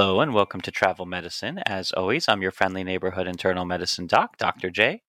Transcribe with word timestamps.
Hello 0.00 0.22
and 0.22 0.32
welcome 0.32 0.62
to 0.62 0.70
Travel 0.70 1.04
Medicine. 1.04 1.58
As 1.66 1.92
always, 1.92 2.26
I'm 2.26 2.40
your 2.40 2.52
friendly 2.52 2.82
neighborhood 2.82 3.26
internal 3.26 3.66
medicine 3.66 4.06
doc, 4.06 4.38
Dr. 4.38 4.70
J. 4.70 5.02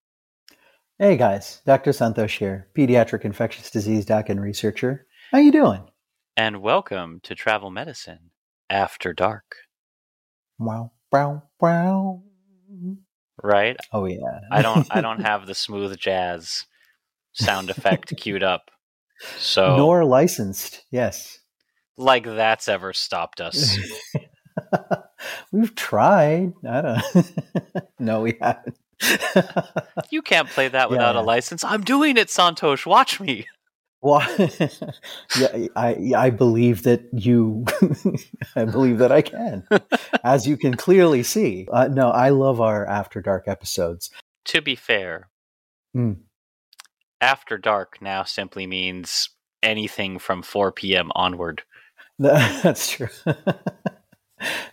Hey 0.98 1.16
guys, 1.16 1.62
Dr. 1.64 1.92
Santosh 1.92 2.36
here, 2.36 2.68
pediatric 2.76 3.24
infectious 3.24 3.70
disease 3.70 4.04
doc 4.04 4.28
and 4.28 4.38
researcher. 4.38 5.06
How 5.30 5.38
you 5.38 5.50
doing? 5.50 5.84
And 6.36 6.60
welcome 6.60 7.20
to 7.22 7.34
Travel 7.34 7.70
Medicine 7.70 8.32
After 8.68 9.14
Dark. 9.14 9.54
Wow, 10.58 10.92
wow, 11.10 11.44
wow. 11.58 12.22
Right? 13.42 13.78
Oh 13.94 14.04
yeah. 14.04 14.40
I 14.50 14.60
don't 14.60 14.86
I 14.90 15.00
don't 15.00 15.22
have 15.24 15.46
the 15.46 15.54
smooth 15.54 15.96
jazz 15.96 16.66
sound 17.32 17.70
effect 17.70 18.14
queued 18.18 18.42
up. 18.42 18.70
So 19.38 19.74
Nor 19.74 20.04
licensed. 20.04 20.84
Yes. 20.90 21.38
like 21.96 22.24
that's 22.24 22.68
ever 22.68 22.92
stopped 22.92 23.40
us. 23.40 23.78
We've 25.52 25.74
tried. 25.74 26.52
I 26.68 26.80
don't. 26.82 27.32
no, 27.98 28.20
we 28.22 28.36
haven't. 28.40 28.76
You 30.10 30.22
can't 30.22 30.48
play 30.48 30.68
that 30.68 30.90
without 30.90 31.14
Yeah. 31.14 31.20
a 31.20 31.24
license. 31.24 31.64
I'm 31.64 31.82
doing 31.82 32.16
it, 32.16 32.28
Santosh. 32.28 32.86
Watch 32.86 33.18
me. 33.20 33.46
Why? 34.00 34.26
yeah, 35.38 35.66
I 35.76 36.12
I 36.16 36.30
believe 36.30 36.82
that 36.82 37.02
you. 37.12 37.64
I 38.56 38.64
believe 38.64 38.98
that 38.98 39.12
I 39.12 39.22
can, 39.22 39.64
as 40.24 40.46
you 40.46 40.56
can 40.56 40.74
clearly 40.74 41.22
see. 41.22 41.66
Uh, 41.72 41.88
no, 41.88 42.10
I 42.10 42.30
love 42.30 42.60
our 42.60 42.84
After 42.86 43.20
Dark 43.22 43.46
episodes. 43.48 44.10
To 44.46 44.60
be 44.60 44.74
fair, 44.74 45.28
Hmm. 45.94 46.12
After 47.20 47.56
Dark 47.58 47.98
now 48.02 48.24
simply 48.24 48.66
means 48.66 49.30
anything 49.62 50.18
from 50.18 50.42
4 50.42 50.72
p.m. 50.72 51.10
onward. 51.14 51.62
That's 52.18 52.90
true. 52.90 53.08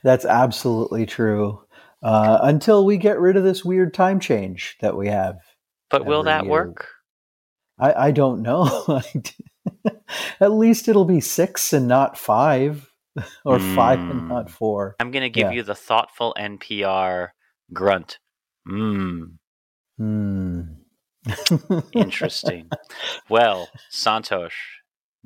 That's 0.04 0.26
absolutely 0.26 1.06
true. 1.06 1.62
Uh, 2.02 2.40
until 2.44 2.86
we 2.86 2.98
get 2.98 3.20
rid 3.20 3.36
of 3.36 3.44
this 3.44 3.66
weird 3.66 3.94
time 3.94 4.20
change 4.20 4.78
that 4.82 4.96
we 4.96 5.08
have. 5.08 5.38
But 5.90 6.06
will 6.06 6.24
that 6.24 6.44
year. 6.44 6.52
work? 6.52 6.88
I, 7.80 8.08
I 8.08 8.12
don't 8.12 8.42
know. 8.42 9.02
At 10.40 10.52
least 10.52 10.88
it'll 10.88 11.06
be 11.06 11.20
six 11.22 11.74
and 11.74 11.88
not 11.88 12.18
five, 12.18 12.92
or 13.46 13.60
five 13.60 14.00
and 14.00 14.22
Hmm. 14.22 14.28
not 14.30 14.50
four. 14.50 14.96
I'm 15.00 15.12
going 15.12 15.24
to 15.24 15.30
give 15.30 15.48
Yeah. 15.48 15.58
you 15.58 15.64
the 15.64 15.76
thoughtful 15.76 16.34
NPR 16.40 17.30
grunt. 17.74 18.20
Mmm. 18.68 19.34
Hmm. 19.98 20.62
Interesting. 21.94 22.70
well, 23.30 23.68
Santosh, 23.92 24.54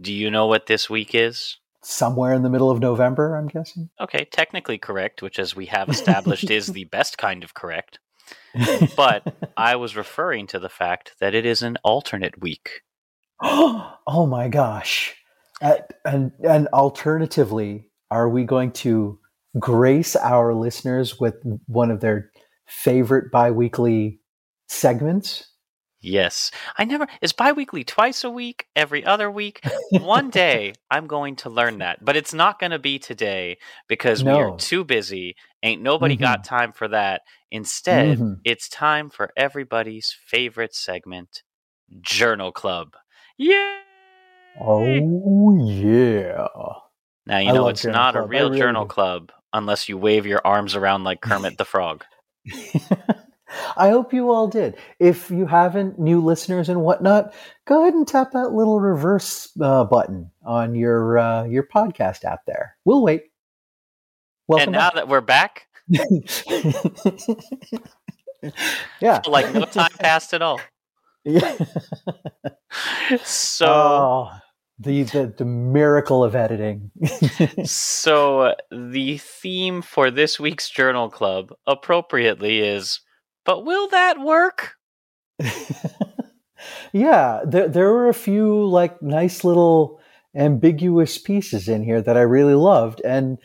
do 0.02 0.12
you 0.12 0.32
know 0.32 0.48
what 0.48 0.66
this 0.66 0.90
week 0.90 1.14
is? 1.14 1.58
Somewhere 1.84 2.34
in 2.34 2.44
the 2.44 2.50
middle 2.50 2.72
of 2.72 2.80
November, 2.80 3.36
I'm 3.36 3.48
guessing. 3.48 3.90
Okay, 4.00 4.26
technically 4.32 4.78
correct, 4.78 5.22
which, 5.22 5.38
as 5.38 5.56
we 5.56 5.66
have 5.68 5.90
established, 5.90 6.50
is 6.50 6.68
the 6.68 6.86
best 6.86 7.18
kind 7.18 7.44
of 7.44 7.54
correct. 7.54 8.00
But 8.96 9.34
I 9.58 9.76
was 9.76 9.96
referring 9.96 10.48
to 10.48 10.60
the 10.60 10.70
fact 10.70 11.16
that 11.20 11.36
it 11.36 11.46
is 11.46 11.62
an 11.62 11.78
alternate 11.84 12.42
week. 12.42 12.82
oh 13.42 14.28
my 14.30 14.48
gosh! 14.48 15.16
Uh, 15.62 15.78
and 16.06 16.32
and 16.44 16.68
alternatively, 16.68 17.90
are 18.10 18.30
we 18.30 18.44
going 18.44 18.72
to 18.72 19.20
grace 19.60 20.16
our 20.16 20.54
listeners 20.54 21.20
with 21.20 21.36
one 21.68 21.92
of 21.92 22.00
their 22.00 22.32
favorite 22.66 23.32
biweekly 23.32 24.20
segments? 24.68 25.53
Yes. 26.04 26.52
I 26.78 26.86
never 26.86 27.08
is 27.22 27.34
biweekly 27.34 27.86
twice 27.86 28.26
a 28.26 28.32
week, 28.32 28.68
every 28.76 29.06
other 29.06 29.32
week. 29.32 29.62
One 29.92 30.30
day 30.32 30.76
I'm 30.92 31.08
going 31.08 31.38
to 31.38 31.50
learn 31.52 31.80
that, 31.80 32.06
but 32.06 32.18
it's 32.18 32.34
not 32.36 32.60
going 32.60 32.72
to 32.74 32.80
be 32.80 33.00
today 33.00 33.58
because 33.90 34.26
we 34.26 34.42
are 34.42 34.52
too 34.58 34.84
busy. 34.86 35.36
Ain't 35.64 35.82
nobody 35.84 36.18
got 36.18 36.44
time 36.46 36.74
for 36.74 36.90
that. 36.90 37.24
Instead, 37.52 38.20
Mhm. 38.20 38.42
it's 38.46 38.70
time 38.70 39.10
for 39.10 39.32
everybody's 39.38 40.16
favorite 40.28 40.76
segment, 40.76 41.44
Journal 42.02 42.52
Club. 42.52 42.96
Yay! 43.38 43.82
Oh 44.62 45.58
yeah! 45.66 46.48
Now 47.28 47.40
you 47.40 47.50
I 47.50 47.54
know 47.54 47.70
it's 47.70 47.88
not 47.88 48.16
a 48.16 48.22
Club. 48.22 48.32
I 48.36 48.40
real 48.40 48.50
really 48.50 48.60
journal 48.60 48.86
do. 48.86 48.90
club 48.90 49.32
unless 49.54 49.90
you 49.90 49.98
wave 49.98 50.26
your 50.28 50.42
arms 50.46 50.76
around 50.76 51.06
like 51.06 51.22
Kermit 51.22 51.58
the 51.58 51.66
Frog. 51.66 52.06
I 53.76 53.90
hope 53.90 54.14
you 54.14 54.32
all 54.32 54.48
did. 54.48 54.76
If 55.00 55.30
you 55.30 55.46
haven't, 55.46 56.00
new 56.00 56.22
listeners 56.22 56.70
and 56.70 56.82
whatnot, 56.82 57.34
go 57.66 57.82
ahead 57.82 57.94
and 57.94 58.08
tap 58.08 58.32
that 58.32 58.52
little 58.52 58.80
reverse 58.80 59.50
uh, 59.62 59.84
button 59.86 60.32
on 60.46 60.76
your 60.76 61.18
uh, 61.18 61.46
your 61.46 61.64
podcast 61.64 62.26
app. 62.26 62.46
There, 62.46 62.76
we'll 62.86 63.04
wait. 63.04 63.24
Welcome 64.48 64.70
and 64.70 64.72
now 64.74 64.90
that 64.90 65.08
we're 65.08 65.22
back, 65.22 65.68
back. 65.88 65.90
yeah, 69.00 69.22
like 69.28 69.54
no 69.54 69.66
time 69.66 69.92
passed 70.00 70.34
at 70.34 70.42
all. 70.42 70.60
Yeah. 71.24 71.58
So 73.24 73.68
oh, 73.68 74.30
the, 74.80 75.04
the 75.04 75.32
the 75.38 75.46
miracle 75.46 76.24
of 76.24 76.36
editing. 76.36 76.90
So 77.66 78.56
the 78.72 79.20
theme 79.20 79.84
for 79.84 80.10
this 80.10 80.40
week's 80.40 80.72
journal 80.72 81.08
club 81.08 81.54
appropriately 81.68 82.62
is 82.62 83.02
but 83.46 83.66
will 83.66 83.88
that 83.90 84.20
work? 84.20 84.76
yeah, 86.94 87.42
there 87.46 87.68
there 87.68 87.92
were 87.92 88.10
a 88.10 88.14
few 88.14 88.66
like 88.66 89.02
nice 89.02 89.44
little 89.44 90.00
ambiguous 90.36 91.18
pieces 91.18 91.68
in 91.68 91.84
here 91.84 92.02
that 92.02 92.18
I 92.18 92.22
really 92.22 92.56
loved, 92.56 93.02
and 93.02 93.38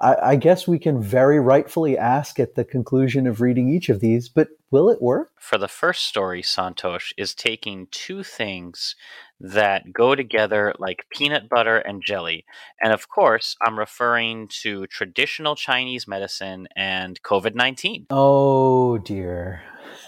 I, 0.00 0.16
I 0.22 0.36
guess 0.36 0.68
we 0.68 0.78
can 0.78 1.00
very 1.00 1.40
rightfully 1.40 1.96
ask 1.96 2.38
at 2.38 2.54
the 2.54 2.64
conclusion 2.64 3.26
of 3.26 3.40
reading 3.40 3.68
each 3.68 3.88
of 3.88 4.00
these, 4.00 4.28
but 4.28 4.48
will 4.70 4.90
it 4.90 5.00
work? 5.00 5.30
For 5.38 5.58
the 5.58 5.68
first 5.68 6.04
story, 6.06 6.42
Santosh 6.42 7.12
is 7.16 7.34
taking 7.34 7.88
two 7.90 8.22
things 8.22 8.94
that 9.40 9.92
go 9.92 10.14
together 10.14 10.74
like 10.78 11.04
peanut 11.10 11.48
butter 11.48 11.76
and 11.78 12.02
jelly. 12.04 12.44
And 12.82 12.92
of 12.92 13.08
course, 13.08 13.56
I'm 13.60 13.78
referring 13.78 14.48
to 14.62 14.86
traditional 14.86 15.56
Chinese 15.56 16.08
medicine 16.08 16.68
and 16.74 17.20
COVID 17.22 17.54
19. 17.54 18.06
Oh, 18.10 18.98
dear. 18.98 19.62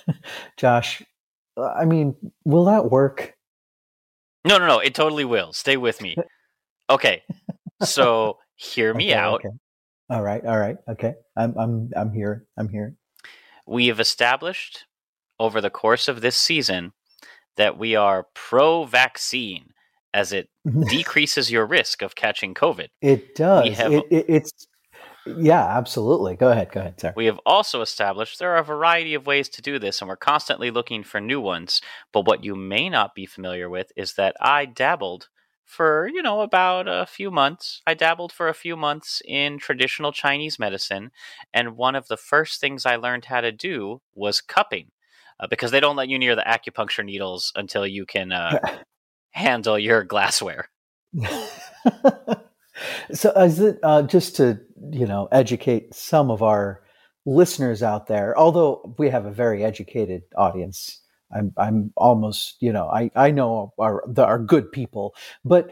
Josh, 0.56 1.02
I 1.58 1.84
mean, 1.84 2.14
will 2.44 2.64
that 2.66 2.90
work? 2.90 3.34
No, 4.46 4.58
no, 4.58 4.66
no. 4.66 4.78
It 4.78 4.94
totally 4.94 5.24
will. 5.24 5.52
Stay 5.52 5.76
with 5.76 6.00
me. 6.00 6.16
Okay. 6.88 7.22
So 7.82 8.38
hear 8.56 8.94
me 8.94 9.06
Okay, 9.10 9.14
out. 9.14 9.34
okay. 9.44 9.54
All 10.10 10.22
right, 10.22 10.42
all 10.44 10.58
right, 10.58 10.78
okay. 10.88 11.14
I'm, 11.36 11.54
I'm, 11.58 11.90
I'm 11.94 12.12
here. 12.14 12.46
I'm 12.56 12.70
here. 12.70 12.96
We 13.66 13.88
have 13.88 14.00
established 14.00 14.86
over 15.38 15.60
the 15.60 15.68
course 15.68 16.08
of 16.08 16.22
this 16.22 16.34
season 16.34 16.92
that 17.58 17.78
we 17.78 17.94
are 17.94 18.26
pro 18.34 18.84
vaccine 18.84 19.70
as 20.14 20.32
it 20.32 20.48
decreases 20.88 21.50
your 21.50 21.66
risk 21.66 22.00
of 22.02 22.14
catching 22.14 22.54
COVID. 22.54 22.88
It 23.02 23.34
does. 23.34 23.76
have- 23.76 23.92
It, 23.92 24.04
it, 24.10 24.24
it's 24.28 24.66
yeah, 25.26 25.62
absolutely. 25.76 26.36
Go 26.36 26.50
ahead. 26.50 26.72
Go 26.72 26.80
ahead. 26.80 26.98
Sorry. 26.98 27.12
We 27.14 27.26
have 27.26 27.38
also 27.44 27.82
established 27.82 28.38
there 28.38 28.54
are 28.54 28.58
a 28.58 28.64
variety 28.64 29.12
of 29.12 29.26
ways 29.26 29.50
to 29.50 29.62
do 29.62 29.78
this, 29.78 30.00
and 30.00 30.08
we're 30.08 30.16
constantly 30.16 30.70
looking 30.70 31.04
for 31.04 31.20
new 31.20 31.38
ones. 31.40 31.82
But 32.14 32.26
what 32.26 32.44
you 32.44 32.54
may 32.56 32.88
not 32.88 33.14
be 33.14 33.26
familiar 33.26 33.68
with 33.68 33.92
is 33.94 34.14
that 34.14 34.34
I 34.40 34.64
dabbled 34.64 35.28
for, 35.66 36.08
you 36.08 36.22
know, 36.22 36.40
about 36.40 36.88
a 36.88 37.04
few 37.04 37.30
months. 37.30 37.82
I 37.86 37.92
dabbled 37.92 38.32
for 38.32 38.48
a 38.48 38.54
few 38.54 38.74
months 38.74 39.20
in 39.26 39.58
traditional 39.58 40.12
Chinese 40.12 40.58
medicine, 40.58 41.10
and 41.52 41.76
one 41.76 41.94
of 41.94 42.08
the 42.08 42.16
first 42.16 42.58
things 42.58 42.86
I 42.86 42.96
learned 42.96 43.26
how 43.26 43.42
to 43.42 43.52
do 43.52 44.00
was 44.14 44.40
cupping. 44.40 44.92
Uh, 45.40 45.46
because 45.48 45.70
they 45.70 45.80
don't 45.80 45.96
let 45.96 46.08
you 46.08 46.18
near 46.18 46.34
the 46.34 46.42
acupuncture 46.42 47.04
needles 47.04 47.52
until 47.54 47.86
you 47.86 48.04
can 48.04 48.32
uh, 48.32 48.58
handle 49.30 49.78
your 49.78 50.02
glassware. 50.02 50.68
so, 53.12 53.30
is 53.32 53.60
it 53.60 53.78
uh, 53.82 54.02
just 54.02 54.36
to 54.36 54.58
you 54.90 55.06
know 55.06 55.28
educate 55.32 55.94
some 55.94 56.30
of 56.30 56.42
our 56.42 56.82
listeners 57.24 57.82
out 57.82 58.06
there? 58.08 58.36
Although 58.38 58.94
we 58.98 59.08
have 59.10 59.26
a 59.26 59.32
very 59.32 59.64
educated 59.64 60.22
audience, 60.36 61.00
I'm 61.34 61.52
I'm 61.56 61.92
almost 61.96 62.56
you 62.60 62.72
know 62.72 62.88
I 62.88 63.10
I 63.14 63.30
know 63.30 63.72
our 63.78 64.02
the, 64.06 64.24
our 64.24 64.38
good 64.38 64.72
people, 64.72 65.14
but 65.44 65.70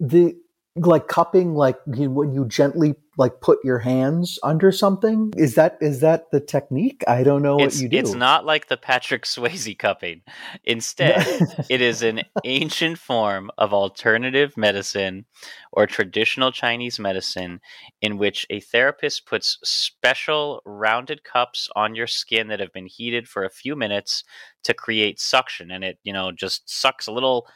the 0.00 0.36
like 0.76 1.08
cupping 1.08 1.54
like 1.54 1.76
you, 1.94 2.10
when 2.10 2.32
you 2.32 2.46
gently 2.46 2.94
like 3.18 3.40
put 3.40 3.58
your 3.64 3.80
hands 3.80 4.38
under 4.44 4.70
something? 4.70 5.32
Is 5.36 5.56
that 5.56 5.76
is 5.80 6.00
that 6.00 6.30
the 6.30 6.40
technique? 6.40 7.02
I 7.08 7.24
don't 7.24 7.42
know 7.42 7.58
it's, 7.58 7.76
what 7.76 7.82
you 7.82 7.88
do. 7.88 7.98
it's 7.98 8.14
not 8.14 8.46
like 8.46 8.68
the 8.68 8.76
Patrick 8.76 9.24
Swayze 9.24 9.76
cupping. 9.76 10.22
Instead, 10.64 11.26
it 11.68 11.80
is 11.80 12.02
an 12.02 12.22
ancient 12.44 12.96
form 12.96 13.50
of 13.58 13.74
alternative 13.74 14.56
medicine 14.56 15.26
or 15.72 15.86
traditional 15.86 16.52
Chinese 16.52 17.00
medicine 17.00 17.60
in 18.00 18.18
which 18.18 18.46
a 18.50 18.60
therapist 18.60 19.26
puts 19.26 19.58
special 19.64 20.62
rounded 20.64 21.24
cups 21.24 21.68
on 21.74 21.96
your 21.96 22.06
skin 22.06 22.46
that 22.48 22.60
have 22.60 22.72
been 22.72 22.86
heated 22.86 23.28
for 23.28 23.44
a 23.44 23.50
few 23.50 23.74
minutes 23.74 24.22
to 24.62 24.72
create 24.72 25.20
suction 25.20 25.72
and 25.72 25.82
it, 25.82 25.98
you 26.04 26.12
know, 26.12 26.30
just 26.30 26.70
sucks 26.70 27.08
a 27.08 27.12
little 27.12 27.48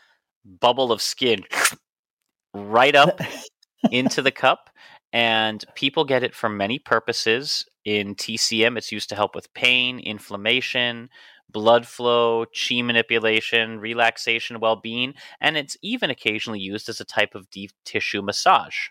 bubble 0.44 0.90
of 0.90 1.00
skin 1.00 1.44
right 2.54 2.96
up 2.96 3.20
into 3.90 4.22
the 4.22 4.32
cup 4.32 4.70
and 5.12 5.64
people 5.74 6.04
get 6.04 6.22
it 6.22 6.34
for 6.34 6.48
many 6.48 6.78
purposes 6.78 7.66
in 7.84 8.14
TCM 8.14 8.78
it's 8.78 8.92
used 8.92 9.08
to 9.08 9.16
help 9.16 9.34
with 9.34 9.52
pain, 9.54 9.98
inflammation, 9.98 11.08
blood 11.50 11.86
flow, 11.86 12.46
chi 12.46 12.82
manipulation, 12.82 13.78
relaxation, 13.78 14.60
well-being, 14.60 15.14
and 15.40 15.56
it's 15.56 15.76
even 15.82 16.10
occasionally 16.10 16.60
used 16.60 16.88
as 16.88 17.00
a 17.00 17.04
type 17.04 17.34
of 17.34 17.50
deep 17.50 17.70
tissue 17.84 18.22
massage. 18.22 18.88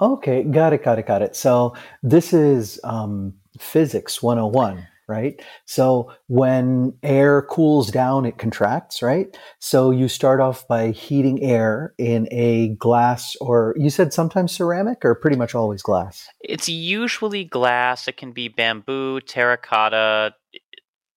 Okay, 0.00 0.44
got 0.44 0.72
it, 0.72 0.82
got 0.82 0.98
it, 0.98 1.06
got 1.06 1.20
it. 1.20 1.36
So 1.36 1.74
this 2.02 2.32
is 2.32 2.80
um, 2.84 3.34
physics 3.58 4.22
101, 4.22 4.86
right? 5.10 5.42
So 5.66 6.12
when 6.28 6.94
air 7.02 7.42
cools 7.42 7.90
down, 7.90 8.24
it 8.24 8.38
contracts, 8.38 9.02
right? 9.02 9.36
So 9.58 9.90
you 9.90 10.08
start 10.08 10.40
off 10.40 10.66
by 10.68 10.92
heating 10.92 11.42
air 11.42 11.92
in 11.98 12.28
a 12.30 12.68
glass, 12.76 13.36
or 13.40 13.74
you 13.76 13.90
said 13.90 14.12
sometimes 14.14 14.52
ceramic, 14.52 15.04
or 15.04 15.14
pretty 15.16 15.36
much 15.36 15.54
always 15.54 15.82
glass. 15.82 16.26
It's 16.40 16.68
usually 16.68 17.44
glass, 17.44 18.08
it 18.08 18.16
can 18.16 18.32
be 18.32 18.48
bamboo, 18.48 19.20
terracotta, 19.20 20.34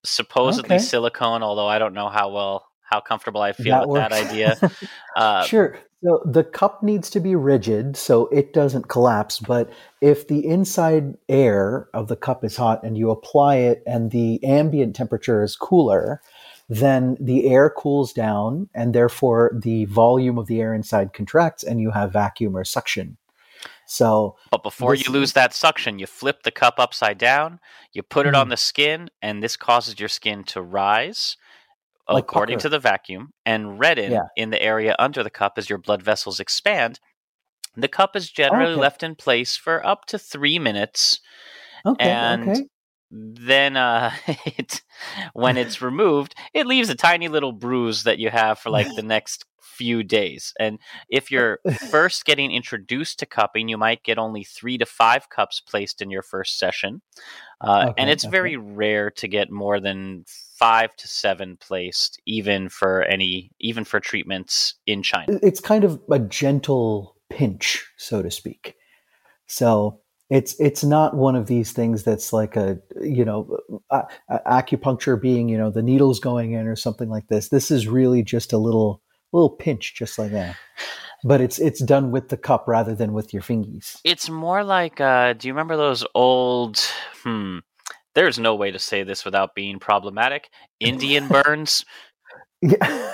supposedly 0.04 0.76
Okay. 0.76 0.84
silicone, 0.84 1.44
although 1.44 1.68
I 1.68 1.80
don't 1.80 1.94
know 1.94 2.10
how 2.10 2.32
well 2.32 2.68
how 2.94 3.00
comfortable 3.02 3.42
I 3.42 3.54
feel 3.54 3.80
That 3.80 3.88
with 3.90 4.02
that 4.02 4.14
idea. 4.14 4.58
Uh, 5.16 5.44
sure. 5.44 5.78
So 6.04 6.24
the 6.26 6.44
cup 6.44 6.82
needs 6.82 7.08
to 7.12 7.20
be 7.20 7.36
rigid 7.36 7.96
so 7.96 8.26
it 8.28 8.52
doesn't 8.52 8.88
collapse. 8.90 9.38
But 9.40 9.70
if 10.02 10.28
the 10.28 10.44
inside 10.46 11.16
air 11.30 11.88
of 11.94 12.08
the 12.08 12.16
cup 12.16 12.44
is 12.44 12.58
hot 12.58 12.84
and 12.84 12.98
you 12.98 13.12
apply 13.12 13.58
it 13.58 13.84
and 13.86 14.10
the 14.10 14.44
ambient 14.44 14.96
temperature 14.96 15.44
is 15.44 15.56
cooler, 15.56 16.20
then 16.68 17.16
the 17.20 17.48
air 17.48 17.70
cools 17.70 18.12
down 18.12 18.70
and 18.74 18.96
therefore 18.96 19.52
the 19.64 19.86
volume 19.86 20.40
of 20.40 20.48
the 20.48 20.60
air 20.62 20.74
inside 20.74 21.14
contracts 21.14 21.64
and 21.64 21.80
you 21.80 21.92
have 21.92 22.12
vacuum 22.12 22.58
or 22.58 22.64
suction. 22.64 23.18
So 23.86 24.36
But 24.50 24.64
before 24.64 24.96
This- 24.96 25.06
you 25.06 25.14
lose 25.14 25.34
that 25.34 25.54
suction, 25.54 26.00
you 26.00 26.08
flip 26.08 26.42
the 26.42 26.52
cup 26.52 26.80
upside 26.80 27.20
down, 27.20 27.60
you 27.92 28.02
put 28.02 28.26
it 28.26 28.34
on 28.34 28.48
Mhm. 28.48 28.50
the 28.50 28.58
skin, 28.58 29.10
and 29.22 29.44
this 29.44 29.56
causes 29.58 30.00
your 30.00 30.10
skin 30.10 30.44
to 30.46 30.62
rise 30.62 31.38
Like 32.10 32.26
according 32.26 32.58
pucker. 32.58 32.62
to 32.62 32.70
the 32.70 32.80
vacuum 32.80 33.32
and 33.46 33.80
redden 33.80 34.12
Yeah. 34.14 34.24
in 34.36 34.50
the 34.50 34.62
area 34.62 34.96
under 35.00 35.24
the 35.24 35.30
cup 35.30 35.54
as 35.58 35.70
your 35.70 35.80
blood 35.80 36.02
vessels 36.02 36.40
expand. 36.40 37.00
The 37.76 37.88
cup 37.88 38.16
is 38.16 38.30
generally 38.30 38.74
Okay. 38.74 38.82
left 38.82 39.04
in 39.04 39.16
place 39.16 39.56
for 39.58 39.86
up 39.86 40.06
to 40.06 40.20
three 40.20 40.60
minutes, 40.60 41.20
okay, 41.86 42.10
and 42.10 42.44
okay. 42.50 42.68
then 43.10 43.78
uh, 43.78 44.14
it, 44.46 44.82
when 45.34 45.58
it's 45.58 45.82
removed, 45.82 46.36
it 46.54 46.68
leaves 46.68 46.90
a 46.90 46.96
tiny 46.96 47.28
little 47.30 47.52
bruise 47.52 48.04
that 48.04 48.20
you 48.20 48.30
have 48.30 48.60
for 48.60 48.70
like 48.70 48.94
the 48.96 49.02
next 49.04 49.46
few 49.74 50.04
days. 50.04 50.54
And 50.60 50.80
if 51.10 51.32
you're 51.32 51.60
first 51.90 52.26
getting 52.26 52.52
introduced 52.52 53.20
to 53.20 53.26
cupping, 53.26 53.68
you 53.68 53.78
might 53.78 54.04
get 54.04 54.18
only 54.18 54.44
three 54.44 54.78
to 54.78 54.86
five 54.86 55.30
cups 55.30 55.60
placed 55.60 56.02
in 56.02 56.10
your 56.10 56.24
first 56.24 56.58
session. 56.60 57.02
Uh, 57.62 57.94
and 57.98 58.10
it's 58.10 58.26
okay. 58.26 58.32
very 58.32 58.58
rare 58.58 59.10
to 59.10 59.28
get 59.28 59.50
more 59.50 59.80
than 59.80 60.26
five 60.28 60.94
to 60.98 61.08
seven 61.08 61.58
placed, 61.58 62.20
even 62.26 62.68
for 62.68 63.04
any, 63.04 63.52
even 63.60 63.86
for 63.86 64.00
treatments 64.00 64.76
in 64.86 65.02
China. 65.02 65.40
it's 65.42 65.62
kind 65.62 65.84
of 65.84 66.02
a 66.12 66.20
gentle 66.20 67.16
pinch, 67.30 67.86
so 67.98 68.22
to 68.22 68.30
speak. 68.30 68.76
So 69.48 70.02
it's 70.34 70.60
it's 70.60 70.84
not 70.84 71.16
one 71.16 71.36
of 71.36 71.46
these 71.46 71.74
things 71.74 72.04
that's 72.04 72.34
like 72.34 72.56
a 72.56 72.80
you 73.00 73.24
know 73.24 73.56
a, 73.92 74.04
a- 74.30 74.40
acupuncture 74.48 75.22
being 75.22 75.48
you 75.48 75.58
know 75.60 75.70
the 75.70 75.84
needles 75.84 76.20
going 76.20 76.54
in 76.54 76.68
or 76.68 76.76
something 76.76 77.08
like 77.08 77.28
this. 77.28 77.50
This 77.50 77.70
is 77.70 77.88
really 77.88 78.24
just 78.24 78.52
a 78.52 78.58
little 78.58 79.03
little 79.34 79.50
pinch, 79.50 79.96
just 79.96 80.18
like 80.18 80.32
that. 80.32 80.56
But 81.24 81.42
it's 81.42 81.60
it's 81.60 81.84
done 81.84 82.12
with 82.12 82.30
the 82.30 82.38
cup 82.38 82.68
rather 82.68 82.96
than 82.96 83.14
with 83.14 83.34
your 83.34 83.42
fingies. 83.42 84.00
It's 84.04 84.30
more 84.30 84.64
like, 84.64 85.00
uh, 85.02 85.34
do 85.34 85.48
you 85.48 85.54
remember 85.54 85.78
those 85.78 86.06
old? 86.14 86.80
Hmm. 87.24 87.60
There's 88.16 88.38
no 88.38 88.56
way 88.56 88.72
to 88.72 88.80
say 88.80 89.04
this 89.04 89.26
without 89.26 89.56
being 89.56 89.80
problematic. 89.80 90.50
Indian 90.80 91.28
burns. 91.28 91.86
Yeah. 92.62 93.14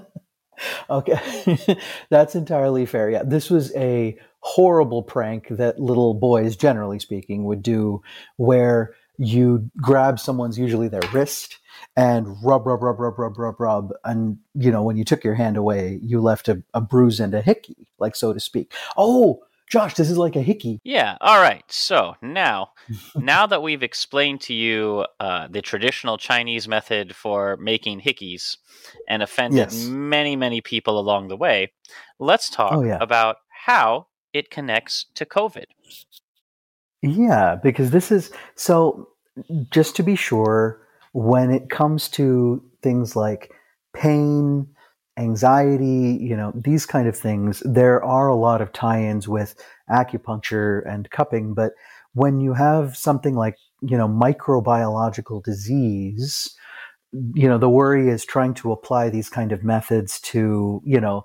okay. 0.90 1.78
That's 2.10 2.34
entirely 2.34 2.86
fair. 2.86 3.10
Yeah. 3.10 3.22
This 3.24 3.50
was 3.50 3.74
a 3.74 4.16
horrible 4.40 5.02
prank 5.02 5.48
that 5.48 5.78
little 5.78 6.14
boys, 6.14 6.56
generally 6.56 6.98
speaking, 6.98 7.44
would 7.44 7.62
do 7.62 8.02
where 8.36 8.94
you 9.18 9.70
grab 9.76 10.18
someone's, 10.18 10.58
usually 10.58 10.88
their 10.88 11.02
wrist, 11.12 11.58
and 11.96 12.26
rub, 12.42 12.66
rub, 12.66 12.82
rub, 12.82 12.98
rub, 12.98 13.18
rub, 13.18 13.38
rub, 13.38 13.60
rub. 13.60 13.92
And, 14.04 14.38
you 14.54 14.70
know, 14.70 14.82
when 14.82 14.96
you 14.96 15.04
took 15.04 15.22
your 15.24 15.34
hand 15.34 15.56
away, 15.56 15.98
you 16.02 16.20
left 16.20 16.48
a, 16.48 16.62
a 16.74 16.80
bruise 16.80 17.20
and 17.20 17.34
a 17.34 17.42
hickey, 17.42 17.88
like 17.98 18.16
so 18.16 18.32
to 18.32 18.40
speak. 18.40 18.72
Oh, 18.96 19.40
Josh, 19.70 19.94
this 19.94 20.10
is 20.10 20.18
like 20.18 20.36
a 20.36 20.42
hickey. 20.42 20.80
Yeah. 20.84 21.16
All 21.22 21.40
right. 21.40 21.64
So 21.68 22.14
now, 22.20 22.72
now 23.16 23.46
that 23.46 23.62
we've 23.62 23.82
explained 23.82 24.42
to 24.42 24.54
you 24.54 25.06
uh, 25.18 25.48
the 25.50 25.62
traditional 25.62 26.18
Chinese 26.18 26.68
method 26.68 27.16
for 27.16 27.56
making 27.56 28.00
hickeys 28.02 28.58
and 29.08 29.22
offended 29.22 29.56
Yes. 29.72 29.86
many, 29.86 30.36
many 30.36 30.60
people 30.60 30.98
along 30.98 31.28
the 31.28 31.38
way, 31.38 31.72
let's 32.18 32.50
talk 32.50 32.74
Oh, 32.74 32.82
yeah. 32.82 32.98
about 33.00 33.36
how 33.66 34.08
it 34.34 34.50
connects 34.50 35.06
to 35.14 35.24
COVID. 35.24 35.64
Yeah, 37.02 37.56
because 37.62 37.90
this 37.90 38.12
is 38.12 38.30
so 38.54 39.08
just 39.70 39.96
to 39.96 40.02
be 40.02 40.14
sure, 40.16 40.80
when 41.12 41.50
it 41.50 41.68
comes 41.70 42.08
to 42.10 42.62
things 42.82 43.16
like 43.16 43.52
pain, 43.94 44.66
anxiety, 45.18 46.18
you 46.20 46.36
know, 46.36 46.52
these 46.54 46.86
kind 46.86 47.08
of 47.08 47.16
things, 47.16 47.60
there 47.64 48.02
are 48.04 48.28
a 48.28 48.36
lot 48.36 48.60
of 48.62 48.72
tie-ins 48.72 49.28
with 49.28 49.54
acupuncture 49.90 50.86
and 50.88 51.10
cupping, 51.10 51.54
but 51.54 51.72
when 52.14 52.40
you 52.40 52.52
have 52.54 52.96
something 52.96 53.34
like, 53.34 53.56
you 53.82 53.96
know, 53.96 54.08
microbiological 54.08 55.42
disease, 55.44 56.54
you 57.34 57.48
know, 57.48 57.58
the 57.58 57.70
worry 57.70 58.08
is 58.10 58.24
trying 58.24 58.54
to 58.54 58.72
apply 58.72 59.10
these 59.10 59.30
kind 59.30 59.52
of 59.52 59.64
methods 59.64 60.20
to, 60.22 60.82
you 60.84 61.00
know, 61.00 61.24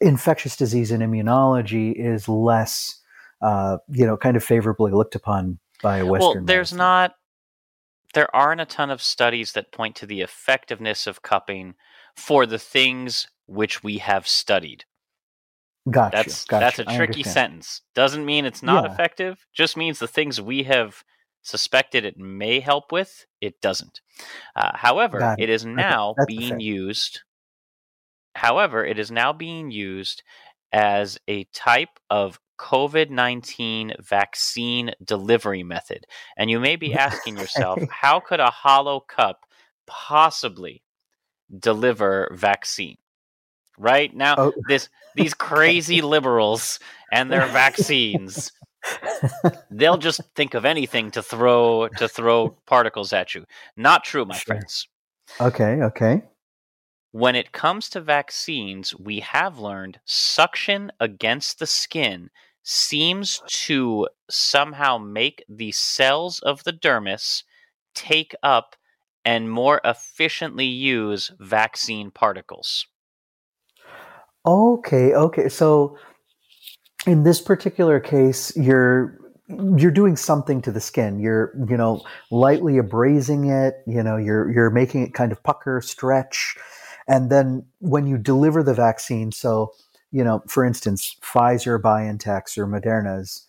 infectious 0.00 0.56
disease 0.56 0.90
and 0.92 1.02
immunology 1.02 1.94
is 1.96 2.28
less, 2.28 3.00
uh, 3.42 3.78
you 3.88 4.06
know, 4.06 4.16
kind 4.16 4.36
of 4.36 4.44
favorably 4.44 4.92
looked 4.92 5.14
upon 5.14 5.58
by 5.82 6.02
Western. 6.02 6.36
Well, 6.36 6.44
there's 6.44 6.72
medicine. 6.72 6.78
not. 6.78 7.14
There 8.14 8.34
aren't 8.34 8.60
a 8.60 8.66
ton 8.66 8.90
of 8.90 9.02
studies 9.02 9.52
that 9.52 9.72
point 9.72 9.96
to 9.96 10.06
the 10.06 10.20
effectiveness 10.20 11.06
of 11.06 11.22
cupping 11.22 11.74
for 12.16 12.44
the 12.46 12.58
things 12.58 13.26
which 13.46 13.82
we 13.82 13.98
have 13.98 14.28
studied. 14.28 14.84
Gotcha. 15.90 16.16
That's 16.16 16.44
gotcha. 16.44 16.60
that's 16.60 16.78
a 16.78 16.96
tricky 16.96 17.22
sentence. 17.22 17.80
Doesn't 17.94 18.24
mean 18.24 18.44
it's 18.44 18.62
not 18.62 18.84
Yeah. 18.84 18.92
effective. 18.92 19.46
Just 19.52 19.76
means 19.76 19.98
the 19.98 20.06
things 20.06 20.40
we 20.40 20.62
have 20.64 21.02
suspected 21.42 22.04
it 22.04 22.16
may 22.16 22.60
help 22.60 22.92
with, 22.92 23.26
it 23.40 23.60
doesn't. 23.60 24.00
Uh, 24.54 24.76
however, 24.76 25.34
it. 25.36 25.44
it 25.44 25.50
is 25.50 25.64
now 25.64 26.14
that's 26.16 26.26
being 26.26 26.60
used. 26.60 27.22
However, 28.36 28.84
it 28.84 28.98
is 28.98 29.10
now 29.10 29.32
being 29.32 29.70
used 29.70 30.22
as 30.72 31.18
a 31.28 31.44
type 31.52 31.98
of 32.08 32.38
COVID 32.62 33.10
19 33.10 33.94
vaccine 34.00 34.92
delivery 35.04 35.64
method. 35.64 36.06
And 36.36 36.48
you 36.48 36.60
may 36.60 36.76
be 36.76 36.94
asking 37.08 37.36
yourself, 37.36 37.82
how 37.90 38.20
could 38.20 38.40
a 38.40 38.50
hollow 38.50 39.00
cup 39.00 39.40
possibly 39.86 40.82
deliver 41.58 42.30
vaccine? 42.32 42.96
Right 43.78 44.14
now, 44.14 44.36
Oh. 44.38 44.52
this 44.68 44.88
these 45.16 45.34
crazy 45.34 46.00
liberals 46.02 46.78
and 47.12 47.30
their 47.30 47.46
vaccines 47.46 48.52
they'll 49.70 49.98
just 49.98 50.20
think 50.34 50.54
of 50.54 50.64
anything 50.64 51.10
to 51.12 51.22
throw 51.22 51.88
to 51.96 52.08
throw 52.08 52.56
particles 52.66 53.12
at 53.12 53.34
you 53.34 53.44
not 53.76 54.04
true 54.04 54.24
my 54.24 54.34
Sure. 54.38 54.56
friends 54.56 54.88
Okay, 55.40 55.82
okay. 55.82 56.22
when 57.12 57.36
it 57.36 57.52
comes 57.52 57.88
to 57.90 58.00
vaccines 58.00 58.94
we 58.96 59.20
have 59.20 59.58
learned 59.58 60.00
suction 60.04 60.90
against 61.00 61.58
the 61.58 61.66
skin 61.66 62.30
seems 62.62 63.42
to 63.46 64.08
somehow 64.30 64.98
make 64.98 65.44
the 65.48 65.72
cells 65.72 66.38
of 66.40 66.64
the 66.64 66.72
dermis 66.72 67.42
take 67.94 68.34
up 68.42 68.76
and 69.24 69.50
more 69.50 69.80
efficiently 69.84 70.66
use 70.66 71.32
vaccine 71.38 72.10
particles 72.10 72.86
Okay, 74.44 75.14
okay. 75.14 75.48
So 75.48 75.96
in 77.06 77.22
this 77.22 77.40
particular 77.40 78.00
case, 78.00 78.56
you're 78.56 79.18
you're 79.76 79.90
doing 79.90 80.16
something 80.16 80.62
to 80.62 80.72
the 80.72 80.80
skin. 80.80 81.20
You're, 81.20 81.52
you 81.68 81.76
know, 81.76 82.02
lightly 82.30 82.74
abrasing 82.74 83.50
it, 83.50 83.82
you 83.86 84.02
know, 84.02 84.16
you're 84.16 84.50
you're 84.50 84.70
making 84.70 85.02
it 85.02 85.14
kind 85.14 85.30
of 85.30 85.42
pucker, 85.42 85.80
stretch. 85.80 86.56
And 87.06 87.30
then 87.30 87.66
when 87.80 88.06
you 88.06 88.18
deliver 88.18 88.62
the 88.62 88.74
vaccine, 88.74 89.32
so, 89.32 89.72
you 90.12 90.22
know, 90.22 90.42
for 90.46 90.64
instance, 90.64 91.16
Pfizer, 91.22 91.80
BioNTech's 91.80 92.56
or 92.56 92.66
Moderna's, 92.66 93.46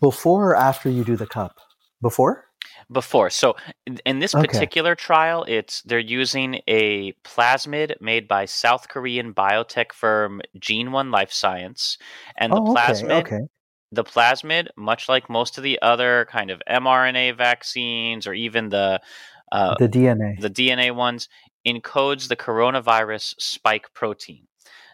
before 0.00 0.50
or 0.50 0.56
after 0.56 0.88
you 0.88 1.04
do 1.04 1.16
the 1.16 1.26
cup? 1.26 1.58
Before? 2.00 2.46
before. 2.90 3.30
So 3.30 3.56
in, 4.04 4.18
this 4.20 4.34
Okay. 4.34 4.46
particular 4.46 4.94
trial, 4.94 5.44
it's 5.48 5.82
they're 5.82 5.98
using 5.98 6.60
a 6.68 7.12
plasmid 7.24 8.00
made 8.00 8.28
by 8.28 8.44
South 8.44 8.88
Korean 8.88 9.34
biotech 9.34 9.92
firm 9.92 10.40
Gene 10.58 10.92
One 10.92 11.10
Life 11.10 11.32
Science, 11.32 11.98
and 12.36 12.52
the 12.52 12.60
oh, 12.60 12.72
okay, 12.72 12.74
plasmid, 12.74 13.20
okay. 13.22 13.40
the 13.92 14.04
plasmid, 14.04 14.68
much 14.76 15.08
like 15.08 15.28
most 15.28 15.58
of 15.58 15.64
the 15.64 15.80
other 15.82 16.26
kind 16.30 16.50
of 16.50 16.62
mRNA 16.68 17.36
vaccines 17.36 18.26
or 18.26 18.34
even 18.34 18.68
the 18.68 19.00
uh, 19.52 19.74
the 19.78 19.88
DNA. 19.88 20.40
the 20.40 20.50
DNA 20.50 20.94
ones, 20.94 21.28
encodes 21.66 22.28
the 22.28 22.36
coronavirus 22.36 23.34
spike 23.38 23.92
protein. 23.94 24.46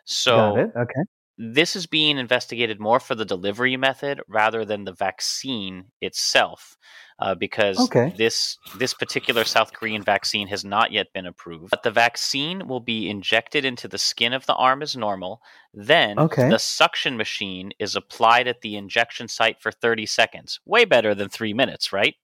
So 0.05 0.73
Okay. 0.77 1.03
this 1.39 1.75
is 1.77 1.87
being 1.87 2.19
investigated 2.19 2.79
more 2.79 3.01
for 3.01 3.15
the 3.15 3.25
delivery 3.25 3.77
method 3.77 4.21
rather 4.29 4.65
than 4.65 4.85
the 4.85 4.93
vaccine 4.93 5.87
itself 6.01 6.77
uh, 7.19 7.35
because 7.35 7.79
Okay. 7.79 8.15
this 8.17 8.59
this 8.79 8.95
particular 8.95 9.45
South 9.45 9.73
Korean 9.73 10.03
vaccine 10.03 10.47
has 10.49 10.65
not 10.65 10.93
yet 10.93 11.13
been 11.13 11.27
approved. 11.27 11.71
But 11.71 11.83
the 11.83 11.91
vaccine 11.91 12.69
will 12.69 12.81
be 12.81 13.09
injected 13.09 13.65
into 13.65 13.89
the 13.89 13.99
skin 13.99 14.33
of 14.33 14.45
the 14.47 14.55
arm 14.55 14.83
as 14.83 14.97
normal. 14.97 15.41
Then 15.73 16.19
Okay. 16.19 16.49
the 16.51 16.59
suction 16.59 17.17
machine 17.17 17.73
is 17.79 17.97
applied 17.97 18.47
at 18.47 18.61
the 18.61 18.77
injection 18.77 19.29
site 19.29 19.61
for 19.61 19.73
30 19.73 20.07
seconds. 20.07 20.61
Way 20.67 20.85
better 20.85 21.15
than 21.15 21.29
three 21.29 21.55
minutes, 21.55 21.93
right? 21.93 22.15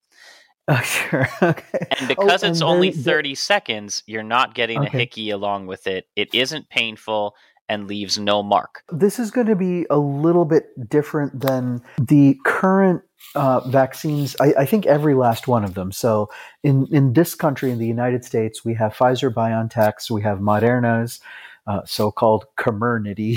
Oh, 0.68 0.76
sure. 0.82 1.28
Okay. 1.42 1.87
And 1.99 2.08
Oh, 2.18 2.26
because 2.26 2.42
it's 2.42 2.61
only 2.62 2.90
then 2.90 2.97
the- 2.99 3.02
30 3.02 3.35
seconds, 3.35 4.02
you're 4.06 4.23
not 4.23 4.54
getting 4.54 4.85
a 4.85 4.90
hickey 4.90 5.30
along 5.30 5.66
with 5.66 5.87
it. 5.87 6.06
It 6.16 6.28
isn't 6.35 6.68
painful 6.68 7.35
and 7.68 7.87
leaves 7.87 8.18
no 8.18 8.42
mark. 8.42 8.82
this 8.90 9.18
is 9.18 9.30
going 9.30 9.46
to 9.46 9.56
be 9.56 9.87
a 9.90 9.98
little 9.98 10.44
bit 10.44 10.88
different 10.88 11.40
than 11.40 11.82
the 11.98 12.37
current 12.44 13.02
uh, 13.34 13.60
vaccines. 13.68 14.37
I, 14.40 14.54
I 14.60 14.64
think 14.64 14.87
every 14.87 15.14
last 15.14 15.48
one 15.48 15.64
of 15.64 15.75
them. 15.75 15.92
So 15.92 16.28
in 16.62 16.87
in 16.92 17.12
this 17.12 17.34
country, 17.34 17.70
in 17.70 17.78
the 17.78 17.87
United 17.87 18.25
States, 18.25 18.64
we 18.64 18.75
have 18.75 18.94
Pfizer, 18.94 19.32
BioNTech's, 19.32 20.10
we 20.10 20.22
have 20.22 20.38
Moderna's, 20.38 21.20
uh, 21.66 21.82
so-called 21.84 22.46
Comirnaty, 22.58 23.37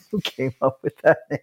who 0.10 0.20
came 0.22 0.54
up 0.62 0.78
with 0.82 0.96
that 1.02 1.18
name, 1.30 1.40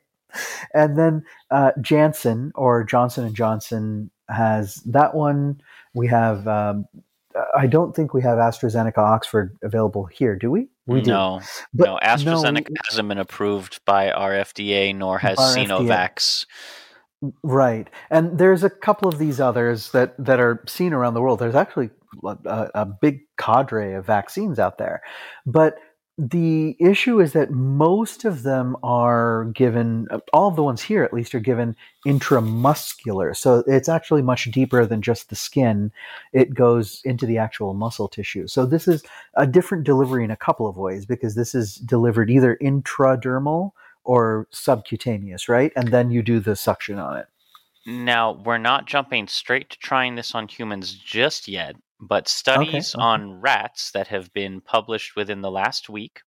and 0.73 0.97
then 0.97 1.23
uh, 1.51 1.71
Janssen 1.81 2.51
or 2.55 2.83
Johnson 2.83 3.25
and 3.25 3.35
Johnson 3.35 4.09
has 4.29 4.75
that 4.85 5.13
one. 5.13 5.61
We 5.93 6.07
have. 6.07 6.47
Um, 6.47 6.85
I 7.55 7.67
don't 7.67 7.95
think 7.95 8.15
we 8.15 8.23
have 8.23 8.39
AstraZeneca 8.39 8.97
Oxford 8.97 9.55
available 9.61 10.05
here, 10.05 10.35
do 10.35 10.49
we? 10.49 10.69
We 10.87 11.01
do. 11.01 11.11
no, 11.11 11.41
But 11.73 11.85
no, 11.85 11.99
AstraZeneca 12.01 12.69
no- 12.69 12.75
hasn't 12.89 13.09
been 13.09 13.17
approved 13.17 13.83
by 13.85 14.11
our 14.11 14.31
FDA, 14.31 14.95
nor 14.95 15.19
has 15.19 15.35
By 15.35 15.53
FDA. 15.65 15.87
Right, 17.43 17.89
and 18.11 18.37
there's 18.37 18.63
a 18.63 18.69
couple 18.69 19.09
of 19.09 19.17
these 19.17 19.39
others 19.39 19.91
that 19.91 20.13
that 20.23 20.39
are 20.39 20.63
seen 20.67 20.93
around 20.93 21.15
the 21.15 21.21
world. 21.21 21.39
There's 21.39 21.55
actually 21.55 21.89
a, 22.23 22.69
a 22.75 22.85
big 22.85 23.21
cadre 23.37 23.93
of 23.93 24.05
vaccines 24.05 24.59
out 24.59 24.77
there, 24.77 25.01
but 25.45 25.77
the 26.17 26.75
issue 26.79 27.21
is 27.21 27.33
that 27.33 27.51
most 27.51 28.25
of 28.25 28.41
them 28.41 28.75
are 28.81 29.45
given. 29.53 30.07
All 30.33 30.47
of 30.47 30.55
the 30.55 30.63
ones 30.63 30.81
here, 30.81 31.03
at 31.03 31.13
least, 31.13 31.35
are 31.35 31.39
given 31.39 31.75
intramuscular. 32.07 33.35
So 33.37 33.63
it's 33.67 33.87
actually 33.87 34.23
much 34.23 34.45
deeper 34.45 34.85
than 34.85 35.03
just 35.03 35.29
the 35.29 35.35
skin. 35.35 35.91
It 36.33 36.55
goes 36.55 37.01
into 37.05 37.27
the 37.27 37.37
actual 37.37 37.75
muscle 37.75 38.07
tissue. 38.07 38.47
So 38.47 38.65
this 38.65 38.87
is 38.87 39.03
a 39.35 39.45
different 39.45 39.83
delivery 39.83 40.23
in 40.23 40.31
a 40.31 40.35
couple 40.35 40.67
of 40.67 40.75
ways 40.75 41.05
because 41.05 41.35
this 41.35 41.53
is 41.53 41.75
delivered 41.75 42.31
either 42.31 42.57
intradermal 42.61 43.71
or 44.03 44.47
subcutaneous, 44.49 45.47
right? 45.47 45.71
And 45.75 45.89
then 45.89 46.09
you 46.09 46.23
do 46.23 46.39
the 46.39 46.55
suction 46.55 46.97
on 46.97 47.17
it. 47.17 47.27
Now, 47.85 48.33
we're 48.43 48.57
not 48.57 48.87
jumping 48.87 49.27
straight 49.27 49.69
to 49.69 49.77
trying 49.79 50.15
this 50.15 50.33
on 50.33 50.47
humans 50.47 50.93
just 50.93 51.47
yet, 51.47 51.75
but 51.99 52.27
studies 52.27 52.93
okay. 52.95 53.03
on 53.03 53.41
rats 53.41 53.91
that 53.91 54.07
have 54.07 54.31
been 54.33 54.61
published 54.61 55.15
within 55.15 55.41
the 55.41 55.51
last 55.51 55.89
week 55.89 56.21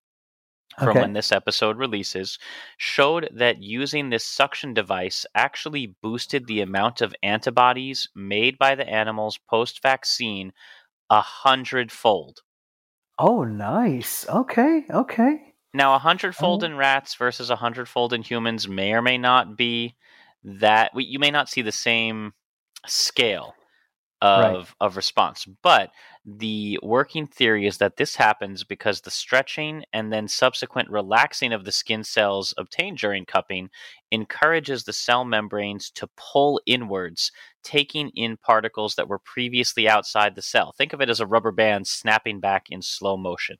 from 0.78 0.88
Okay. 0.90 1.00
when 1.00 1.12
this 1.12 1.32
episode 1.32 1.76
releases 1.78 2.38
showed 2.78 3.28
that 3.32 3.62
using 3.62 4.08
this 4.10 4.24
suction 4.24 4.72
device 4.72 5.26
actually 5.34 5.96
boosted 6.02 6.46
the 6.46 6.60
amount 6.60 7.00
of 7.00 7.14
antibodies 7.22 8.08
made 8.14 8.56
by 8.58 8.74
the 8.74 8.88
animals 8.88 9.38
post 9.48 9.82
vaccine 9.82 10.52
a 11.10 11.20
hundredfold. 11.20 12.42
Oh, 13.18 13.44
nice. 13.44 14.28
Okay, 14.28 14.86
okay. 14.90 15.54
Now, 15.74 15.94
a 15.94 15.98
hundredfold 15.98 16.62
Oh. 16.62 16.66
in 16.66 16.76
rats 16.76 17.14
versus 17.14 17.50
a 17.50 17.56
hundredfold 17.56 18.12
in 18.12 18.22
humans 18.22 18.66
may 18.68 18.92
or 18.92 19.02
may 19.02 19.18
not 19.18 19.56
be 19.56 19.96
that 20.42 20.92
you 20.94 21.18
may 21.18 21.30
not 21.30 21.48
see 21.48 21.62
the 21.62 21.72
same 21.72 22.32
scale 22.86 23.54
Right. 24.22 24.54
of 24.54 24.76
of 24.80 24.96
response, 24.96 25.46
but 25.62 25.92
the 26.26 26.78
working 26.82 27.26
theory 27.26 27.66
is 27.66 27.78
that 27.78 27.96
this 27.96 28.16
happens 28.16 28.64
because 28.64 29.00
the 29.00 29.10
stretching 29.10 29.84
and 29.94 30.12
then 30.12 30.28
subsequent 30.28 30.90
relaxing 30.90 31.54
of 31.54 31.64
the 31.64 31.72
skin 31.72 32.04
cells 32.04 32.52
obtained 32.58 32.98
during 32.98 33.24
cupping 33.24 33.70
encourages 34.10 34.84
the 34.84 34.92
cell 34.92 35.24
membranes 35.24 35.90
to 35.92 36.06
pull 36.18 36.60
inwards, 36.66 37.32
taking 37.62 38.10
in 38.10 38.36
particles 38.36 38.94
that 38.96 39.08
were 39.08 39.20
previously 39.20 39.88
outside 39.88 40.34
the 40.34 40.42
cell. 40.42 40.74
Think 40.76 40.92
of 40.92 41.00
it 41.00 41.08
as 41.08 41.20
a 41.20 41.26
rubber 41.26 41.52
band 41.52 41.86
snapping 41.86 42.40
back 42.40 42.66
in 42.68 42.82
slow 42.82 43.16
motion. 43.16 43.56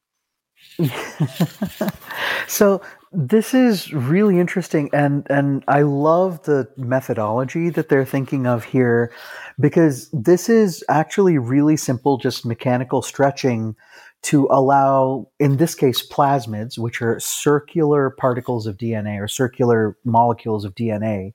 so 2.46 2.82
this 3.12 3.54
is 3.54 3.92
really 3.92 4.38
interesting 4.38 4.88
and 4.92 5.26
and 5.28 5.64
I 5.66 5.82
love 5.82 6.44
the 6.44 6.68
methodology 6.76 7.68
that 7.70 7.88
they're 7.88 8.04
thinking 8.04 8.46
of 8.46 8.62
here 8.62 9.12
because 9.58 10.08
this 10.12 10.48
is 10.48 10.84
actually 10.88 11.36
really 11.36 11.76
simple 11.76 12.18
just 12.18 12.46
mechanical 12.46 13.02
stretching 13.02 13.74
to 14.22 14.46
allow, 14.50 15.28
in 15.38 15.56
this 15.56 15.74
case, 15.74 16.06
plasmids, 16.06 16.78
which 16.78 17.00
are 17.00 17.18
circular 17.20 18.10
particles 18.10 18.66
of 18.66 18.76
DNA 18.76 19.20
or 19.20 19.28
circular 19.28 19.96
molecules 20.04 20.64
of 20.64 20.74
DNA, 20.74 21.32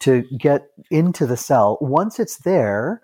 to 0.00 0.24
get 0.38 0.68
into 0.90 1.26
the 1.26 1.36
cell. 1.36 1.78
Once 1.80 2.18
it's 2.18 2.38
there, 2.38 3.00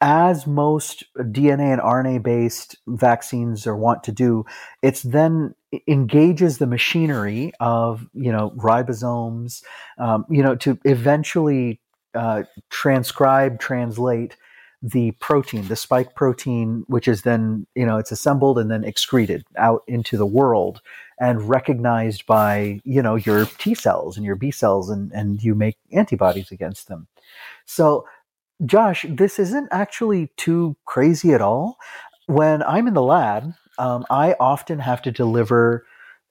as 0.00 0.46
most 0.46 1.04
DNA 1.16 1.72
and 1.72 1.80
RNA 1.80 2.22
based 2.22 2.76
vaccines 2.86 3.66
are 3.66 3.76
want 3.76 4.04
to 4.04 4.12
do, 4.12 4.44
it's 4.82 5.02
then 5.02 5.54
engages 5.88 6.58
the 6.58 6.66
machinery 6.66 7.52
of 7.60 8.08
you 8.14 8.32
know 8.32 8.50
ribosomes, 8.56 9.62
um, 9.98 10.24
you 10.28 10.42
know, 10.42 10.54
to 10.56 10.78
eventually 10.84 11.80
uh, 12.14 12.44
transcribe, 12.70 13.60
translate 13.60 14.36
the 14.82 15.10
protein, 15.12 15.66
the 15.68 15.76
spike 15.76 16.14
protein, 16.14 16.84
which 16.86 17.08
is 17.08 17.22
then 17.22 17.66
you 17.74 17.86
know 17.86 17.98
it's 17.98 18.12
assembled 18.12 18.58
and 18.58 18.70
then 18.70 18.84
excreted 18.84 19.44
out 19.56 19.82
into 19.86 20.16
the 20.16 20.26
world 20.26 20.80
and 21.18 21.48
recognized 21.48 22.26
by 22.26 22.80
you 22.84 23.02
know 23.02 23.16
your 23.16 23.46
T 23.58 23.74
cells 23.74 24.16
and 24.16 24.24
your 24.24 24.36
B 24.36 24.50
cells, 24.50 24.90
and 24.90 25.10
and 25.12 25.42
you 25.42 25.54
make 25.54 25.76
antibodies 25.92 26.50
against 26.50 26.88
them. 26.88 27.06
So 27.64 28.06
Josh, 28.64 29.04
this 29.08 29.38
isn't 29.38 29.68
actually 29.70 30.30
too 30.36 30.76
crazy 30.86 31.32
at 31.32 31.42
all. 31.42 31.76
When 32.26 32.62
I'm 32.62 32.88
in 32.88 32.94
the 32.94 33.02
lab, 33.02 33.52
um, 33.78 34.04
I 34.10 34.34
often 34.40 34.78
have 34.78 35.02
to 35.02 35.12
deliver 35.12 35.86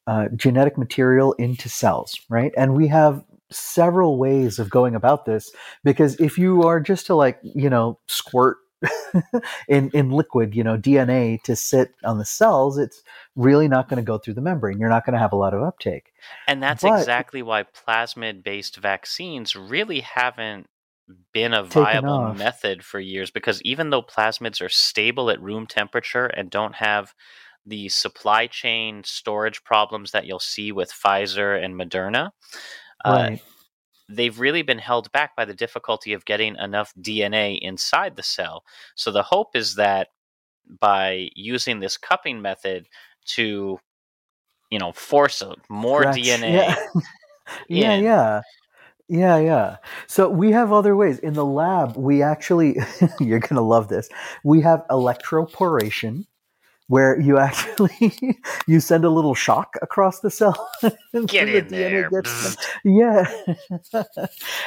uh, 0.07 0.29
genetic 0.35 0.77
material 0.77 1.33
into 1.33 1.69
cells, 1.69 2.19
right? 2.29 2.51
And 2.57 2.75
we 2.75 2.87
have 2.87 3.23
several 3.51 4.17
ways 4.17 4.59
of 4.59 4.69
going 4.69 4.95
about 4.95 5.25
this 5.25 5.51
because 5.83 6.19
if 6.19 6.37
you 6.37 6.63
are 6.63 6.79
just 6.79 7.05
to 7.07 7.15
like, 7.15 7.39
you 7.43 7.69
know, 7.69 7.99
squirt 8.07 8.57
in 9.67 9.89
in 9.93 10.11
liquid, 10.11 10.55
you 10.55 10.63
know, 10.63 10.77
DNA 10.77 11.41
to 11.43 11.55
sit 11.55 11.93
on 12.03 12.17
the 12.17 12.25
cells, 12.25 12.77
it's 12.77 13.01
really 13.35 13.67
not 13.67 13.87
going 13.87 13.97
to 13.97 14.03
go 14.03 14.17
through 14.17 14.33
the 14.33 14.41
membrane. 14.41 14.79
You're 14.79 14.89
not 14.89 15.05
going 15.05 15.13
to 15.13 15.19
have 15.19 15.33
a 15.33 15.37
lot 15.37 15.53
of 15.53 15.61
uptake. 15.63 16.11
And 16.47 16.61
that's 16.61 16.83
but, 16.83 16.99
exactly 16.99 17.41
why 17.41 17.63
plasmid 17.63 18.43
based 18.43 18.77
vaccines 18.77 19.55
really 19.55 20.01
haven't 20.01 20.67
been 21.33 21.53
a 21.53 21.63
viable 21.63 22.09
off. 22.09 22.37
method 22.37 22.83
for 22.83 22.99
years 22.99 23.29
because 23.29 23.61
even 23.61 23.89
though 23.89 24.01
plasmids 24.01 24.61
are 24.61 24.69
stable 24.69 25.29
at 25.29 25.41
room 25.41 25.67
temperature 25.67 26.25
and 26.25 26.49
don't 26.49 26.75
have 26.75 27.13
the 27.65 27.89
supply 27.89 28.47
chain 28.47 29.03
storage 29.03 29.63
problems 29.63 30.11
that 30.11 30.25
you'll 30.25 30.39
see 30.39 30.71
with 30.71 30.91
Pfizer 30.91 31.63
and 31.63 31.75
Moderna, 31.75 32.31
uh, 33.03 33.11
right. 33.11 33.33
uh, 33.33 33.37
they've 34.09 34.39
really 34.39 34.61
been 34.61 34.79
held 34.79 35.11
back 35.11 35.35
by 35.35 35.45
the 35.45 35.53
difficulty 35.53 36.13
of 36.13 36.25
getting 36.25 36.55
enough 36.57 36.93
DNA 36.99 37.59
inside 37.61 38.15
the 38.15 38.23
cell. 38.23 38.63
So 38.95 39.11
the 39.11 39.23
hope 39.23 39.55
is 39.55 39.75
that 39.75 40.09
by 40.79 41.29
using 41.35 41.79
this 41.79 41.97
cupping 41.97 42.41
method 42.41 42.87
to, 43.25 43.79
you 44.69 44.79
know, 44.79 44.91
force 44.91 45.41
more. 45.69 46.03
DNA. 46.05 46.53
Yeah. 46.53 46.75
yeah, 47.69 47.95
yeah. 47.95 48.41
Yeah, 49.07 49.37
yeah. 49.37 49.77
So 50.07 50.29
we 50.29 50.51
have 50.51 50.71
other 50.71 50.95
ways. 50.95 51.19
In 51.19 51.33
the 51.33 51.45
lab, 51.45 51.95
we 51.95 52.23
actually, 52.23 52.77
you're 53.19 53.39
going 53.39 53.55
to 53.55 53.61
love 53.61 53.87
this. 53.87 54.09
We 54.43 54.61
have 54.61 54.83
electroporation 54.89 56.25
where 56.87 57.19
you 57.19 57.37
actually 57.37 58.37
you 58.67 58.79
send 58.79 59.05
a 59.05 59.09
little 59.09 59.35
shock 59.35 59.75
across 59.81 60.19
the 60.19 60.29
cell 60.29 60.69
get 61.27 61.49
in 61.49 61.67
the 61.67 61.75
there. 61.75 62.09
Gets, 62.09 62.57
yeah. 62.83 63.25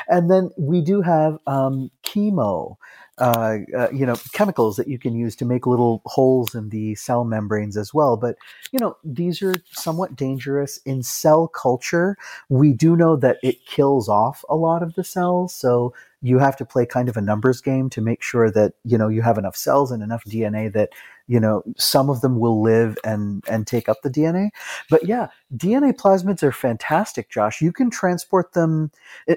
And 0.08 0.30
then 0.30 0.50
we 0.58 0.80
do 0.80 1.00
have 1.02 1.38
um, 1.46 1.90
chemo 2.02 2.76
uh, 3.18 3.58
uh, 3.76 3.88
you 3.90 4.06
know 4.06 4.16
chemicals 4.32 4.76
that 4.76 4.88
you 4.88 4.98
can 4.98 5.14
use 5.16 5.34
to 5.36 5.44
make 5.44 5.66
little 5.66 6.02
holes 6.06 6.54
in 6.54 6.68
the 6.68 6.94
cell 6.94 7.24
membranes 7.24 7.76
as 7.76 7.92
well. 7.92 8.16
But 8.16 8.36
you 8.72 8.78
know 8.78 8.96
these 9.04 9.42
are 9.42 9.54
somewhat 9.72 10.16
dangerous. 10.16 10.78
In 10.84 11.02
cell 11.02 11.48
culture 11.48 12.16
we 12.48 12.72
do 12.72 12.96
know 12.96 13.16
that 13.16 13.38
it 13.42 13.64
kills 13.66 14.08
off 14.08 14.44
a 14.48 14.56
lot 14.56 14.82
of 14.82 14.94
the 14.94 15.04
cells. 15.04 15.54
So 15.54 15.94
you 16.20 16.38
have 16.38 16.56
to 16.56 16.64
play 16.64 16.84
kind 16.84 17.08
of 17.08 17.16
a 17.16 17.20
numbers 17.20 17.60
game 17.60 17.88
to 17.90 18.00
make 18.00 18.22
sure 18.22 18.50
that 18.50 18.72
you 18.84 18.98
know 18.98 19.08
you 19.08 19.22
have 19.22 19.38
enough 19.38 19.56
cells 19.56 19.90
and 19.90 20.02
enough 20.02 20.24
dna 20.24 20.72
that 20.72 20.90
you 21.26 21.38
know 21.38 21.62
some 21.76 22.10
of 22.10 22.20
them 22.20 22.38
will 22.38 22.60
live 22.60 22.96
and 23.04 23.44
and 23.48 23.66
take 23.66 23.88
up 23.88 24.02
the 24.02 24.10
dna 24.10 24.50
but 24.90 25.06
yeah 25.06 25.28
dna 25.56 25.92
plasmids 25.92 26.42
are 26.42 26.52
fantastic 26.52 27.30
josh. 27.30 27.60
You 27.60 27.72
can 27.72 27.90
transport 27.90 28.52
them 28.52 28.90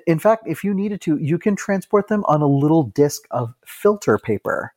in 0.08 0.20
fact 0.20 0.44
if 0.48 0.64
you 0.64 0.74
needed 0.74 1.02
to 1.02 1.18
you 1.18 1.38
can 1.38 1.56
transport 1.56 2.08
them 2.08 2.24
on 2.28 2.42
a 2.42 2.48
little 2.48 2.84
disc 2.84 3.24
of 3.32 3.54
filter 3.66 4.18
paper 4.18 4.74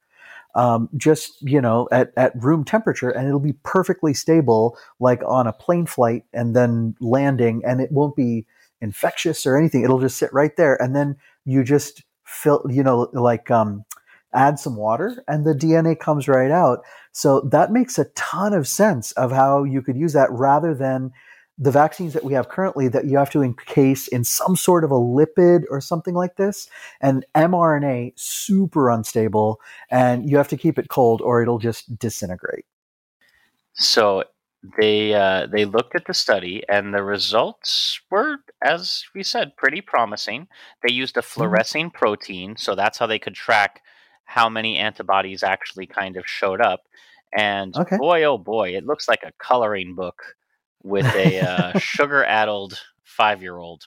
um, 0.54 0.88
just 0.96 1.40
you 1.42 1.60
know 1.60 1.88
at, 1.90 2.12
at 2.16 2.32
room 2.40 2.64
temperature 2.64 3.10
and 3.10 3.26
it'll 3.26 3.40
be 3.40 3.54
perfectly 3.64 4.14
stable 4.14 4.76
like 5.00 5.20
on 5.26 5.46
a 5.46 5.52
plane 5.52 5.86
flight 5.86 6.24
and 6.32 6.54
then 6.54 6.94
landing 7.00 7.62
and 7.64 7.80
it 7.80 7.90
won't 7.90 8.14
be 8.14 8.46
infectious 8.84 9.46
or 9.46 9.56
anything. 9.56 9.82
It'll 9.82 10.00
just 10.00 10.18
sit 10.18 10.32
right 10.32 10.54
there. 10.56 10.80
And 10.80 10.94
then 10.94 11.16
you 11.44 11.64
just 11.64 12.02
fill 12.24 12.64
you 12.68 12.82
know 12.82 13.08
like 13.12 13.50
um, 13.50 13.84
add 14.34 14.58
some 14.58 14.76
water 14.76 15.22
and 15.28 15.46
the 15.46 15.54
DNA 15.54 15.98
comes 15.98 16.28
right 16.28 16.50
out. 16.50 16.80
So 17.12 17.40
that 17.52 17.72
makes 17.72 17.98
a 17.98 18.06
ton 18.16 18.52
of 18.52 18.68
sense 18.68 19.12
of 19.12 19.30
how 19.30 19.64
you 19.64 19.80
could 19.80 19.96
use 19.96 20.12
that 20.12 20.30
rather 20.32 20.74
than 20.74 21.12
the 21.56 21.70
vaccines 21.70 22.12
that 22.14 22.24
we 22.24 22.32
have 22.32 22.48
currently 22.48 22.88
that 22.88 23.04
you 23.04 23.16
have 23.16 23.30
to 23.30 23.42
encase 23.42 24.08
in 24.08 24.24
some 24.24 24.56
sort 24.56 24.82
of 24.82 24.90
a 24.90 24.98
lipid 24.98 25.62
or 25.70 25.80
something 25.80 26.14
like 26.14 26.34
this 26.34 26.68
and 27.00 27.24
mRNA 27.36 28.12
super 28.16 28.90
unstable 28.90 29.60
and 29.88 30.28
you 30.28 30.36
have 30.36 30.48
to 30.48 30.56
keep 30.56 30.80
it 30.80 30.88
cold 30.88 31.20
or 31.22 31.40
it'll 31.40 31.60
just 31.60 31.96
disintegrate. 31.96 32.64
So 33.74 34.24
they 34.78 35.14
uh, 35.14 35.46
they 35.46 35.64
looked 35.64 35.94
at 35.94 36.06
the 36.06 36.14
study 36.14 36.62
and 36.68 36.94
the 36.94 37.02
results 37.02 38.00
were 38.10 38.38
as 38.62 39.04
we 39.14 39.22
said 39.22 39.56
pretty 39.56 39.80
promising. 39.80 40.48
They 40.82 40.92
used 40.92 41.16
a 41.16 41.20
mm-hmm. 41.20 41.28
fluorescing 41.28 41.86
mm-hmm. 41.86 41.98
protein 41.98 42.56
so 42.56 42.74
that's 42.74 42.98
how 42.98 43.06
they 43.06 43.18
could 43.18 43.34
track 43.34 43.80
how 44.24 44.48
many 44.48 44.78
antibodies 44.78 45.42
actually 45.42 45.86
kind 45.86 46.16
of 46.16 46.24
showed 46.26 46.60
up. 46.60 46.80
And 47.36 47.76
okay. 47.76 47.98
boy, 47.98 48.24
oh 48.24 48.38
boy, 48.38 48.74
it 48.74 48.86
looks 48.86 49.08
like 49.08 49.22
a 49.22 49.32
coloring 49.38 49.94
book 49.94 50.22
with 50.82 51.06
a 51.14 51.40
uh, 51.40 51.78
sugar 51.78 52.24
addled 52.24 52.80
five 53.02 53.42
year 53.42 53.56
old. 53.56 53.84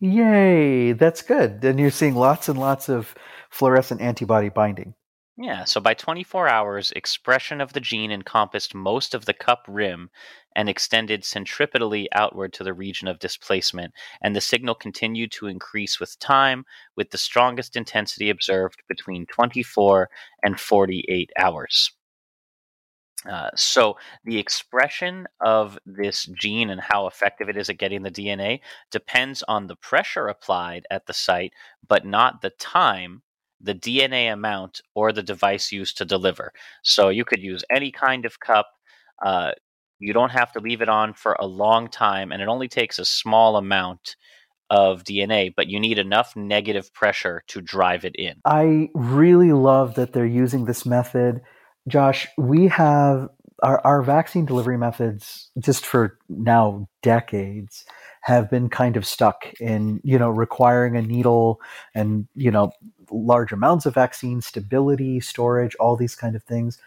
Yay, 0.00 0.92
that's 0.92 1.22
good. 1.22 1.64
And 1.64 1.78
you're 1.78 1.90
seeing 1.90 2.16
lots 2.16 2.48
and 2.48 2.58
lots 2.58 2.88
of 2.88 3.14
fluorescent 3.50 4.00
antibody 4.00 4.48
binding. 4.48 4.94
Yeah, 5.42 5.64
so 5.64 5.80
by 5.80 5.94
24 5.94 6.46
hours, 6.46 6.92
expression 6.92 7.60
of 7.60 7.72
the 7.72 7.80
gene 7.80 8.12
encompassed 8.12 8.76
most 8.76 9.12
of 9.12 9.24
the 9.24 9.32
cup 9.34 9.64
rim 9.66 10.08
and 10.54 10.68
extended 10.68 11.22
centripetally 11.22 12.06
outward 12.12 12.52
to 12.52 12.62
the 12.62 12.72
region 12.72 13.08
of 13.08 13.18
displacement, 13.18 13.92
and 14.22 14.36
the 14.36 14.40
signal 14.40 14.76
continued 14.76 15.32
to 15.32 15.48
increase 15.48 15.98
with 15.98 16.16
time, 16.20 16.64
with 16.94 17.10
the 17.10 17.18
strongest 17.18 17.74
intensity 17.74 18.30
observed 18.30 18.84
between 18.86 19.26
24 19.26 20.08
and 20.44 20.60
48 20.60 21.32
hours. 21.36 21.90
Uh, 23.28 23.50
so 23.56 23.96
the 24.22 24.38
expression 24.38 25.26
of 25.40 25.76
this 25.84 26.26
gene 26.38 26.70
and 26.70 26.80
how 26.80 27.08
effective 27.08 27.48
it 27.48 27.56
is 27.56 27.68
at 27.68 27.78
getting 27.78 28.04
the 28.04 28.12
DNA 28.12 28.60
depends 28.92 29.42
on 29.48 29.66
the 29.66 29.74
pressure 29.74 30.28
applied 30.28 30.86
at 30.88 31.06
the 31.06 31.12
site, 31.12 31.52
but 31.88 32.06
not 32.06 32.42
the 32.42 32.50
time 32.50 33.22
the 33.62 33.74
DNA 33.74 34.32
amount, 34.32 34.82
or 34.94 35.12
the 35.12 35.22
device 35.22 35.72
used 35.72 35.96
to 35.98 36.04
deliver. 36.04 36.52
So 36.82 37.08
you 37.08 37.24
could 37.24 37.42
use 37.42 37.64
any 37.70 37.90
kind 37.90 38.24
of 38.26 38.40
cup. 38.40 38.66
Uh, 39.24 39.52
you 39.98 40.12
don't 40.12 40.32
have 40.32 40.52
to 40.52 40.60
leave 40.60 40.82
it 40.82 40.88
on 40.88 41.14
for 41.14 41.36
a 41.38 41.46
long 41.46 41.88
time, 41.88 42.32
and 42.32 42.42
it 42.42 42.48
only 42.48 42.68
takes 42.68 42.98
a 42.98 43.04
small 43.04 43.56
amount 43.56 44.16
of 44.68 45.04
DNA, 45.04 45.52
but 45.54 45.68
you 45.68 45.78
need 45.78 45.98
enough 45.98 46.34
negative 46.34 46.92
pressure 46.94 47.44
to 47.48 47.60
drive 47.60 48.04
it 48.04 48.16
in. 48.16 48.36
I 48.44 48.88
really 48.94 49.52
love 49.52 49.94
that 49.96 50.12
they're 50.12 50.24
using 50.24 50.64
this 50.64 50.86
method. 50.86 51.42
Josh, 51.86 52.26
we 52.38 52.68
have 52.68 53.28
our, 53.62 53.80
our 53.84 54.02
vaccine 54.02 54.46
delivery 54.46 54.78
methods 54.78 55.50
just 55.58 55.86
for 55.86 56.18
now 56.28 56.88
decades 57.02 57.84
have 58.22 58.50
been 58.50 58.68
kind 58.68 58.96
of 58.96 59.06
stuck 59.06 59.52
in 59.60 60.00
you 60.04 60.18
know 60.18 60.30
requiring 60.30 60.96
a 60.96 61.02
needle 61.02 61.60
and 61.94 62.26
you 62.34 62.50
know 62.50 62.70
large 63.10 63.52
amounts 63.52 63.86
of 63.86 63.94
vaccine, 63.94 64.40
stability, 64.40 65.20
storage, 65.20 65.74
all 65.76 65.96
these 65.96 66.14
kind 66.14 66.36
of 66.36 66.42
things. 66.44 66.78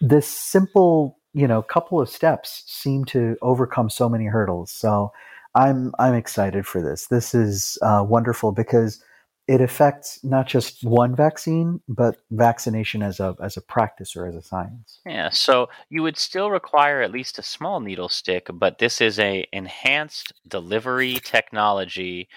This 0.00 0.26
simple, 0.26 1.18
you 1.32 1.46
know, 1.46 1.62
couple 1.62 2.00
of 2.00 2.08
steps 2.08 2.64
seem 2.66 3.04
to 3.06 3.36
overcome 3.42 3.90
so 3.90 4.08
many 4.08 4.26
hurdles. 4.26 4.70
So 4.70 5.12
I'm 5.54 5.92
I'm 5.98 6.14
excited 6.14 6.66
for 6.66 6.82
this. 6.82 7.06
This 7.06 7.34
is 7.34 7.78
uh, 7.82 8.04
wonderful 8.06 8.52
because 8.52 9.02
it 9.48 9.60
affects 9.60 10.22
not 10.22 10.46
just 10.46 10.84
one 10.84 11.16
vaccine, 11.16 11.80
but 11.88 12.18
vaccination 12.30 13.02
as 13.02 13.18
a 13.18 13.34
as 13.42 13.56
a 13.56 13.60
practice 13.60 14.14
or 14.14 14.26
as 14.26 14.36
a 14.36 14.42
science. 14.42 15.00
Yeah, 15.04 15.30
so 15.30 15.68
you 15.88 16.04
would 16.04 16.16
still 16.16 16.50
require 16.50 17.02
at 17.02 17.10
least 17.10 17.38
a 17.38 17.42
small 17.42 17.80
needle 17.80 18.08
stick, 18.08 18.48
but 18.52 18.78
this 18.78 19.00
is 19.00 19.18
a 19.18 19.46
enhanced 19.52 20.32
delivery 20.46 21.18
technology 21.24 22.28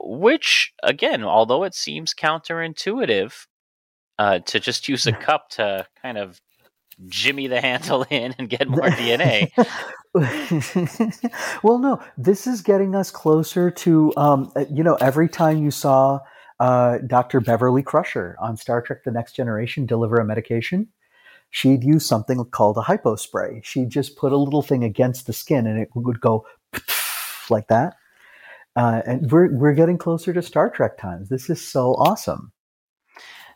which 0.00 0.72
again, 0.82 1.24
although 1.24 1.64
it 1.64 1.74
seems 1.74 2.14
counterintuitive 2.14 3.46
uh, 4.18 4.40
to 4.40 4.60
just 4.60 4.88
use 4.88 5.06
a 5.06 5.12
cup 5.12 5.48
to 5.50 5.86
kind 6.02 6.18
of 6.18 6.40
jimmy 7.06 7.46
the 7.46 7.60
handle 7.62 8.04
in 8.10 8.34
and 8.38 8.48
get 8.48 8.68
more 8.68 8.88
DNA. 8.90 9.50
well, 11.62 11.78
no, 11.78 12.02
this 12.16 12.46
is 12.46 12.62
getting 12.62 12.94
us 12.94 13.10
closer 13.10 13.70
to, 13.70 14.12
um, 14.16 14.50
uh, 14.56 14.64
you 14.70 14.82
know, 14.82 14.96
every 14.96 15.28
time 15.28 15.62
you 15.62 15.70
saw 15.70 16.20
uh, 16.60 16.98
Dr. 17.06 17.40
Beverly 17.40 17.82
Crusher 17.82 18.36
on 18.40 18.56
Star 18.56 18.82
Trek 18.82 19.04
The 19.04 19.12
Next 19.12 19.34
Generation 19.34 19.86
deliver 19.86 20.16
a 20.16 20.24
medication, 20.24 20.88
she'd 21.50 21.84
use 21.84 22.06
something 22.06 22.44
called 22.46 22.76
a 22.76 22.82
hypo 22.82 23.16
spray. 23.16 23.60
She'd 23.64 23.90
just 23.90 24.16
put 24.16 24.32
a 24.32 24.36
little 24.36 24.62
thing 24.62 24.82
against 24.82 25.26
the 25.26 25.32
skin 25.32 25.66
and 25.66 25.78
it 25.78 25.88
would 25.94 26.20
go 26.20 26.46
like 27.50 27.68
that. 27.68 27.94
Uh, 28.78 29.02
and 29.06 29.30
we're, 29.32 29.52
we're 29.52 29.74
getting 29.74 29.98
closer 29.98 30.32
to 30.32 30.40
Star 30.40 30.70
Trek 30.70 30.96
times. 30.98 31.28
This 31.28 31.50
is 31.50 31.60
so 31.60 31.94
awesome. 31.94 32.52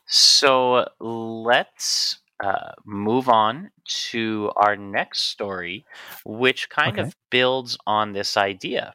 So 0.07 0.89
let's 1.01 2.19
uh, 2.45 2.73
move 2.85 3.29
on 3.29 3.71
to 4.11 4.51
our 4.57 4.77
next 4.77 5.21
story, 5.27 5.87
which 6.25 6.69
kind 6.71 6.99
Okay. 6.99 7.09
of 7.09 7.17
builds 7.31 7.79
on 7.87 8.13
this 8.13 8.37
idea. 8.37 8.95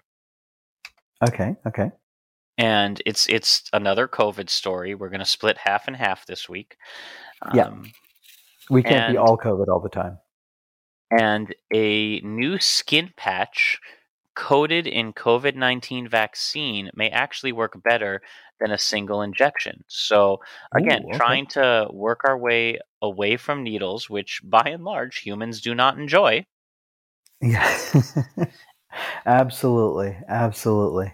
Okay, 1.28 1.56
okay. 1.66 1.92
And 2.58 3.02
it's 3.06 3.28
it's 3.30 3.70
another 3.72 4.08
COVID 4.08 4.50
story. 4.50 4.96
We're 4.96 5.10
going 5.10 5.20
to 5.20 5.26
split 5.26 5.58
half 5.58 5.88
and 5.88 5.96
half 5.96 6.26
this 6.26 6.50
week. 6.50 6.76
Yeah. 7.54 7.68
Um, 7.68 7.92
We 8.70 8.84
can't 8.84 9.14
be 9.14 9.18
all 9.18 9.38
COVID 9.38 9.68
all 9.70 9.80
the 9.80 9.90
time. 9.90 10.18
and 11.18 11.56
a 11.74 12.20
new 12.22 12.60
skin 12.60 13.14
patch 13.16 13.80
coated 14.38 14.86
in 14.86 15.14
COVID 15.14 15.56
19 15.56 16.08
vaccine 16.08 16.92
may 16.94 17.10
actually 17.10 17.52
work 17.52 17.82
better 17.84 18.22
than 18.60 18.72
a 18.72 18.78
single 18.78 19.24
injection. 19.24 19.84
So, 19.88 20.38
again, 20.76 21.04
Ooh, 21.06 21.10
okay. 21.10 21.18
trying 21.18 21.48
to 21.48 21.88
work 21.92 22.22
our 22.24 22.38
way 22.38 22.80
away 23.02 23.38
from 23.38 23.64
needles, 23.64 24.10
which 24.10 24.42
by 24.44 24.62
and 24.66 24.84
large 24.84 25.20
humans 25.20 25.60
do 25.60 25.74
not 25.74 25.98
enjoy. 25.98 26.46
Yeah. 27.42 27.78
absolutely, 29.26 30.18
absolutely. 30.28 31.14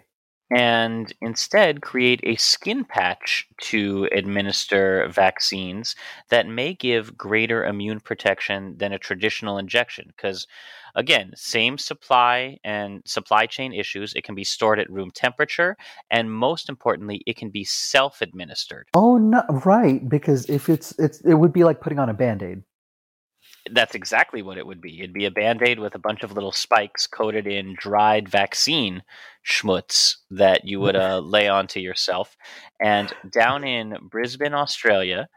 And 0.55 1.13
instead 1.21 1.81
create 1.81 2.19
a 2.23 2.35
skin 2.35 2.85
patch 2.85 3.47
to 3.61 4.07
administer 4.11 5.07
vaccines 5.09 5.95
that 6.29 6.47
may 6.47 6.73
give 6.73 7.17
greater 7.17 7.65
immune 7.65 7.99
protection 7.99 8.75
than 8.77 8.93
a 8.93 8.99
traditional 8.99 9.57
injection. 9.57 10.05
Because, 10.07 10.47
again, 10.95 11.31
same 11.35 11.77
supply 11.77 12.57
and 12.63 13.01
supply 13.05 13.45
chain 13.45 13.73
issues, 13.73 14.13
it 14.13 14.23
can 14.23 14.35
be 14.35 14.43
stored 14.43 14.79
at 14.79 14.89
room 14.89 15.11
temperature, 15.11 15.75
and 16.11 16.31
most 16.31 16.69
importantly, 16.69 17.21
it 17.25 17.35
can 17.35 17.49
be 17.49 17.63
self 17.63 18.21
administered. 18.21 18.87
Oh, 18.93 19.17
no, 19.17 19.43
right. 19.65 20.07
Because 20.07 20.49
if 20.49 20.69
it's 20.69 20.97
it's 20.99 21.21
it 21.21 21.35
would 21.35 21.53
be 21.53 21.63
like 21.63 21.81
putting 21.81 21.99
on 21.99 22.09
a 22.09 22.13
band 22.13 22.43
aid. 22.43 22.63
That's 23.71 23.95
exactly 23.95 24.41
what 24.41 24.57
it 24.57 24.67
would 24.67 24.81
be. 24.81 24.99
It'd 24.99 25.13
be 25.13 25.25
a 25.25 25.31
band 25.31 25.61
aid 25.63 25.79
with 25.79 25.95
a 25.95 25.99
bunch 25.99 26.23
of 26.23 26.33
little 26.33 26.51
spikes 26.51 27.07
coated 27.07 27.47
in 27.47 27.75
dried 27.77 28.27
vaccine 28.27 29.03
schmutz 29.47 30.17
that 30.31 30.65
you 30.65 30.79
would 30.81 30.95
uh, 30.95 31.19
lay 31.23 31.47
onto 31.47 31.79
yourself. 31.79 32.35
And 32.81 33.13
down 33.31 33.63
in 33.63 33.95
Brisbane, 34.09 34.53
Australia, 34.53 35.29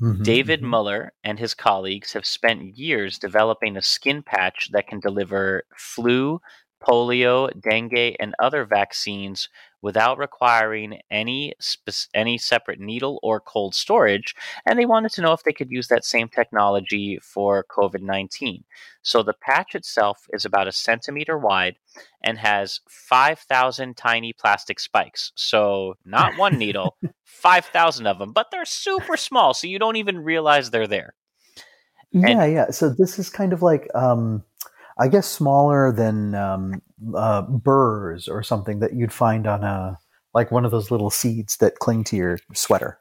Mm-hmm, 0.00 0.22
David 0.24 0.62
Muller 0.62 1.12
and 1.24 1.38
his 1.38 1.54
colleagues 1.54 2.12
have 2.12 2.26
spent 2.26 2.76
years 2.76 3.18
developing 3.18 3.76
a 3.76 3.82
skin 3.82 4.22
patch 4.22 4.70
that 4.72 4.86
can 4.86 5.00
deliver 5.00 5.64
flu, 5.74 6.40
polio, 6.80 7.50
dengue, 7.60 8.16
and 8.20 8.34
other 8.38 8.64
vaccines 8.64 9.48
without 9.82 10.18
requiring 10.18 10.98
any 11.10 11.54
spec- 11.60 12.08
any 12.14 12.36
separate 12.38 12.80
needle 12.80 13.20
or 13.22 13.40
cold 13.40 13.74
storage. 13.74 14.34
And 14.66 14.78
they 14.78 14.86
wanted 14.86 15.12
to 15.12 15.22
know 15.22 15.32
if 15.32 15.42
they 15.44 15.52
could 15.52 15.70
use 15.70 15.88
that 15.88 16.04
same 16.04 16.28
technology 16.28 17.18
for 17.22 17.64
COVID 17.70 18.00
19. 18.00 18.64
So 19.02 19.22
the 19.22 19.34
patch 19.34 19.74
itself 19.74 20.26
is 20.32 20.44
about 20.44 20.68
a 20.68 20.72
centimeter 20.72 21.38
wide 21.38 21.76
and 22.22 22.38
has 22.38 22.80
5,000 22.88 23.96
tiny 23.96 24.32
plastic 24.32 24.80
spikes. 24.80 25.32
So 25.36 25.94
not 26.04 26.36
one 26.36 26.58
needle, 26.58 26.96
5,000 27.24 28.06
of 28.06 28.18
them, 28.18 28.32
but 28.32 28.48
they're 28.50 28.64
super 28.64 29.16
small, 29.16 29.54
so 29.54 29.68
you 29.68 29.78
don't 29.78 29.96
even 29.96 30.18
realize 30.18 30.70
they're 30.70 30.88
there. 30.88 31.14
Yeah, 32.10 32.44
yeah. 32.44 32.70
So 32.70 32.88
this 32.88 33.18
is 33.18 33.30
kind 33.30 33.52
of 33.52 33.62
like, 33.62 33.88
um, 33.94 34.42
I 34.98 35.08
guess, 35.08 35.26
smaller 35.26 35.92
than 35.92 36.34
um, 36.34 36.82
uh, 37.14 37.42
burrs 37.42 38.28
or 38.28 38.42
something 38.42 38.80
that 38.80 38.94
you'd 38.94 39.12
find 39.12 39.46
on 39.46 39.62
a 39.64 39.98
like 40.34 40.50
one 40.50 40.64
of 40.64 40.70
those 40.70 40.90
little 40.90 41.10
seeds 41.10 41.56
that 41.58 41.78
cling 41.78 42.04
to 42.04 42.16
your 42.16 42.38
sweater. 42.54 42.98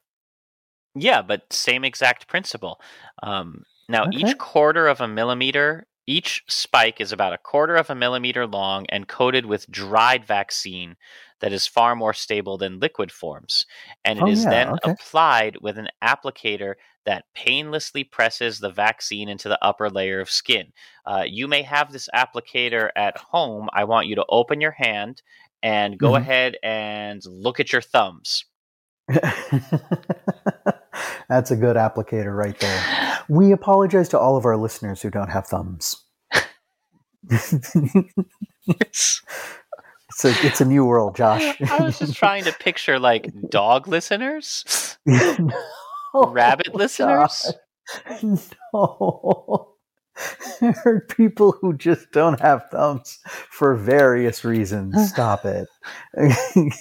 Yeah, 0.95 1.21
but 1.21 1.51
same 1.51 1.83
exact 1.83 2.27
principle. 2.27 2.79
Um, 3.21 3.63
now, 3.89 4.05
Okay. 4.05 4.17
each 4.17 4.37
quarter 4.37 4.87
of 4.87 5.01
a 5.01 5.07
millimeter, 5.07 5.87
each 6.07 6.43
spike 6.47 7.01
is 7.01 7.11
about 7.11 7.33
a 7.33 7.37
quarter 7.37 7.75
of 7.75 7.89
a 7.89 7.95
millimeter 7.95 8.45
long 8.47 8.85
and 8.89 9.07
coated 9.07 9.45
with 9.45 9.69
dried 9.71 10.25
vaccine 10.25 10.95
that 11.39 11.51
is 11.53 11.67
far 11.67 11.95
more 11.95 12.13
stable 12.13 12.57
than 12.57 12.79
liquid 12.79 13.11
forms. 13.11 13.65
And 14.03 14.17
it 14.19 14.27
Oh, 14.27 14.27
is 14.27 14.45
yeah, 14.45 14.47
then 14.47 14.75
okay. 14.75 14.95
applied 14.99 15.57
with 15.61 15.77
an 15.77 15.89
applicator 16.03 16.75
that 17.05 17.25
painlessly 17.33 18.03
presses 18.03 18.59
the 18.59 18.71
vaccine 18.71 19.29
into 19.29 19.49
the 19.49 19.63
upper 19.63 19.89
layer 19.89 20.19
of 20.19 20.29
skin. 20.29 20.71
Uh, 21.05 21.23
you 21.27 21.47
may 21.47 21.61
have 21.61 21.91
this 21.91 22.09
applicator 22.15 22.89
at 22.95 23.17
home. 23.17 23.69
I 23.73 23.83
want 23.83 24.07
you 24.07 24.15
to 24.15 24.25
open 24.29 24.61
your 24.61 24.71
hand 24.71 25.21
and 25.61 25.97
go 25.99 26.15
Mhm. 26.15 26.15
ahead 26.15 26.57
and 26.63 27.23
look 27.25 27.59
at 27.59 27.71
your 27.71 27.81
thumbs. 27.81 28.45
That's 31.29 31.51
a 31.51 31.55
good 31.55 31.75
applicator 31.75 32.35
right 32.35 32.57
there. 32.59 33.19
We 33.27 33.51
apologize 33.51 34.09
to 34.09 34.19
all 34.19 34.37
of 34.37 34.45
our 34.45 34.57
listeners 34.57 35.01
who 35.01 35.09
don't 35.09 35.29
have 35.29 35.47
thumbs. 35.47 35.95
it's 37.31 39.21
a 40.23 40.45
it's 40.45 40.61
a 40.61 40.65
new 40.65 40.85
world, 40.85 41.15
Josh. 41.15 41.59
I 41.61 41.81
was 41.81 41.97
just 41.97 42.15
trying 42.15 42.43
to 42.43 42.53
picture 42.53 42.99
like 42.99 43.31
dog 43.49 43.87
listeners, 43.87 44.97
Oh, 46.13 46.29
rabbit 46.29 46.73
listeners. 46.73 47.51
God. 48.09 48.39
No. 48.73 49.74
There 50.61 50.81
are 50.85 51.01
people 51.01 51.51
who 51.59 51.75
just 51.75 52.11
don't 52.11 52.39
have 52.39 52.69
thumbs 52.71 53.19
for 53.25 53.75
various 53.75 54.45
reasons. 54.45 55.09
Stop 55.09 55.45
it. 55.45 55.67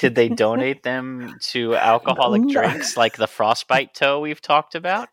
Did 0.00 0.14
they 0.14 0.28
donate 0.44 0.84
them 0.84 1.36
to 1.48 1.74
alcoholic 1.74 2.48
drinks 2.48 2.96
like 2.96 3.16
the 3.16 3.26
frostbite 3.26 3.94
toe 3.94 4.20
we've 4.20 4.40
talked 4.40 4.74
about? 4.74 5.08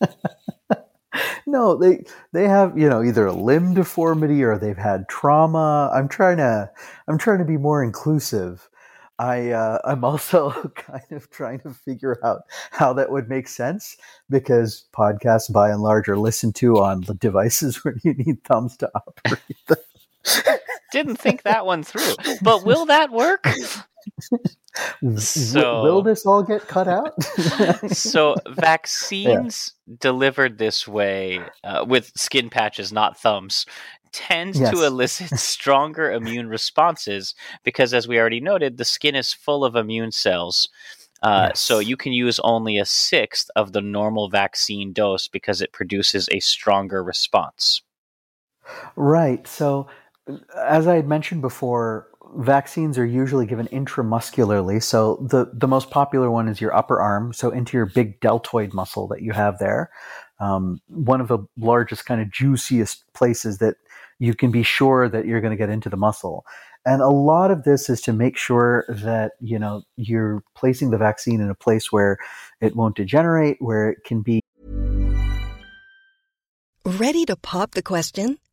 no, 1.46 1.76
they 1.76 2.04
they 2.32 2.48
have 2.48 2.76
you 2.76 2.88
know 2.88 3.02
either 3.02 3.26
a 3.26 3.32
limb 3.32 3.74
deformity 3.74 4.42
or 4.42 4.58
they've 4.58 4.76
had 4.76 5.08
trauma. 5.08 5.90
I'm 5.94 6.08
trying 6.08 6.38
to 6.38 6.70
I'm 7.08 7.18
trying 7.18 7.38
to 7.38 7.44
be 7.44 7.56
more 7.56 7.82
inclusive. 7.82 8.68
I 9.18 9.50
uh, 9.50 9.78
I'm 9.84 10.04
also 10.04 10.50
kind 10.74 11.12
of 11.12 11.30
trying 11.30 11.60
to 11.60 11.70
figure 11.70 12.18
out 12.24 12.42
how 12.70 12.92
that 12.94 13.10
would 13.10 13.28
make 13.28 13.48
sense 13.48 13.96
because 14.30 14.86
podcasts 14.92 15.52
by 15.52 15.70
and 15.70 15.80
large 15.82 16.08
are 16.08 16.18
listened 16.18 16.54
to 16.56 16.78
on 16.78 17.02
the 17.02 17.14
devices 17.14 17.76
where 17.84 17.96
you 18.02 18.14
need 18.14 18.42
thumbs 18.44 18.76
to 18.78 18.90
operate 18.94 19.56
them. 19.68 19.78
Didn't 20.92 21.16
think 21.16 21.42
that 21.42 21.66
one 21.66 21.82
through. 21.82 22.14
But 22.42 22.64
will 22.64 22.86
that 22.86 23.10
work? 23.10 23.46
So- 25.16 25.82
will 25.82 26.02
this 26.02 26.26
all 26.26 26.42
get 26.42 26.66
cut 26.66 26.88
out? 26.88 27.22
so 27.90 28.34
vaccines 28.48 29.74
delivered 29.98 30.58
this 30.58 30.88
way 30.88 31.40
uh, 31.64 31.84
with 31.86 32.12
skin 32.16 32.50
patches 32.50 32.92
not 32.92 33.18
thumbs 33.18 33.66
tend 34.12 34.56
Yes. 34.56 34.70
to 34.70 34.82
elicit 34.82 35.30
stronger 35.38 36.12
immune 36.12 36.48
responses 36.48 37.34
because 37.64 37.94
as 37.94 38.06
we 38.08 38.18
already 38.18 38.40
noted 38.40 38.76
the 38.76 38.84
skin 38.84 39.14
is 39.14 39.32
full 39.32 39.64
of 39.64 39.76
immune 39.76 40.12
cells 40.12 40.68
uh, 41.22 41.48
Yes. 41.48 41.60
so 41.60 41.78
you 41.78 41.96
can 41.96 42.12
use 42.12 42.40
only 42.40 42.78
a 42.78 42.84
sixth 42.84 43.48
of 43.56 43.72
the 43.72 43.80
normal 43.80 44.28
vaccine 44.28 44.92
dose 44.92 45.28
because 45.28 45.60
it 45.62 45.72
produces 45.72 46.28
a 46.32 46.40
stronger 46.40 47.02
response 47.02 47.82
Right. 48.96 49.46
So, 49.46 49.88
as 50.56 50.86
I 50.86 50.96
had 50.96 51.08
mentioned 51.08 51.42
before, 51.42 52.08
vaccines 52.36 52.96
are 52.98 53.06
usually 53.06 53.46
given 53.46 53.66
intramuscularly. 53.68 54.82
So, 54.82 55.16
the, 55.28 55.50
the 55.52 55.68
most 55.68 55.90
popular 55.90 56.30
one 56.30 56.48
is 56.48 56.60
your 56.60 56.74
upper 56.74 57.00
arm, 57.00 57.32
so 57.32 57.50
into 57.50 57.76
your 57.76 57.86
big 57.86 58.20
deltoid 58.20 58.72
muscle 58.72 59.08
that 59.08 59.22
you 59.22 59.32
have 59.32 59.58
there. 59.58 59.90
Um, 60.38 60.80
one 60.88 61.20
of 61.20 61.28
the 61.28 61.38
largest, 61.56 62.06
kind 62.06 62.20
of 62.20 62.30
juiciest 62.30 63.04
places 63.14 63.58
that 63.58 63.76
you 64.22 64.34
can 64.34 64.52
be 64.52 64.62
sure 64.62 65.08
that 65.08 65.26
you're 65.26 65.40
going 65.40 65.50
to 65.50 65.56
get 65.56 65.68
into 65.68 65.88
the 65.88 65.96
muscle. 65.96 66.46
And 66.86 67.02
a 67.02 67.08
lot 67.08 67.50
of 67.50 67.64
this 67.64 67.90
is 67.90 68.00
to 68.02 68.12
make 68.12 68.36
sure 68.36 68.84
that 68.88 69.32
you 69.40 69.58
know 69.58 69.82
you're 69.96 70.44
placing 70.54 70.90
the 70.90 70.98
vaccine 70.98 71.40
in 71.40 71.50
a 71.50 71.56
place 71.56 71.90
where 71.90 72.18
it 72.60 72.76
won't 72.76 72.94
degenerate, 72.94 73.56
where 73.58 73.90
it 73.90 74.04
can 74.04 74.22
be 74.22 74.40
Ready 76.84 77.24
to 77.26 77.36
pop 77.36 77.72
the 77.72 77.82
question? 77.82 78.38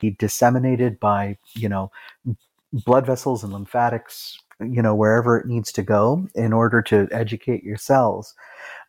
be 0.00 0.10
disseminated 0.12 1.00
by 1.00 1.36
you 1.54 1.68
know 1.68 1.90
blood 2.72 3.06
vessels 3.06 3.44
and 3.44 3.52
lymphatics 3.52 4.38
you 4.60 4.82
know 4.82 4.94
wherever 4.94 5.38
it 5.38 5.46
needs 5.46 5.72
to 5.72 5.82
go 5.82 6.26
in 6.34 6.52
order 6.52 6.82
to 6.82 7.08
educate 7.12 7.64
your 7.64 7.76
cells 7.76 8.34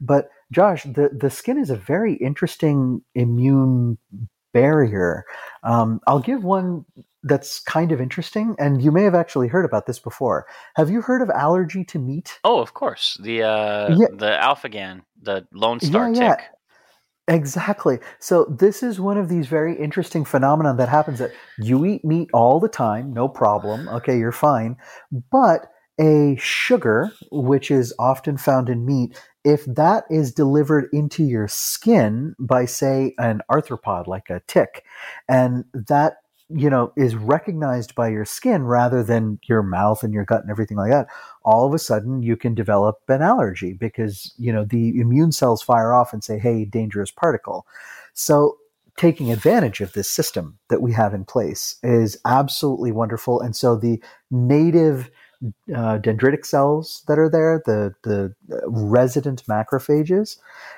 but 0.01 0.29
josh 0.51 0.83
the, 0.83 1.09
the 1.13 1.29
skin 1.29 1.57
is 1.57 1.69
a 1.69 1.75
very 1.75 2.15
interesting 2.15 3.01
immune 3.15 3.97
barrier 4.53 5.25
um, 5.63 5.99
i'll 6.07 6.19
give 6.19 6.43
one 6.43 6.85
that's 7.23 7.59
kind 7.59 7.91
of 7.91 7.99
interesting 8.01 8.55
and 8.59 8.81
you 8.81 8.91
may 8.91 9.03
have 9.03 9.15
actually 9.15 9.47
heard 9.47 9.65
about 9.65 9.85
this 9.87 9.99
before 9.99 10.45
have 10.75 10.89
you 10.89 11.01
heard 11.01 11.21
of 11.21 11.29
allergy 11.31 11.83
to 11.83 11.99
meat 11.99 12.39
Oh, 12.43 12.59
of 12.59 12.73
course. 12.73 13.17
The 13.21 13.43
uh, 13.43 13.99
Yeah. 13.99 14.07
the 14.09 14.41
alpha-gan, 14.41 15.03
the 15.21 15.47
Lone 15.53 15.79
Star 15.79 16.09
Yeah, 16.09 16.09
yeah. 16.09 16.35
tick. 16.37 16.43
Exactly. 17.27 17.99
So 18.19 18.45
this 18.45 18.81
is 18.81 19.01
one 19.01 19.17
of 19.17 19.27
these 19.27 19.47
very 19.47 19.77
interesting 19.77 20.23
phenomena 20.23 20.73
that 20.77 20.87
happens 20.87 21.19
that 21.19 21.31
you 21.57 21.85
eat 21.85 22.05
meat 22.05 22.29
all 22.33 22.59
the 22.59 22.69
time, 22.69 23.13
no 23.13 23.27
problem. 23.27 23.89
Okay, 23.89 24.17
you're 24.17 24.31
fine. 24.31 24.77
But 25.29 25.67
a 25.99 26.37
sugar, 26.39 27.11
which 27.31 27.69
is 27.69 27.93
often 27.99 28.37
found 28.37 28.69
in 28.69 28.85
meat, 28.85 29.21
if 29.43 29.65
that 29.65 30.05
is 30.09 30.31
delivered 30.31 30.87
into 30.93 31.23
your 31.23 31.49
skin 31.49 32.33
by, 32.39 32.65
say, 32.65 33.13
an 33.17 33.41
arthropod 33.51 34.07
like 34.07 34.29
a 34.29 34.41
tick, 34.47 34.85
and 35.27 35.65
that 35.73 36.17
you 36.49 36.69
know 36.69 36.93
is 36.95 37.15
recognized 37.15 37.93
by 37.95 38.07
your 38.07 38.25
skin 38.25 38.63
rather 38.63 39.03
than 39.03 39.39
your 39.43 39.61
mouth 39.61 40.03
and 40.03 40.13
your 40.13 40.23
gut 40.23 40.41
and 40.41 40.49
everything 40.49 40.77
like 40.77 40.91
that 40.91 41.07
all 41.43 41.65
of 41.65 41.73
a 41.73 41.79
sudden 41.79 42.21
you 42.21 42.35
can 42.35 42.53
develop 42.53 42.97
an 43.07 43.21
allergy 43.21 43.73
because 43.73 44.33
you 44.37 44.51
know 44.51 44.65
the 44.65 44.99
immune 44.99 45.31
cells 45.31 45.61
fire 45.61 45.93
off 45.93 46.13
and 46.13 46.23
say 46.23 46.37
hey 46.37 46.65
dangerous 46.65 47.11
particle. 47.11 47.65
So 48.13 48.57
taking 48.97 49.31
advantage 49.31 49.79
of 49.79 49.93
this 49.93 50.09
system 50.09 50.57
that 50.69 50.81
we 50.81 50.91
have 50.91 51.13
in 51.13 51.23
place 51.23 51.77
is 51.83 52.17
absolutely 52.25 52.91
wonderful. 52.91 53.39
And 53.39 53.55
so 53.55 53.75
the 53.75 54.01
native 54.31 55.09
uh, 55.73 55.99
dendritic 55.99 56.45
cells 56.45 57.03
that 57.07 57.19
are 57.19 57.29
there 57.29 57.61
the 57.65 57.93
the 58.03 58.33
uh, 58.51 58.69
resident 58.69 59.43
macrophages 59.47 60.37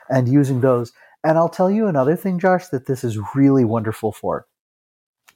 and 0.10 0.28
using 0.28 0.62
those. 0.62 0.92
And 1.24 1.38
i'll 1.38 1.50
tell 1.50 1.72
you 1.72 1.88
another 1.88 2.16
thing 2.16 2.40
josh 2.40 2.68
that 2.68 2.86
this 2.86 3.04
is 3.04 3.18
really 3.36 3.66
wonderful 3.66 4.12
for 4.12 4.46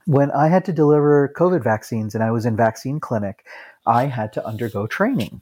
when 0.06 0.32
i 0.32 0.48
had 0.48 0.66
to 0.66 0.74
deliver 0.74 1.34
covid 1.36 1.63
vaccines 1.63 2.16
and 2.16 2.24
i 2.24 2.32
was 2.32 2.46
in 2.46 2.56
vaccine 2.56 3.00
clinic 3.00 3.46
I 3.86 4.06
had 4.06 4.34
to 4.34 4.46
undergo 4.46 4.88
training. 4.88 5.42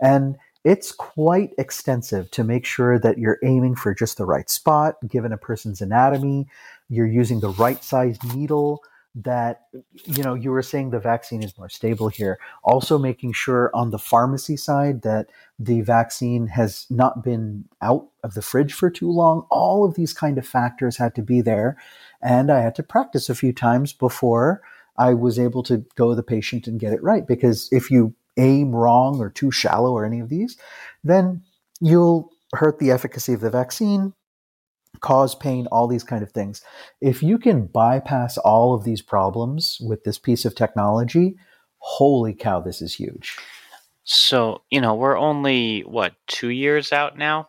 And 0.00 0.36
it's 0.64 0.92
quite 0.92 1.52
extensive 1.58 2.30
to 2.32 2.44
make 2.44 2.66
sure 2.66 2.98
that 2.98 3.18
you're 3.18 3.38
aiming 3.42 3.76
for 3.76 3.94
just 3.94 4.18
the 4.18 4.26
right 4.26 4.48
spot, 4.50 4.96
given 5.08 5.32
a 5.32 5.38
person's 5.38 5.80
anatomy, 5.80 6.48
you're 6.88 7.06
using 7.06 7.40
the 7.40 7.50
right 7.50 7.82
size 7.82 8.18
needle, 8.34 8.82
that, 9.14 9.62
you 10.04 10.22
know, 10.22 10.34
you 10.34 10.50
were 10.50 10.62
saying 10.62 10.90
the 10.90 11.00
vaccine 11.00 11.42
is 11.42 11.58
more 11.58 11.68
stable 11.68 12.08
here. 12.08 12.38
Also 12.62 12.98
making 12.98 13.32
sure 13.32 13.70
on 13.74 13.90
the 13.90 13.98
pharmacy 13.98 14.56
side 14.56 15.02
that 15.02 15.28
the 15.58 15.80
vaccine 15.80 16.46
has 16.46 16.86
not 16.90 17.24
been 17.24 17.64
out 17.82 18.06
of 18.22 18.34
the 18.34 18.42
fridge 18.42 18.72
for 18.72 18.88
too 18.88 19.10
long. 19.10 19.46
All 19.50 19.84
of 19.84 19.94
these 19.94 20.12
kind 20.12 20.38
of 20.38 20.46
factors 20.46 20.96
had 20.96 21.14
to 21.16 21.22
be 21.22 21.40
there. 21.40 21.76
And 22.22 22.50
I 22.50 22.60
had 22.60 22.74
to 22.76 22.82
practice 22.82 23.28
a 23.28 23.34
few 23.34 23.52
times 23.52 23.92
before 23.92 24.62
I 24.96 25.14
was 25.14 25.38
able 25.38 25.62
to 25.64 25.84
go 25.96 26.14
the 26.14 26.22
patient 26.22 26.66
and 26.66 26.78
get 26.78 26.92
it 26.92 27.02
right. 27.02 27.26
Because 27.26 27.68
if 27.72 27.90
you 27.90 28.14
aim 28.36 28.74
wrong 28.74 29.18
or 29.18 29.28
too 29.28 29.50
shallow 29.50 29.92
or 29.92 30.04
any 30.04 30.20
of 30.20 30.28
these, 30.28 30.56
then 31.02 31.42
you'll 31.80 32.30
hurt 32.54 32.78
the 32.78 32.90
efficacy 32.90 33.32
of 33.32 33.40
the 33.40 33.50
vaccine, 33.50 34.12
cause 35.00 35.34
pain, 35.34 35.66
all 35.72 35.86
these 35.88 36.04
kind 36.04 36.22
of 36.22 36.30
things. 36.32 36.62
If 37.00 37.22
you 37.22 37.38
can 37.38 37.66
bypass 37.66 38.36
all 38.38 38.74
of 38.74 38.84
these 38.84 39.02
problems 39.02 39.78
with 39.80 40.04
this 40.04 40.18
piece 40.18 40.44
of 40.44 40.54
technology, 40.54 41.36
holy 41.78 42.34
cow, 42.34 42.60
this 42.60 42.82
is 42.82 42.94
huge. 42.94 43.36
So, 44.04 44.62
you 44.70 44.80
know, 44.80 44.94
we're 44.94 45.18
only 45.18 45.80
what, 45.82 46.14
2 46.28 46.48
years 46.48 46.92
out 46.92 47.16
now 47.16 47.48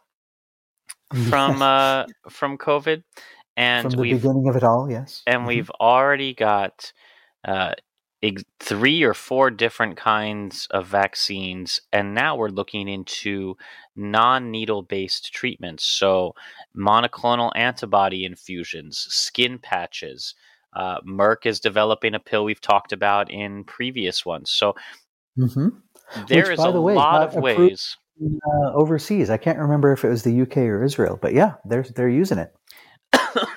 from 1.29 1.61
uh 1.61 2.05
from 2.29 2.57
COVID 2.57 3.03
and 3.57 3.91
From 3.91 4.01
the 4.01 4.11
beginning 4.13 4.47
of 4.47 4.55
it 4.55 4.63
all, 4.63 4.89
yes. 4.89 5.23
and 5.27 5.43
Mhm. 5.43 5.47
we've 5.47 5.69
already 5.71 6.33
got 6.33 6.93
uh, 7.43 7.73
ex- 8.23 8.43
three 8.59 9.03
or 9.03 9.13
four 9.13 9.49
different 9.51 9.97
kinds 9.97 10.67
of 10.71 10.87
vaccines, 10.87 11.81
and 11.91 12.13
now 12.13 12.35
we're 12.35 12.49
looking 12.49 12.87
into 12.87 13.55
non-needle 13.95 14.83
based 14.83 15.33
treatments. 15.33 15.83
So 15.85 16.33
monoclonal 16.77 17.51
antibody 17.55 18.25
infusions, 18.25 18.97
skin 19.09 19.59
patches. 19.59 20.35
Uh, 20.73 21.01
Merck 21.01 21.45
is 21.45 21.59
developing 21.59 22.13
a 22.15 22.19
pill 22.19 22.45
we've 22.45 22.61
talked 22.61 22.93
about 22.93 23.29
in 23.29 23.63
previous 23.65 24.25
ones. 24.25 24.49
So 24.49 24.75
Mhm. 25.37 25.81
there 26.27 26.43
Which, 26.43 26.53
is 26.53 26.57
by 26.59 26.69
a 26.69 26.71
the 26.71 26.81
way, 26.81 26.95
lot 26.95 27.23
of 27.23 27.29
approved 27.37 27.43
ways. 27.57 27.97
uh, 28.23 28.71
overseas. 28.73 29.29
I 29.29 29.37
can't 29.37 29.59
remember 29.59 29.91
if 29.91 30.05
it 30.05 30.09
was 30.09 30.23
the 30.23 30.31
UK 30.41 30.57
or 30.69 30.83
Israel, 30.83 31.17
but 31.21 31.33
yeah, 31.33 31.55
they're 31.65 31.83
they're 31.83 32.09
using 32.09 32.37
it. 32.37 32.53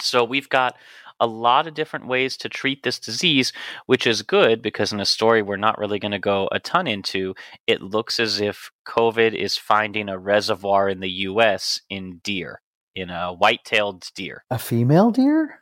So 0.00 0.22
we've 0.24 0.48
got 0.48 0.76
a 1.20 1.26
lot 1.26 1.66
of 1.66 1.74
different 1.74 2.06
ways 2.06 2.36
to 2.38 2.48
treat 2.48 2.82
this 2.82 2.98
disease, 2.98 3.52
which 3.86 4.06
is 4.06 4.22
good 4.22 4.62
because 4.62 4.92
in 4.92 5.00
a 5.00 5.06
story 5.06 5.42
we're 5.42 5.56
not 5.56 5.78
really 5.78 5.98
going 5.98 6.12
to 6.12 6.18
go 6.18 6.48
a 6.52 6.60
ton 6.60 6.86
into, 6.86 7.34
it 7.66 7.82
looks 7.82 8.20
as 8.20 8.40
if 8.40 8.70
COVID 8.86 9.34
is 9.34 9.56
finding 9.56 10.08
a 10.08 10.18
reservoir 10.18 10.88
in 10.88 11.00
the 11.00 11.10
US 11.10 11.80
in 11.90 12.20
deer, 12.22 12.60
in 12.94 13.10
a 13.10 13.32
white-tailed 13.32 14.08
deer. 14.14 14.44
A 14.50 14.58
female 14.58 15.10
deer? 15.10 15.60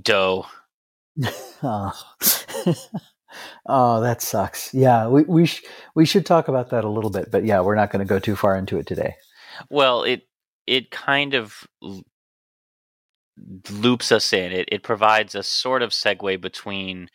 Doe. 0.00 0.46
oh. 1.62 1.92
oh, 3.66 4.00
that 4.00 4.22
sucks. 4.22 4.72
Yeah, 4.74 5.08
we 5.08 5.22
we 5.22 5.46
sh- 5.46 5.62
we 5.94 6.04
should 6.04 6.26
talk 6.26 6.48
about 6.48 6.70
that 6.70 6.84
a 6.84 6.90
little 6.90 7.10
bit, 7.10 7.30
but 7.30 7.44
yeah, 7.44 7.60
we're 7.60 7.74
not 7.74 7.90
going 7.90 8.06
to 8.06 8.08
go 8.08 8.18
too 8.18 8.36
far 8.36 8.56
into 8.56 8.78
it 8.78 8.86
today. 8.86 9.14
Well, 9.70 10.02
it 10.02 10.22
it 10.66 10.90
kind 10.90 11.34
of 11.34 11.66
loops 13.70 14.12
us 14.12 14.32
in. 14.32 14.52
It 14.52 14.68
it 14.72 14.82
provides 14.82 15.34
a 15.34 15.42
sort 15.42 15.82
of 15.82 15.90
segue 15.90 16.40
between 16.40 17.08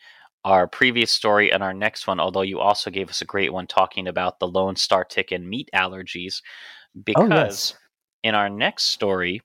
our 0.44 0.66
previous 0.66 1.10
story 1.12 1.52
and 1.52 1.62
our 1.62 1.74
next 1.74 2.06
one, 2.06 2.20
although 2.20 2.42
you 2.42 2.58
also 2.60 2.90
gave 2.90 3.08
us 3.10 3.20
a 3.22 3.26
great 3.26 3.52
one 3.52 3.66
talking 3.66 4.08
about 4.08 4.38
the 4.40 4.48
Lone 4.48 4.76
Star 4.76 5.04
tick 5.04 5.30
and 5.32 5.48
meat 5.48 5.68
allergies 5.74 6.42
because 7.04 7.16
Oh, 7.16 7.26
yes. 7.28 7.74
in 8.24 8.34
our 8.34 8.50
next 8.50 8.84
story 8.84 9.42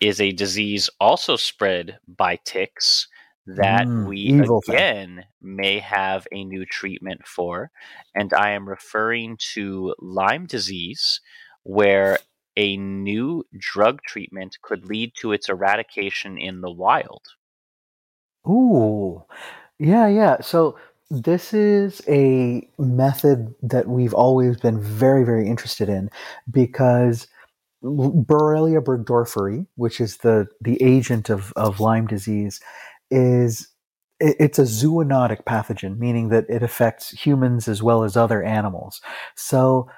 is 0.00 0.20
a 0.20 0.32
disease 0.32 0.90
also 1.00 1.36
spread 1.36 1.98
by 2.06 2.36
ticks 2.44 3.08
that 3.46 3.88
Mm, 3.88 4.04
we 4.04 4.18
evil 4.24 4.60
thing. 4.62 4.78
again 4.78 5.24
may 5.40 5.78
have 5.78 6.26
a 6.32 6.44
new 6.44 6.64
treatment 6.66 7.26
for. 7.26 7.70
And 8.14 8.32
I 8.32 8.50
am 8.50 8.68
referring 8.68 9.36
to 9.54 9.94
Lyme 10.00 10.46
disease, 10.46 11.20
where 11.64 12.18
a 12.56 12.76
new 12.76 13.44
drug 13.58 14.02
treatment 14.02 14.58
could 14.62 14.80
mm-hmm. 14.80 14.90
lead 14.90 15.12
to 15.16 15.32
its 15.32 15.48
eradication 15.48 16.38
in 16.38 16.60
the 16.60 16.70
wild. 16.70 17.22
Ooh, 18.48 19.24
yeah, 19.78 20.08
yeah. 20.08 20.40
So 20.40 20.76
this 21.10 21.52
is 21.52 22.02
a 22.08 22.68
method 22.78 23.54
that 23.62 23.86
we've 23.86 24.14
always 24.14 24.56
been 24.56 24.80
very, 24.80 25.24
very 25.24 25.46
interested 25.46 25.88
in 25.88 26.10
because 26.50 27.26
Borrelia 27.84 28.80
burgdorferi, 28.82 29.66
which 29.76 30.00
is 30.00 30.18
the 30.18 30.46
the 30.60 30.80
agent 30.82 31.30
of 31.30 31.52
of 31.56 31.80
Lyme 31.80 32.06
disease, 32.06 32.60
is 33.10 33.68
it's 34.20 34.58
a 34.58 34.62
zoonotic 34.62 35.44
pathogen, 35.44 35.98
meaning 35.98 36.28
that 36.28 36.46
it 36.48 36.62
affects 36.62 37.10
humans 37.10 37.66
as 37.66 37.82
well 37.82 38.04
as 38.04 38.16
other 38.16 38.42
animals. 38.42 39.00
So 39.34 39.88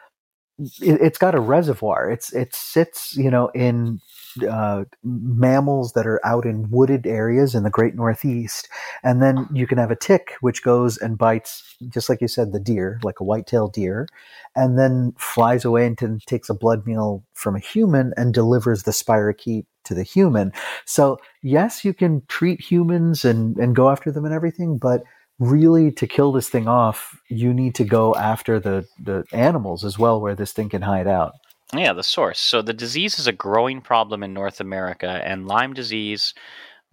it, 0.81 1.01
has 1.01 1.19
got 1.19 1.35
a 1.35 1.41
reservoir. 1.41 2.11
It's 2.11 2.33
it 2.33 2.55
sits, 2.55 3.17
you 3.17 3.31
know, 3.31 3.49
in 3.49 4.01
uh, 4.49 4.85
mammals 5.03 5.93
that 5.93 6.07
are 6.07 6.25
out 6.25 6.45
in 6.45 6.71
wooded 6.71 7.07
areas 7.07 7.55
in 7.55 7.63
the 7.63 7.71
Great 7.71 7.95
Northeast, 7.95 8.69
and 9.03 9.23
then 9.23 9.49
you 9.53 9.67
can 9.67 9.79
have 9.79 9.91
a 9.91 9.97
tick 9.97 10.35
which 10.41 10.63
goes 10.63 10.97
and 10.99 11.19
bites, 11.19 11.77
just 11.89 12.09
like 12.09 12.21
you 12.21 12.29
said, 12.29 12.53
the 12.53 12.61
deer, 12.61 13.01
like 13.03 13.21
a 13.21 13.25
white-tailed 13.25 13.73
deer, 13.73 14.07
and 14.55 14.79
then 14.79 15.13
flies 15.19 15.65
away 15.65 15.87
and 15.87 15.99
takes 16.27 16.49
a 16.49 16.55
blood 16.55 16.87
meal 16.87 17.25
from 17.35 17.57
a 17.57 17.61
human 17.61 18.13
and 18.17 18.35
delivers 18.35 18.85
the 18.85 18.93
spirochete 18.93 19.67
to 19.85 19.95
the 19.95 20.03
human. 20.03 20.53
So 20.85 21.19
yes, 21.43 21.85
you 21.85 21.95
can 21.95 22.23
treat 22.29 22.61
humans 22.61 23.25
and 23.25 23.57
and 23.57 23.77
go 23.77 23.91
after 23.91 24.11
them 24.11 24.25
and 24.25 24.35
everything, 24.35 24.79
but 24.79 25.03
really 25.39 25.91
to 25.93 26.07
kill 26.07 26.33
this 26.33 26.49
thing 26.49 26.69
off, 26.69 27.19
you 27.29 27.53
need 27.53 27.75
to 27.77 27.85
go 27.85 28.15
after 28.15 28.61
the, 28.61 28.87
the 29.03 29.25
animals 29.33 29.85
as 29.85 29.99
well 29.99 30.21
where 30.21 30.35
this 30.35 30.53
thing 30.53 30.69
can 30.69 30.83
hide 30.83 31.07
out. 31.07 31.33
Yeah, 31.75 31.93
the 31.93 32.03
source. 32.03 32.39
So 32.39 32.63
the 32.63 32.73
disease 32.73 33.19
is 33.19 33.27
a 33.27 33.33
growing 33.33 33.81
problem 33.81 34.23
in 34.23 34.33
North 34.33 34.61
America, 34.61 35.09
and 35.25 35.47
Lyme 35.47 35.73
disease, 35.73 36.35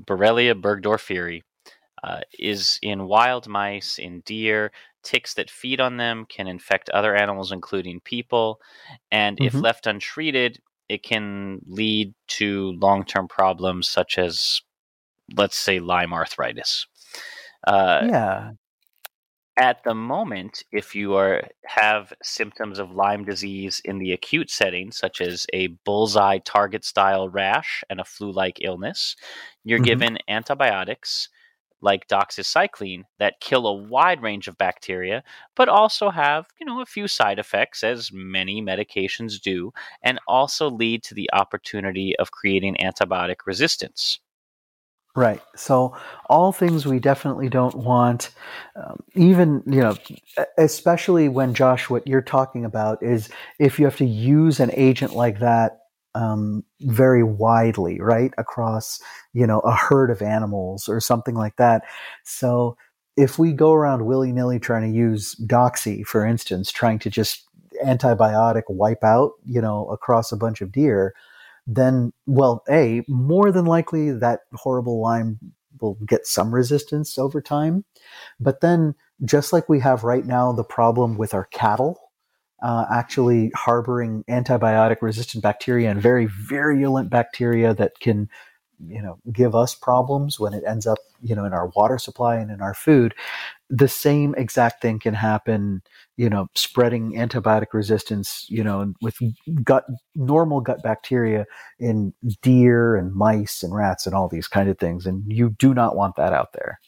Borrelia 0.03 0.59
burgdorferi, 0.59 1.43
uh, 2.03 2.21
is 2.39 2.79
in 2.81 3.07
wild 3.07 3.47
mice, 3.47 3.99
in 3.99 4.21
deer. 4.21 4.71
Ticks 5.03 5.33
that 5.35 5.49
feed 5.49 5.79
on 5.79 5.97
them 5.97 6.25
can 6.29 6.47
infect 6.47 6.89
other 6.89 7.15
animals, 7.15 7.51
including 7.51 7.99
people. 7.99 8.59
And 9.11 9.37
mm-hmm. 9.37 9.45
if 9.45 9.53
left 9.53 9.87
untreated, 9.87 10.59
it 10.89 11.03
can 11.03 11.59
lead 11.67 12.13
to 12.27 12.71
long 12.81 13.03
term 13.05 13.27
problems 13.27 13.87
such 13.87 14.17
as, 14.17 14.61
let's 15.35 15.57
say, 15.57 15.79
Lyme 15.79 16.13
arthritis. 16.13 16.87
Uh, 17.65 18.01
yeah. 18.09 18.51
At 19.57 19.83
the 19.83 19.93
moment, 19.93 20.63
if 20.71 20.95
you 20.95 21.15
are 21.15 21.43
have 21.65 22.13
symptoms 22.23 22.79
of 22.79 22.91
Lyme 22.91 23.25
disease 23.25 23.81
in 23.83 23.99
the 23.99 24.13
acute 24.13 24.49
setting, 24.49 24.91
such 24.91 25.21
as 25.21 25.45
a 25.53 25.67
bullseye 25.85 26.39
target 26.39 26.85
style 26.85 27.29
rash 27.29 27.83
and 27.89 27.99
a 27.99 28.05
flu 28.05 28.31
like 28.31 28.59
illness, 28.61 29.15
you're 29.63 29.77
mm-hmm. 29.77 29.85
given 29.85 30.17
antibiotics 30.27 31.29
like 31.81 32.07
doxycycline 32.07 33.03
that 33.19 33.39
kill 33.41 33.67
a 33.67 33.73
wide 33.73 34.21
range 34.21 34.47
of 34.47 34.57
bacteria, 34.57 35.23
but 35.55 35.67
also 35.67 36.09
have, 36.09 36.45
you 36.59 36.65
know, 36.65 36.81
a 36.81 36.85
few 36.85 37.07
side 37.07 37.39
effects, 37.39 37.83
as 37.83 38.11
many 38.13 38.61
medications 38.61 39.41
do, 39.41 39.71
and 40.03 40.19
also 40.27 40.69
lead 40.69 41.03
to 41.03 41.15
the 41.15 41.29
opportunity 41.33 42.15
of 42.19 42.31
creating 42.31 42.77
antibiotic 42.81 43.37
resistance. 43.45 44.19
Right. 45.13 45.41
So 45.57 45.93
all 46.29 46.53
things 46.53 46.85
we 46.85 46.99
definitely 46.99 47.49
don't 47.49 47.75
want, 47.75 48.29
um, 48.77 49.03
even 49.13 49.61
you 49.65 49.81
know, 49.81 49.95
especially 50.57 51.27
when 51.27 51.53
Josh, 51.53 51.89
what 51.89 52.07
you're 52.07 52.21
talking 52.21 52.63
about 52.63 53.03
is 53.03 53.29
if 53.59 53.77
you 53.77 53.83
have 53.83 53.97
to 53.97 54.05
use 54.05 54.61
an 54.61 54.71
agent 54.73 55.13
like 55.13 55.39
that 55.39 55.79
um, 56.15 56.63
very 56.79 57.23
widely, 57.23 57.99
right, 57.99 58.33
across 58.37 59.01
you 59.33 59.45
know 59.45 59.59
a 59.61 59.75
herd 59.75 60.11
of 60.11 60.21
animals 60.21 60.87
or 60.87 61.01
something 61.01 61.35
like 61.35 61.57
that. 61.57 61.83
So 62.23 62.77
if 63.17 63.37
we 63.37 63.51
go 63.51 63.73
around 63.73 64.05
willy 64.05 64.31
nilly 64.31 64.59
trying 64.59 64.89
to 64.89 64.97
use 64.97 65.35
doxy, 65.45 66.05
for 66.05 66.25
instance, 66.25 66.71
trying 66.71 66.99
to 66.99 67.09
just 67.09 67.43
antibiotic 67.85 68.63
wipe 68.69 69.03
out, 69.03 69.31
you 69.45 69.59
know, 69.61 69.87
across 69.89 70.31
a 70.31 70.37
bunch 70.37 70.61
of 70.61 70.71
deer, 70.71 71.13
then, 71.75 72.13
well, 72.25 72.63
A, 72.69 73.03
more 73.07 73.51
than 73.51 73.65
likely 73.65 74.11
that 74.11 74.41
horrible 74.53 75.01
Lyme 75.01 75.39
will 75.79 75.97
get 76.05 76.27
some 76.27 76.53
resistance 76.53 77.17
over 77.17 77.41
time. 77.41 77.85
But 78.39 78.61
then, 78.61 78.95
just 79.23 79.53
like 79.53 79.69
we 79.69 79.79
have 79.79 80.03
right 80.03 80.25
now 80.25 80.51
the 80.51 80.63
problem 80.63 81.17
with 81.17 81.33
our 81.33 81.45
cattle 81.45 81.99
uh, 82.61 82.85
actually 82.91 83.51
harboring 83.55 84.23
antibiotic 84.29 85.01
resistant 85.01 85.43
bacteria 85.43 85.89
and 85.89 86.01
very 86.01 86.27
virulent 86.27 87.09
bacteria 87.09 87.73
that 87.73 87.99
can 87.99 88.29
you 88.87 89.01
know 89.01 89.19
give 89.31 89.55
us 89.55 89.75
problems 89.75 90.39
when 90.39 90.53
it 90.53 90.63
ends 90.67 90.87
up 90.87 90.97
you 91.21 91.35
know 91.35 91.45
in 91.45 91.53
our 91.53 91.71
water 91.75 91.97
supply 91.97 92.35
and 92.37 92.49
in 92.51 92.61
our 92.61 92.73
food 92.73 93.13
the 93.73 93.87
same 93.87 94.35
exact 94.35 94.81
thing 94.81 94.99
can 94.99 95.13
happen 95.13 95.81
you 96.17 96.29
know 96.29 96.47
spreading 96.55 97.13
antibiotic 97.13 97.73
resistance 97.73 98.45
you 98.49 98.63
know 98.63 98.93
with 99.01 99.17
gut 99.63 99.85
normal 100.13 100.59
gut 100.59 100.83
bacteria 100.83 101.45
in 101.79 102.13
deer 102.41 102.95
and 102.95 103.13
mice 103.15 103.63
and 103.63 103.73
rats 103.73 104.05
and 104.05 104.13
all 104.13 104.27
these 104.27 104.47
kind 104.47 104.69
of 104.69 104.77
things 104.77 105.05
and 105.05 105.23
you 105.25 105.49
do 105.57 105.73
not 105.73 105.95
want 105.95 106.15
that 106.17 106.33
out 106.33 106.51
there 106.53 106.79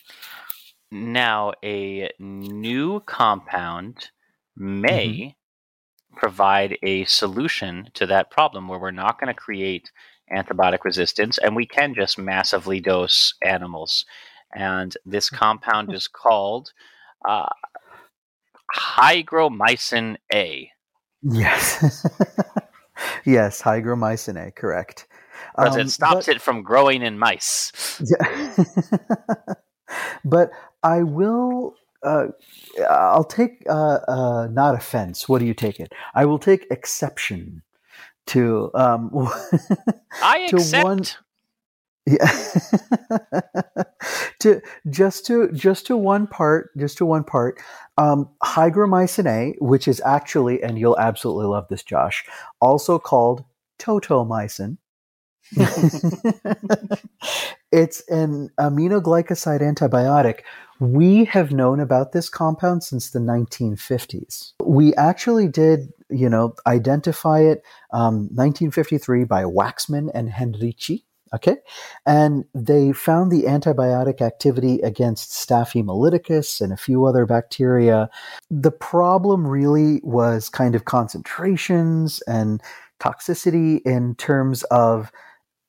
now 0.92 1.54
a 1.64 2.10
new 2.20 3.00
compound 3.02 4.10
may 4.56 5.08
mm-hmm. 5.08 6.18
provide 6.18 6.78
a 6.84 7.06
solution 7.06 7.90
to 7.94 8.06
that 8.06 8.30
problem 8.30 8.68
where 8.68 8.80
we're 8.80 8.92
not 8.92 9.20
going 9.20 9.34
to 9.34 9.34
create 9.34 9.90
antibiotic 10.32 10.84
resistance, 10.84 11.38
and 11.38 11.56
we 11.56 11.66
can 11.66 11.94
just 11.94 12.18
massively 12.18 12.80
dose 12.80 13.34
animals. 13.44 14.06
And 14.56 14.96
this 15.06 15.30
compound 15.30 15.94
is 15.94 16.08
called 16.08 16.74
uh, 17.28 17.50
hygromycin 18.76 20.18
A. 20.34 20.70
Yes. 21.22 22.06
yes, 23.26 23.62
hygromycin 23.62 24.48
A, 24.48 24.52
correct. 24.52 25.08
Because 25.56 25.76
um, 25.76 25.82
it 25.82 25.90
stops 25.90 26.26
but, 26.28 26.36
it 26.36 26.42
from 26.42 26.64
growing 26.64 27.02
in 27.02 27.18
mice. 27.18 28.02
Yeah. 28.04 28.56
but 30.26 30.52
I 30.84 31.04
will 31.04 31.76
uh, 32.04 32.28
I'll 32.90 33.24
take 33.24 33.64
uh, 33.70 34.00
uh, 34.08 34.48
not 34.52 34.76
offense. 34.76 35.30
What 35.30 35.40
do 35.40 35.46
you 35.46 35.54
take 35.54 35.80
it? 35.80 35.92
I 36.14 36.26
will 36.26 36.40
take 36.40 36.68
exception 36.70 37.62
to 38.26 38.72
um 38.74 39.12
I 40.22 40.48
to 40.48 40.58
accept. 40.58 40.84
One, 40.84 41.04
yeah. 42.06 42.30
to 44.40 44.62
just 44.90 45.26
to 45.28 45.52
just 45.52 45.86
to 45.88 45.98
one 45.98 46.28
part, 46.28 46.76
just 46.78 46.98
to 46.98 47.06
one 47.06 47.24
part. 47.24 47.60
Um, 47.98 48.30
hygromycin 48.44 49.28
A, 49.28 49.56
which 49.60 49.88
is 49.88 50.02
actually, 50.06 50.62
and 50.64 50.78
you'll 50.80 51.00
absolutely 51.00 51.46
love 51.46 51.68
this, 51.70 51.84
Josh, 51.84 52.26
also 52.60 53.00
called 53.00 53.44
totomycin. 53.80 54.78
it's 57.72 58.02
an 58.08 58.50
aminoglycoside 58.60 59.62
antibiotic. 59.62 60.40
We 60.80 61.26
have 61.26 61.52
known 61.52 61.80
about 61.80 62.14
this 62.14 62.30
compound 62.30 62.84
since 62.84 63.12
the 63.12 63.20
1950s. 63.20 64.54
We 64.64 64.96
actually 64.96 65.48
did 65.48 65.90
you 66.14 66.30
know, 66.30 66.56
identify 66.68 67.40
it. 67.40 67.64
Um, 67.92 68.30
1953 68.34 69.26
by 69.26 69.44
Waksman 69.44 70.10
and 70.14 70.30
Henrici. 70.30 71.04
Okay. 71.34 71.58
And 72.06 72.46
they 72.54 72.92
found 72.92 73.32
the 73.32 73.44
antibiotic 73.44 74.22
activity 74.22 74.80
against 74.82 75.32
Staph 75.32 75.74
hemolyticus 75.74 76.62
and 76.62 76.72
a 76.72 76.78
few 76.78 77.06
other 77.06 77.26
bacteria. 77.26 78.10
The 78.52 78.72
problem 78.72 79.48
really 79.48 80.00
was 80.04 80.48
kind 80.50 80.76
of 80.76 80.86
concentrations 80.86 82.22
and 82.28 82.62
toxicity 83.00 83.82
in 83.84 84.14
terms 84.16 84.64
of, 84.64 85.12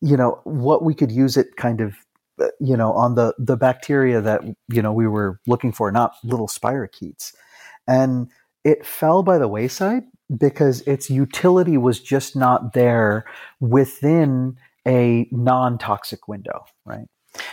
you 0.03 0.17
know, 0.19 0.41
what 0.45 0.85
we 0.85 0.95
could 0.95 1.11
use 1.11 1.37
it 1.39 1.57
kind 1.57 1.81
of 1.81 1.95
uh, 2.41 2.49
you 2.59 2.77
know 2.77 2.93
on 2.95 3.15
the 3.15 3.33
the 3.39 3.57
bacteria 3.57 4.21
that 4.21 4.43
you 4.69 4.83
know 4.83 4.93
we 4.93 5.07
were 5.07 5.39
looking 5.47 5.71
for 5.71 5.93
not 5.93 6.15
little 6.25 6.49
spirochetes 6.49 7.33
and 7.87 8.29
it 8.65 8.85
fell 8.85 9.23
by 9.23 9.39
the 9.39 9.47
wayside 9.47 10.03
because 10.37 10.81
its 10.81 11.09
utility 11.09 11.77
was 11.77 12.01
just 12.01 12.35
not 12.35 12.73
there 12.73 13.25
within 13.61 14.57
a 14.87 15.29
non-toxic 15.31 16.29
window, 16.29 16.65
right? 16.85 17.07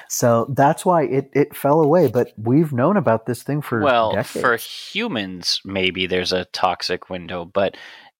So 0.09 0.53
that's 0.55 0.85
why 0.85 1.03
it, 1.03 1.29
it 1.33 1.55
fell 1.55 1.81
away. 1.81 2.07
But 2.07 2.33
we've 2.37 2.71
known 2.73 2.97
about 2.97 3.25
this 3.25 3.43
thing 3.43 3.61
for 3.61 3.81
well, 3.81 4.11
decades. 4.11 4.41
for 4.41 4.57
humans, 4.57 5.61
maybe 5.65 6.05
there's 6.05 6.33
a 6.33 6.45
toxic 6.45 7.09
window, 7.09 7.45
but 7.45 7.75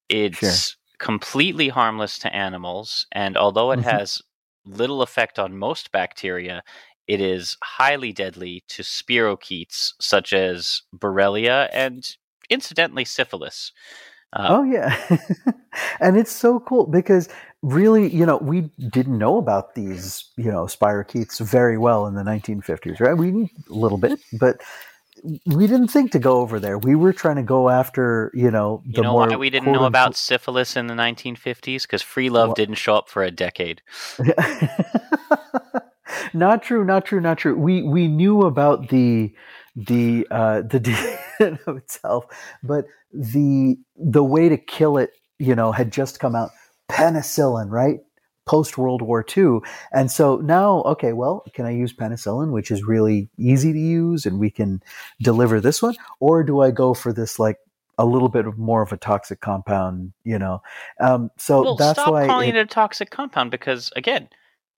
it's 0.10 0.38
sure. 0.40 0.78
completely 1.00 1.70
harmless 1.70 2.18
to 2.20 2.36
animals. 2.36 3.08
And 3.12 3.38
although 3.38 3.72
it 3.72 3.80
mm-hmm. 3.80 3.90
has 3.90 4.22
little 4.66 5.02
effect 5.02 5.40
on 5.40 5.58
most 5.58 5.92
bacteria, 5.92 6.64
it 7.08 7.22
is 7.22 7.58
highly 7.64 8.12
deadly 8.12 8.64
to 8.70 8.84
spirochetes 8.84 9.94
such 10.00 10.34
as 10.34 10.84
Borrelia 10.96 11.70
and 11.74 12.08
incidentally 12.50 13.06
syphilis. 13.06 13.72
Uh, 14.34 14.48
oh 14.50 14.64
yeah, 14.64 14.96
and 16.00 16.16
it's 16.16 16.32
so 16.32 16.60
cool 16.62 16.88
because 16.88 17.28
really, 17.62 18.10
you 18.10 18.26
know, 18.26 18.38
we 18.38 18.72
didn't 18.90 19.18
know 19.18 19.38
about 19.38 19.76
these, 19.76 20.30
you 20.38 20.52
know, 20.52 20.66
spirochetes 20.66 21.40
very 21.40 21.78
well 21.78 22.08
in 22.08 22.16
the 22.16 22.24
1950s, 22.24 23.00
right? 23.00 23.14
We 23.14 23.52
a 23.70 23.74
little 23.74 23.98
bit, 23.98 24.20
but 24.40 24.62
we 25.46 25.68
didn't 25.68 25.90
think 25.90 26.12
to 26.12 26.20
go 26.20 26.40
over 26.40 26.60
there. 26.60 26.78
We 26.78 26.96
were 26.96 27.14
trying 27.14 27.36
to 27.36 27.44
go 27.44 27.70
after, 27.70 28.32
you 28.34 28.50
know, 28.50 28.82
You 28.86 28.94
the 28.94 29.02
know 29.04 29.12
more 29.12 29.28
why 29.28 29.36
we 29.36 29.50
didn't 29.50 29.72
know 29.72 29.86
about 29.86 30.16
syphilis 30.16 30.76
in 30.76 30.88
the 30.88 30.96
1950s? 30.96 31.84
Because 31.84 32.02
free 32.02 32.30
love 32.30 32.50
What? 32.50 32.58
didn't 32.58 32.76
show 32.76 32.96
up 32.96 33.10
for 33.10 33.24
a 33.24 33.32
decade. 33.32 33.82
not 36.34 36.64
true, 36.64 36.84
not 36.84 37.06
true, 37.06 37.22
not 37.22 37.38
true. 37.38 37.56
We 37.56 37.84
we 37.84 38.08
knew 38.08 38.42
about 38.42 38.90
the 38.90 39.34
the 39.76 40.28
uh, 40.32 40.62
the 40.62 41.60
of 41.68 41.78
itself, 41.78 42.26
but 42.64 42.86
the 43.14 43.78
the 43.96 44.24
way 44.24 44.50
to 44.50 44.58
kill 44.58 44.98
it, 44.98 45.12
you 45.40 45.56
know, 45.56 45.72
had 45.72 45.92
just 45.92 46.20
come 46.20 46.36
out. 46.36 46.50
Penicillin, 46.92 47.70
right? 47.70 48.00
Post 48.48 48.78
World 48.78 49.02
War 49.04 49.24
II, 49.38 49.60
and 49.94 50.12
so 50.12 50.38
now, 50.38 50.82
okay, 50.84 51.14
well, 51.14 51.44
can 51.54 51.66
I 51.66 51.72
use 51.72 51.94
penicillin, 51.94 52.52
which 52.52 52.72
is 52.72 52.84
really 52.84 53.30
easy 53.38 53.72
to 53.72 53.80
use, 53.80 54.26
and 54.26 54.40
we 54.40 54.50
can 54.50 54.82
deliver 55.22 55.62
this 55.62 55.82
one, 55.82 55.96
or 56.20 56.44
do 56.44 56.60
I 56.62 56.72
go 56.72 56.94
for 56.96 57.14
this 57.14 57.38
like 57.38 57.58
a 58.00 58.06
little 58.06 58.30
bit 58.30 58.48
of 58.48 58.58
more 58.58 58.82
of 58.82 58.92
a 58.92 58.98
toxic 58.98 59.42
compound, 59.42 60.12
you 60.24 60.40
know? 60.40 60.64
Um, 61.00 61.30
so 61.38 61.62
well, 61.62 61.76
that's 61.76 62.00
stop 62.00 62.12
why, 62.12 62.26
calling 62.26 62.50
it- 62.50 62.56
it, 62.56 62.62
a 62.62 62.66
toxic 62.66 63.12
compound 63.12 63.52
because, 63.52 63.92
again, 63.96 64.28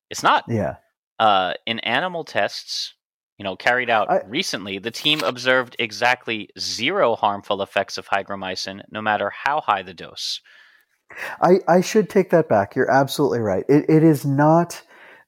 it's 0.10 0.24
not. 0.24 0.44
yeah. 0.50 0.76
Uh, 1.20 1.54
in 1.66 1.80
animal 1.80 2.26
tests, 2.26 2.96
you 3.38 3.44
know, 3.46 3.56
carried 3.56 3.90
out 3.90 4.10
I- 4.12 4.24
recently, 4.28 4.78
the 4.78 4.92
team 4.92 5.22
observed 5.24 5.76
exactly 5.80 6.50
zero 6.60 7.16
harmful 7.16 7.62
effects 7.62 7.98
of 7.98 8.08
hygromycin, 8.10 8.84
no 8.92 9.02
matter 9.02 9.30
how 9.30 9.62
high 9.62 9.84
the 9.84 9.94
dose. 9.94 10.42
I, 11.42 11.60
I 11.68 11.82
should 11.82 12.10
take 12.10 12.30
that 12.32 12.50
back. 12.50 12.76
You're 12.76 12.90
absolutely 12.90 13.40
right. 13.40 13.64
It, 13.70 13.86
it 13.90 14.04
is 14.04 14.26
not 14.26 14.82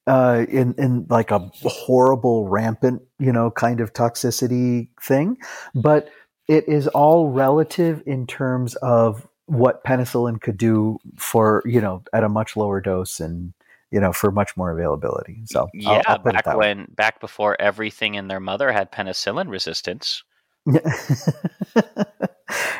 uh, 0.07 0.45
in 0.49 0.75
in 0.77 1.05
like 1.09 1.31
a 1.31 1.49
horrible, 1.63 2.47
rampant, 2.47 3.01
you 3.19 3.31
know, 3.31 3.51
kind 3.51 3.81
of 3.81 3.93
toxicity 3.93 4.89
thing, 5.01 5.37
but 5.73 6.09
it 6.47 6.67
is 6.67 6.87
all 6.89 7.29
relative 7.29 8.03
in 8.05 8.27
terms 8.27 8.75
of 8.75 9.27
what 9.47 9.83
penicillin 9.83 10.41
could 10.41 10.57
do 10.57 10.97
for 11.17 11.61
you 11.65 11.79
know 11.81 12.03
at 12.13 12.23
a 12.23 12.29
much 12.29 12.55
lower 12.57 12.81
dose 12.81 13.19
and 13.19 13.53
you 13.91 13.99
know 13.99 14.11
for 14.13 14.31
much 14.31 14.55
more 14.57 14.71
availability. 14.71 15.41
So 15.45 15.61
I'll- 15.61 15.69
yeah, 15.73 16.01
I'll 16.07 16.15
it 16.15 16.23
back 16.23 16.45
that 16.45 16.57
way. 16.57 16.67
when 16.67 16.87
back 16.95 17.19
before 17.19 17.59
everything 17.59 18.15
in 18.15 18.27
their 18.27 18.39
mother 18.39 18.71
had 18.71 18.91
penicillin 18.91 19.49
resistance. 19.49 20.23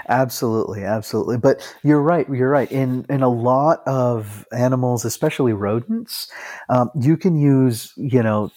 absolutely, 0.10 0.84
absolutely. 0.84 1.38
But 1.38 1.62
you're 1.84 2.02
right. 2.02 2.28
You're 2.30 2.50
right. 2.50 2.72
In 2.72 3.06
in 3.10 3.24
a 3.24 3.30
lot 3.30 3.82
of 3.86 4.46
animals, 4.52 5.06
especially 5.06 5.54
rodents, 5.54 6.32
um, 6.70 6.92
you 7.00 7.18
can 7.18 7.38
use 7.38 7.94
you 7.96 8.22
know 8.22 8.52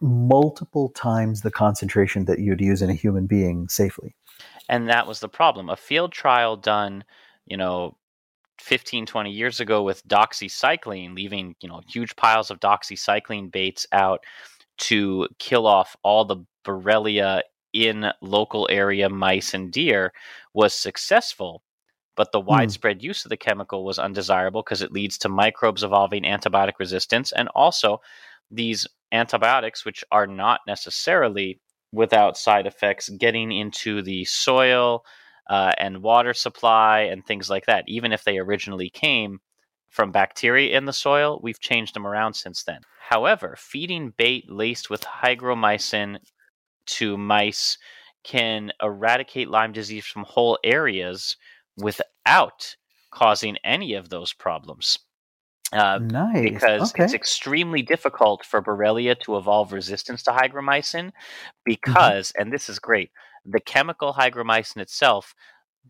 multiple 0.00 0.90
times 0.90 1.40
the 1.40 1.50
concentration 1.50 2.26
that 2.26 2.38
you'd 2.38 2.60
use 2.60 2.82
in 2.82 2.90
a 2.90 2.94
human 2.94 3.26
being 3.26 3.68
safely. 3.68 4.14
And 4.68 4.88
that 4.88 5.06
was 5.06 5.20
the 5.20 5.28
problem. 5.28 5.68
A 5.68 5.76
field 5.76 6.12
trial 6.12 6.56
done, 6.56 7.04
you 7.46 7.56
know, 7.56 7.96
15, 8.60 9.06
20 9.06 9.30
years 9.30 9.60
ago 9.60 9.82
with 9.82 10.06
doxycycline, 10.06 11.14
leaving, 11.14 11.54
you 11.60 11.68
know, 11.68 11.82
huge 11.88 12.16
piles 12.16 12.50
of 12.50 12.60
doxycycline 12.60 13.50
baits 13.50 13.86
out 13.92 14.24
to 14.76 15.28
kill 15.38 15.66
off 15.66 15.96
all 16.02 16.24
the 16.24 16.44
Borrelia 16.64 17.42
in 17.74 18.06
local 18.22 18.66
area 18.70 19.10
mice 19.10 19.52
and 19.52 19.70
deer 19.70 20.12
was 20.54 20.72
successful. 20.74 21.62
But 22.16 22.30
the 22.30 22.40
widespread 22.40 23.02
use 23.02 23.24
of 23.24 23.30
the 23.30 23.36
chemical 23.36 23.84
was 23.84 23.98
undesirable 23.98 24.62
because 24.62 24.82
it 24.82 24.92
leads 24.92 25.18
to 25.18 25.28
microbes 25.28 25.82
evolving 25.82 26.22
antibiotic 26.22 26.74
resistance 26.78 27.32
and 27.32 27.48
also 27.56 28.00
these 28.52 28.86
antibiotics, 29.10 29.84
which 29.84 30.04
are 30.12 30.28
not 30.28 30.60
necessarily 30.66 31.60
without 31.92 32.36
side 32.36 32.66
effects, 32.66 33.08
getting 33.08 33.50
into 33.50 34.00
the 34.00 34.24
soil 34.24 35.04
uh, 35.50 35.72
and 35.78 36.02
water 36.02 36.34
supply 36.34 37.00
and 37.00 37.26
things 37.26 37.50
like 37.50 37.66
that. 37.66 37.84
Even 37.88 38.12
if 38.12 38.22
they 38.22 38.38
originally 38.38 38.90
came 38.90 39.40
from 39.88 40.12
bacteria 40.12 40.76
in 40.76 40.84
the 40.84 40.92
soil, 40.92 41.40
we've 41.42 41.60
changed 41.60 41.94
them 41.94 42.06
around 42.06 42.34
since 42.34 42.62
then. 42.64 42.80
However, 43.08 43.56
feeding 43.58 44.12
bait 44.16 44.50
laced 44.50 44.88
with 44.88 45.02
hygromycin 45.02 46.18
to 46.86 47.16
mice 47.16 47.78
can 48.22 48.72
eradicate 48.82 49.50
Lyme 49.50 49.72
disease 49.72 50.06
from 50.06 50.24
whole 50.24 50.58
areas 50.64 51.36
without 51.76 52.76
causing 53.10 53.56
any 53.64 53.94
of 53.94 54.08
those 54.08 54.32
problems. 54.32 54.98
Uh, 55.72 55.98
nice. 55.98 56.40
because 56.40 56.92
okay. 56.92 57.04
it's 57.04 57.14
extremely 57.14 57.82
difficult 57.82 58.44
for 58.44 58.62
Borrelia 58.62 59.18
to 59.20 59.36
evolve 59.36 59.72
resistance 59.72 60.22
to 60.22 60.30
hygromycin 60.30 61.10
because, 61.64 62.32
and 62.38 62.52
this 62.52 62.68
is 62.68 62.78
great, 62.78 63.10
the 63.44 63.60
chemical 63.60 64.12
hygromycin 64.12 64.76
itself 64.76 65.34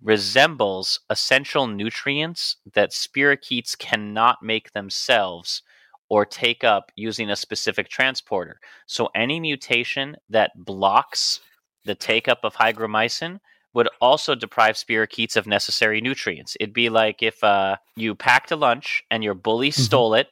resembles 0.02 1.00
essential 1.10 1.66
nutrients 1.66 2.56
that 2.72 2.90
spirochetes 2.90 3.76
cannot 3.76 4.42
make 4.42 4.72
themselves 4.72 5.62
or 6.08 6.24
take 6.24 6.64
up 6.64 6.92
using 6.96 7.30
a 7.30 7.36
specific 7.36 7.88
transporter. 7.88 8.60
So 8.86 9.08
any 9.14 9.40
mutation 9.40 10.16
that 10.30 10.52
blocks 10.56 11.40
the 11.84 11.94
take 11.94 12.28
up 12.28 12.40
of 12.44 12.54
hygromycin 12.54 13.40
would 13.74 13.88
also 14.00 14.34
deprive 14.34 14.76
spirochetes 14.76 15.36
of 15.36 15.46
necessary 15.46 16.00
nutrients. 16.00 16.56
It'd 16.60 16.74
be 16.74 16.88
like 16.88 17.22
if 17.22 17.42
uh, 17.42 17.76
you 17.96 18.14
packed 18.14 18.52
a 18.52 18.56
lunch 18.56 19.02
and 19.10 19.24
your 19.24 19.34
bully 19.34 19.70
stole 19.70 20.14
it, 20.14 20.28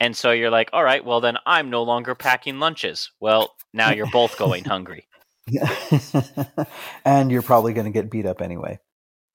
and 0.00 0.16
so 0.16 0.32
you're 0.32 0.50
like, 0.50 0.70
all 0.72 0.82
right, 0.82 1.04
well, 1.04 1.20
then 1.20 1.36
I'm 1.46 1.70
no 1.70 1.82
longer 1.82 2.14
packing 2.14 2.58
lunches. 2.58 3.10
Well, 3.20 3.54
now 3.72 3.92
you're 3.92 4.10
both 4.10 4.36
going 4.36 4.64
hungry. 4.66 5.06
and 7.04 7.30
you're 7.30 7.42
probably 7.42 7.72
going 7.72 7.84
to 7.84 7.92
get 7.92 8.10
beat 8.10 8.26
up 8.26 8.40
anyway. 8.40 8.78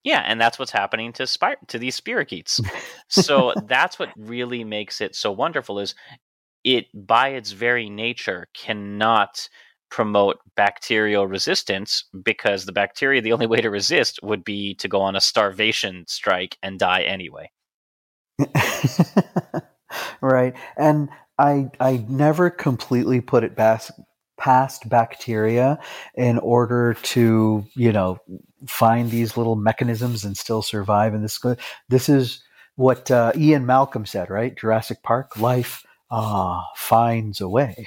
Yeah, 0.08 0.24
and 0.26 0.39
that's 0.39 0.58
what's 0.58 0.72
happening 0.72 1.12
to 1.14 1.28
spir- 1.28 1.58
to 1.68 1.78
these 1.78 1.99
spirochetes. 1.99 2.66
so 3.10 3.53
that's 3.68 3.99
what 3.99 4.08
really 4.16 4.64
makes 4.64 5.01
it 5.01 5.16
so 5.16 5.34
wonderful 5.34 5.80
is 5.80 5.95
it 6.64 6.86
by 6.93 7.28
its 7.30 7.51
very 7.51 7.89
nature 7.89 8.47
cannot 8.53 9.49
promote 9.89 10.38
bacterial 10.55 11.28
resistance 11.28 12.05
because 12.24 12.64
the 12.64 12.72
bacteria 12.72 13.22
the 13.22 13.34
only 13.34 13.47
way 13.47 13.60
to 13.60 13.70
resist 13.70 14.18
would 14.24 14.45
be 14.45 14.76
to 14.76 14.88
go 14.88 15.01
on 15.01 15.18
a 15.18 15.22
starvation 15.22 16.05
strike 16.08 16.58
and 16.64 16.80
die 16.80 17.01
anyway. 17.01 17.51
right. 20.22 20.55
And 20.78 21.10
I 21.38 21.70
I 21.82 22.05
never 22.08 22.49
completely 22.49 23.20
put 23.20 23.43
it 23.43 23.58
past 23.58 23.91
past 24.39 24.88
bacteria 24.88 25.80
in 26.16 26.39
order 26.39 26.93
to, 26.93 27.66
you 27.76 27.91
know, 27.91 28.20
find 28.66 29.12
these 29.12 29.38
little 29.38 29.55
mechanisms 29.55 30.24
and 30.26 30.38
still 30.38 30.62
survive 30.62 31.14
and 31.14 31.24
this 31.24 31.39
this 31.89 32.10
is 32.10 32.43
what 32.76 33.10
uh, 33.12 33.32
Ian 33.36 33.66
Malcolm 33.66 34.05
said, 34.05 34.30
right? 34.30 34.55
Jurassic 34.55 35.03
Park 35.03 35.38
life 35.38 35.84
ah 36.10 36.66
finds 36.76 37.41
a 37.41 37.49
way. 37.49 37.86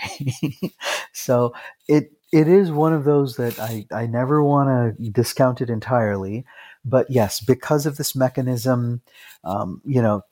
so 1.12 1.54
it 1.88 2.12
it 2.32 2.48
is 2.48 2.70
one 2.70 2.92
of 2.92 3.04
those 3.04 3.36
that 3.36 3.58
I, 3.58 3.86
I 3.92 4.06
never 4.06 4.42
want 4.42 4.96
to 4.98 5.10
discount 5.10 5.60
it 5.60 5.70
entirely. 5.70 6.44
But 6.84 7.10
yes, 7.10 7.40
because 7.40 7.86
of 7.86 7.96
this 7.96 8.14
mechanism, 8.14 9.02
um, 9.44 9.82
you 9.84 10.00
know, 10.00 10.22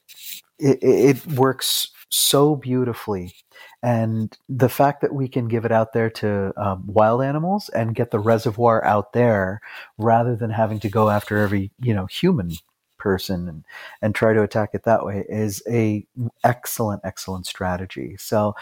it, 0.59 0.79
it 0.83 1.27
works 1.35 1.91
so 2.11 2.57
beautifully. 2.57 3.35
And 3.83 4.37
the 4.49 4.69
fact 4.69 5.03
that 5.03 5.15
we 5.15 5.29
can 5.29 5.47
give 5.47 5.65
it 5.65 5.71
out 5.71 5.93
there 5.93 6.11
to 6.11 6.53
um, 6.57 6.85
wild 6.87 7.23
animals 7.23 7.69
and 7.69 7.95
get 7.95 8.11
the 8.11 8.19
reservoir 8.19 8.85
out 8.85 9.13
there 9.13 9.61
rather 9.99 10.35
than 10.35 10.51
having 10.51 10.81
to 10.81 10.89
go 10.89 11.11
after 11.11 11.39
every, 11.39 11.71
you 11.81 11.95
know, 11.95 12.07
human 12.07 12.53
person 12.99 13.49
and, 13.49 13.65
and 14.03 14.15
try 14.15 14.33
to 14.33 14.43
attack 14.43 14.71
it 14.73 14.83
that 14.83 15.07
way 15.07 15.25
is 15.29 15.63
a 15.71 16.05
excellent, 16.43 17.01
excellent 17.05 17.47
strategy. 17.47 18.17
So 18.19 18.57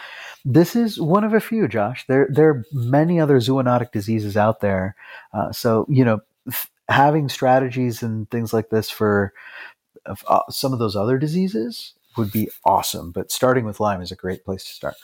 this 0.45 0.75
is 0.75 1.01
one 1.01 1.23
of 1.23 1.33
a 1.33 1.39
few, 1.39 1.67
Josh. 1.67 2.05
There, 2.07 2.27
there 2.31 2.49
are 2.49 2.65
many 2.71 3.19
other 3.19 3.37
zoonotic 3.37 3.91
diseases 3.91 4.37
out 4.37 4.61
there. 4.61 4.95
Uh, 5.33 5.51
so, 5.51 5.87
you 5.89 6.05
know, 6.05 6.19
f- 6.47 6.69
having 6.87 7.27
strategies 7.27 8.03
and 8.03 8.29
things 8.29 8.53
like 8.53 8.69
this 8.69 8.91
for 8.91 9.33
uh, 10.05 10.41
some 10.49 10.73
of 10.73 10.79
those 10.79 10.95
other 10.95 11.17
diseases 11.17 11.93
would 12.17 12.31
be 12.31 12.49
awesome. 12.65 13.11
But 13.11 13.31
starting 13.31 13.65
with 13.65 13.79
Lyme 13.79 14.01
is 14.01 14.11
a 14.11 14.15
great 14.15 14.43
place 14.43 14.63
to 14.63 14.71
start. 14.71 14.95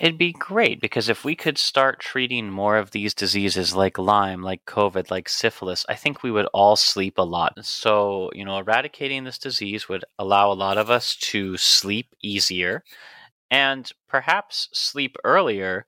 It'd 0.00 0.18
be 0.18 0.32
great 0.32 0.80
because 0.80 1.08
if 1.08 1.24
we 1.24 1.34
could 1.34 1.58
start 1.58 1.98
treating 1.98 2.50
more 2.50 2.76
of 2.76 2.92
these 2.92 3.14
diseases 3.14 3.74
like 3.74 3.98
Lyme, 3.98 4.42
like 4.42 4.64
COVID, 4.64 5.10
like 5.10 5.28
syphilis, 5.28 5.84
I 5.88 5.96
think 5.96 6.22
we 6.22 6.30
would 6.30 6.46
all 6.54 6.76
sleep 6.76 7.18
a 7.18 7.22
lot. 7.22 7.64
So, 7.64 8.30
you 8.32 8.44
know, 8.44 8.58
eradicating 8.58 9.24
this 9.24 9.38
disease 9.38 9.88
would 9.88 10.04
allow 10.16 10.52
a 10.52 10.54
lot 10.54 10.78
of 10.78 10.88
us 10.88 11.16
to 11.16 11.56
sleep 11.56 12.14
easier 12.22 12.84
and 13.50 13.90
perhaps 14.08 14.68
sleep 14.72 15.16
earlier 15.24 15.86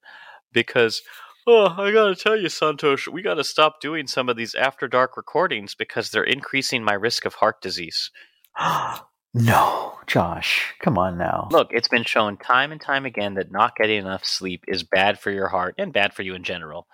because 0.52 1.02
Oh, 1.46 1.74
I 1.78 1.90
gotta 1.90 2.14
tell 2.14 2.36
you, 2.36 2.48
Santosh, 2.48 3.08
we 3.08 3.22
gotta 3.22 3.44
stop 3.44 3.80
doing 3.80 4.06
some 4.06 4.28
of 4.28 4.36
these 4.36 4.54
after 4.54 4.86
dark 4.86 5.16
recordings 5.16 5.74
because 5.74 6.10
they're 6.10 6.22
increasing 6.22 6.84
my 6.84 6.92
risk 6.92 7.24
of 7.24 7.34
heart 7.34 7.62
disease. 7.62 8.10
no, 9.34 9.94
Josh, 10.06 10.74
come 10.80 10.98
on 10.98 11.18
now. 11.18 11.48
Look, 11.50 11.68
it's 11.72 11.88
been 11.88 12.04
shown 12.04 12.36
time 12.38 12.72
and 12.72 12.80
time 12.80 13.06
again 13.06 13.34
that 13.34 13.52
not 13.52 13.76
getting 13.76 13.98
enough 13.98 14.24
sleep 14.26 14.64
is 14.68 14.82
bad 14.84 15.20
for 15.20 15.30
your 15.30 15.48
heart 15.48 15.76
and 15.78 15.92
bad 15.92 16.14
for 16.14 16.22
you 16.22 16.34
in 16.34 16.44
general. 16.44 16.86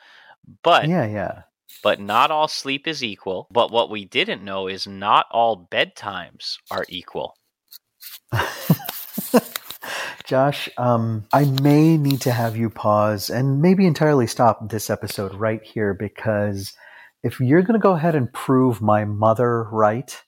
But 0.63 0.87
Yeah, 0.89 1.07
yeah. 1.07 1.43
but 1.83 2.01
not 2.01 2.31
all 2.31 2.49
sleep 2.49 2.87
is 2.89 3.05
equal. 3.05 3.49
But 3.51 3.73
what 3.73 3.91
we 3.91 4.05
didn't 4.05 4.45
know 4.45 4.69
is 4.69 4.87
not 4.87 5.27
all 5.33 5.69
bedtimes 5.71 6.59
are 6.71 6.87
equal. 6.89 7.37
Josh, 10.25 10.69
um, 10.79 11.25
I 11.33 11.45
may 11.47 11.97
need 11.99 12.21
to 12.23 12.33
have 12.33 12.57
you 12.57 12.71
pause 12.71 13.31
and 13.31 13.63
maybe 13.63 13.87
entirely 13.87 14.27
stop 14.27 14.71
this 14.71 14.91
episode 14.91 15.35
right 15.35 15.63
here 15.63 15.95
because 15.95 16.75
if 17.23 17.41
you're 17.41 17.63
going 17.63 17.79
to 17.79 17.83
go 17.83 17.93
ahead 17.93 18.15
and 18.17 18.33
prove 18.33 18.83
my 18.83 19.05
mother 19.05 19.65
right, 19.65 20.23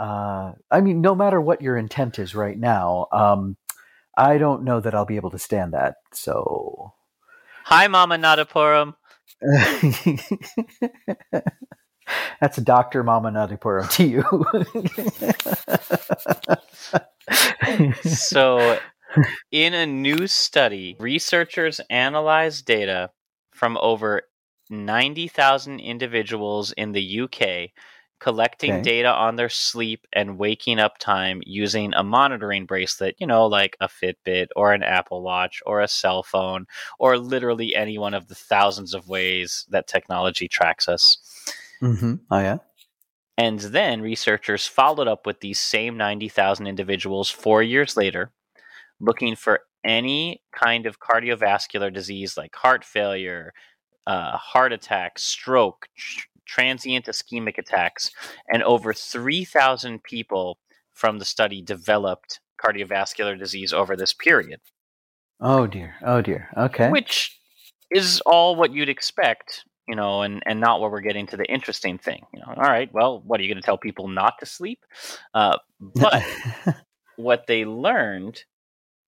uh, 0.00 0.52
I 0.70 0.80
mean, 0.80 1.02
no 1.02 1.14
matter 1.14 1.38
what 1.40 1.60
your 1.60 1.76
intent 1.76 2.18
is 2.18 2.34
right 2.34 2.58
now, 2.58 3.06
um, 3.12 3.58
I 4.16 4.38
don't 4.38 4.64
know 4.64 4.80
that 4.80 4.94
I'll 4.94 5.04
be 5.04 5.16
able 5.16 5.32
to 5.32 5.38
stand 5.38 5.74
that. 5.74 5.96
So. 6.14 6.94
Hi, 7.64 7.86
Mama 7.86 8.16
Nadipuram. 8.16 8.94
That's 12.40 12.56
a 12.56 12.62
Dr. 12.62 13.04
Mama 13.04 13.30
Nadipuram 13.30 13.90
to 13.96 14.04
you. 14.04 14.24
so, 18.10 18.78
in 19.52 19.74
a 19.74 19.84
new 19.84 20.26
study, 20.26 20.96
researchers 20.98 21.78
analyzed 21.90 22.64
data 22.64 23.10
from 23.52 23.76
over 23.82 24.22
90,000 24.70 25.78
individuals 25.78 26.72
in 26.72 26.92
the 26.92 27.20
UK, 27.20 27.72
collecting 28.20 28.72
Okay. 28.74 28.82
data 28.82 29.08
on 29.08 29.36
their 29.36 29.48
sleep 29.48 30.06
and 30.12 30.38
waking 30.38 30.78
up 30.78 30.98
time 30.98 31.40
using 31.44 31.92
a 31.94 32.04
monitoring 32.04 32.66
bracelet, 32.66 33.16
you 33.18 33.26
know, 33.26 33.46
like 33.46 33.76
a 33.80 33.88
Fitbit 33.88 34.48
or 34.54 34.72
an 34.72 34.82
Apple 34.82 35.22
Watch 35.22 35.62
or 35.66 35.80
a 35.80 35.88
cell 35.88 36.22
phone, 36.22 36.66
or 36.98 37.18
literally 37.18 37.74
any 37.74 37.98
one 37.98 38.14
of 38.14 38.28
the 38.28 38.34
thousands 38.34 38.94
of 38.94 39.08
ways 39.08 39.66
that 39.70 39.88
technology 39.88 40.46
tracks 40.46 40.88
us. 40.88 41.16
Mm-hmm. 41.82 42.14
Oh, 42.30 42.38
yeah? 42.38 42.58
And 43.38 43.58
then 43.58 44.02
researchers 44.02 44.66
followed 44.66 45.08
up 45.08 45.24
with 45.24 45.40
these 45.40 45.58
same 45.58 45.96
90,000 45.96 46.66
individuals 46.66 47.30
four 47.30 47.62
years 47.62 47.96
later, 47.96 48.32
looking 49.00 49.34
for 49.34 49.60
any 49.82 50.42
kind 50.52 50.84
of 50.84 51.00
cardiovascular 51.00 51.92
disease 51.92 52.36
like 52.36 52.54
heart 52.54 52.84
failure, 52.84 53.54
uh, 54.06 54.36
heart 54.36 54.74
attack, 54.74 55.18
stroke, 55.18 55.88
tr- 55.96 56.26
transient 56.50 57.06
ischemic 57.06 57.58
attacks. 57.58 58.10
And 58.52 58.62
over 58.62 58.92
3,000 58.92 60.02
people 60.02 60.58
from 60.92 61.18
the 61.18 61.24
study 61.24 61.62
developed 61.62 62.40
cardiovascular 62.62 63.38
disease 63.38 63.72
over 63.72 63.96
this 63.96 64.12
period, 64.12 64.60
Oh, 65.40 65.66
dear. 65.66 65.94
Oh, 66.04 66.20
dear. 66.20 66.50
Okay. 66.56 66.90
which 66.90 67.38
is 67.90 68.20
all 68.26 68.56
what 68.56 68.72
you'd 68.74 68.90
expect. 68.90 69.64
You 69.88 69.96
know, 69.96 70.22
and, 70.22 70.40
and 70.46 70.60
not 70.60 70.80
where 70.80 70.90
we're 70.90 71.00
getting 71.00 71.26
to 71.28 71.36
the 71.36 71.50
interesting 71.50 71.98
thing. 71.98 72.22
You 72.32 72.40
know, 72.40 72.52
all 72.56 72.70
right, 72.70 72.92
well, 72.92 73.22
what 73.26 73.40
are 73.40 73.42
you 73.42 73.48
going 73.52 73.60
to 73.60 73.66
tell 73.66 73.78
people 73.78 74.06
not 74.06 74.34
to 74.38 74.46
sleep? 74.46 74.84
Uh, 75.34 75.56
but 75.80 76.22
what 77.16 77.46
they 77.48 77.64
learned 77.64 78.44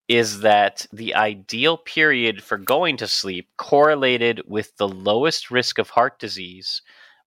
is 0.09 0.41
that 0.41 0.85
the 0.93 1.15
ideal 1.15 1.77
period 1.77 2.43
for 2.43 2.59
going 2.59 2.97
to 2.97 3.07
sleep 3.07 3.49
correlated 3.59 4.43
with 4.47 4.77
the 4.77 4.89
lowest 4.89 5.51
risk 5.53 5.79
of 5.79 5.91
heart 5.91 6.19
disease 6.19 6.83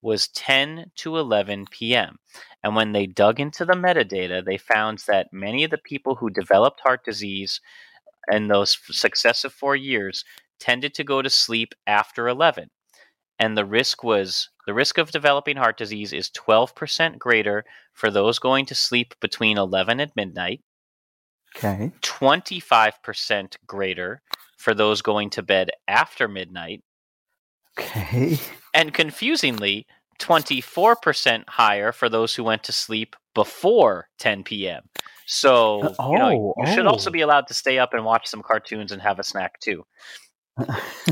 was 0.06 0.30
10 0.30 0.92
to 0.98 1.18
11 1.18 1.66
p.m. 1.72 2.18
And 2.64 2.76
when 2.76 2.94
they 2.94 3.08
dug 3.08 3.40
into 3.40 3.66
the 3.66 3.74
metadata, 3.74 4.46
they 4.46 4.58
found 4.58 5.00
that 5.08 5.34
many 5.34 5.64
of 5.64 5.72
the 5.72 5.80
people 5.80 6.16
who 6.16 6.30
developed 6.30 6.80
heart 6.82 7.04
disease 7.04 7.60
in 8.32 8.48
those 8.48 8.78
successive 8.92 9.52
four 9.52 9.76
years 9.76 10.24
tended 10.60 10.94
to 10.94 11.04
go 11.04 11.22
to 11.22 11.30
sleep 11.30 11.74
after 11.88 12.28
11. 12.28 12.70
And 13.40 13.58
the 13.58 13.66
risk 13.66 14.04
was 14.04 14.50
the 14.68 14.74
risk 14.74 14.98
of 14.98 15.12
developing 15.12 15.58
heart 15.58 15.78
disease 15.78 16.14
is 16.14 16.30
12% 16.32 17.18
greater 17.18 17.66
for 17.94 18.10
those 18.12 18.40
going 18.40 18.66
to 18.68 18.76
sleep 18.76 19.14
between 19.20 19.58
11 19.58 20.00
and 20.00 20.12
midnight, 20.16 20.62
okay. 21.58 21.92
25% 22.02 23.56
greater 23.68 24.22
for 24.58 24.74
those 24.74 25.02
going 25.02 25.30
to 25.32 25.44
bed 25.44 25.70
after 25.88 26.28
midnight, 26.28 26.82
Okay. 27.78 28.40
and 28.74 28.94
confusingly, 28.94 29.86
24% 30.20 31.44
higher 31.48 31.92
for 31.92 32.10
those 32.10 32.36
who 32.36 32.44
went 32.44 32.64
to 32.64 32.72
sleep 32.72 33.16
before 33.34 34.08
10 34.20 34.44
p.m. 34.44 34.84
So, 35.26 35.96
you 36.00 36.20
know, 36.20 36.54
Oh, 36.58 36.66
should 36.74 36.86
also 36.86 37.10
oh. 37.10 37.14
be 37.14 37.22
allowed 37.22 37.48
to 37.48 37.54
stay 37.54 37.80
up 37.80 37.94
and 37.94 38.06
watch 38.06 38.28
some 38.28 38.42
cartoons 38.42 38.92
and 38.92 39.02
have 39.02 39.20
a 39.20 39.24
snack 39.24 39.60
too. 39.60 39.86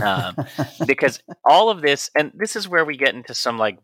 Um, 0.02 0.36
because 0.86 1.22
all 1.46 1.70
of 1.70 1.82
this, 1.82 2.10
and 2.16 2.32
this 2.36 2.56
is 2.56 2.70
where 2.70 2.86
we 2.86 2.96
get 2.98 3.16
into 3.16 3.34
some 3.34 3.58
like 3.58 3.80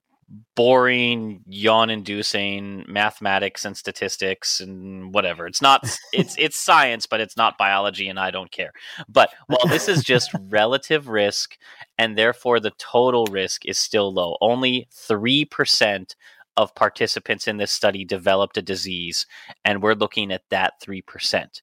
boring, 0.55 1.41
yawn-inducing 1.47 2.85
mathematics 2.87 3.65
and 3.65 3.75
statistics 3.75 4.59
and 4.59 5.13
whatever. 5.13 5.47
It's 5.47 5.61
not. 5.61 5.83
It's 6.13 6.35
it's 6.37 6.57
science, 6.57 7.05
but 7.05 7.19
it's 7.19 7.37
not 7.37 7.57
biology, 7.57 8.09
and 8.09 8.19
I 8.19 8.31
don't 8.31 8.51
care. 8.51 8.71
But 9.07 9.33
while 9.47 9.67
this 9.67 9.87
is 9.87 10.03
just 10.03 10.31
relative 10.49 11.07
risk, 11.07 11.57
and 11.99 12.17
therefore 12.17 12.59
the 12.61 12.71
total 12.79 13.25
risk 13.25 13.65
is 13.65 13.77
still 13.77 14.11
low. 14.11 14.37
Only 14.41 14.87
three 14.91 15.45
percent 15.45 16.15
of 16.57 16.73
participants 16.73 17.47
in 17.47 17.57
this 17.57 17.71
study 17.71 18.05
developed 18.05 18.57
a 18.57 18.61
disease, 18.61 19.27
and 19.65 19.83
we're 19.83 19.93
looking 19.93 20.31
at 20.31 20.43
that 20.49 20.73
three 20.81 21.01
percent. 21.01 21.61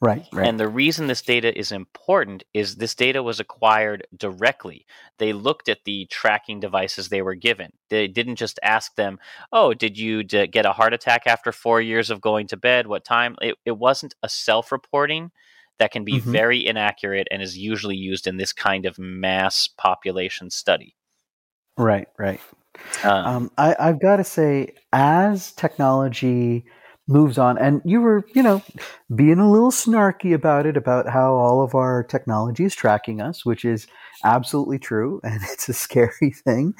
right, 0.00 0.26
right. 0.32 0.48
And 0.48 0.58
the 0.58 0.68
reason 0.68 1.06
this 1.06 1.22
data 1.22 1.56
is 1.56 1.70
important 1.70 2.42
is 2.52 2.76
this 2.76 2.96
data 2.96 3.22
was 3.22 3.38
acquired 3.38 4.06
directly. 4.16 4.84
They 5.18 5.32
looked 5.32 5.68
at 5.68 5.84
the 5.84 6.06
tracking 6.10 6.58
devices 6.58 7.08
they 7.08 7.22
were 7.22 7.36
given. 7.36 7.70
They 7.88 8.08
didn't 8.08 8.36
just 8.36 8.58
ask 8.64 8.96
them, 8.96 9.20
"Oh, 9.52 9.74
did 9.74 9.96
you 9.96 10.24
d- 10.24 10.48
get 10.48 10.66
a 10.66 10.72
heart 10.72 10.92
attack 10.92 11.22
after 11.26 11.52
4 11.52 11.80
years 11.80 12.10
of 12.10 12.20
going 12.20 12.48
to 12.48 12.56
bed? 12.56 12.88
What 12.88 13.04
time?" 13.04 13.36
It, 13.40 13.54
it 13.64 13.78
wasn't 13.78 14.16
a 14.24 14.28
self-reporting 14.28 15.30
that 15.78 15.92
can 15.92 16.04
be 16.04 16.18
Mhm. 16.18 16.32
very 16.32 16.66
inaccurate 16.66 17.28
and 17.30 17.42
is 17.42 17.56
usually 17.58 17.96
used 17.96 18.26
in 18.26 18.36
this 18.36 18.52
kind 18.52 18.86
of 18.86 18.98
mass 18.98 19.68
population 19.68 20.50
study. 20.50 20.94
right, 21.76 22.08
right. 22.18 22.40
Um, 23.04 23.26
Um, 23.26 23.50
I, 23.58 23.76
I've 23.78 24.00
got 24.00 24.16
to 24.16 24.24
say, 24.24 24.74
as 24.92 25.52
technology 25.52 26.64
moves 27.08 27.38
on, 27.38 27.58
and 27.58 27.80
you 27.84 28.00
were, 28.00 28.24
you 28.34 28.42
know, 28.42 28.62
being 29.14 29.38
a 29.38 29.50
little 29.50 29.70
snarky 29.70 30.34
about 30.34 30.66
it, 30.66 30.76
about 30.76 31.08
how 31.08 31.34
all 31.34 31.62
of 31.62 31.74
our 31.74 32.02
technology 32.02 32.64
is 32.64 32.74
tracking 32.74 33.20
us, 33.20 33.44
which 33.44 33.64
is 33.64 33.86
absolutely 34.24 34.78
true, 34.78 35.20
and 35.24 35.40
it's 35.52 35.68
a 35.68 35.72
scary 35.72 36.30
thing. 36.44 36.74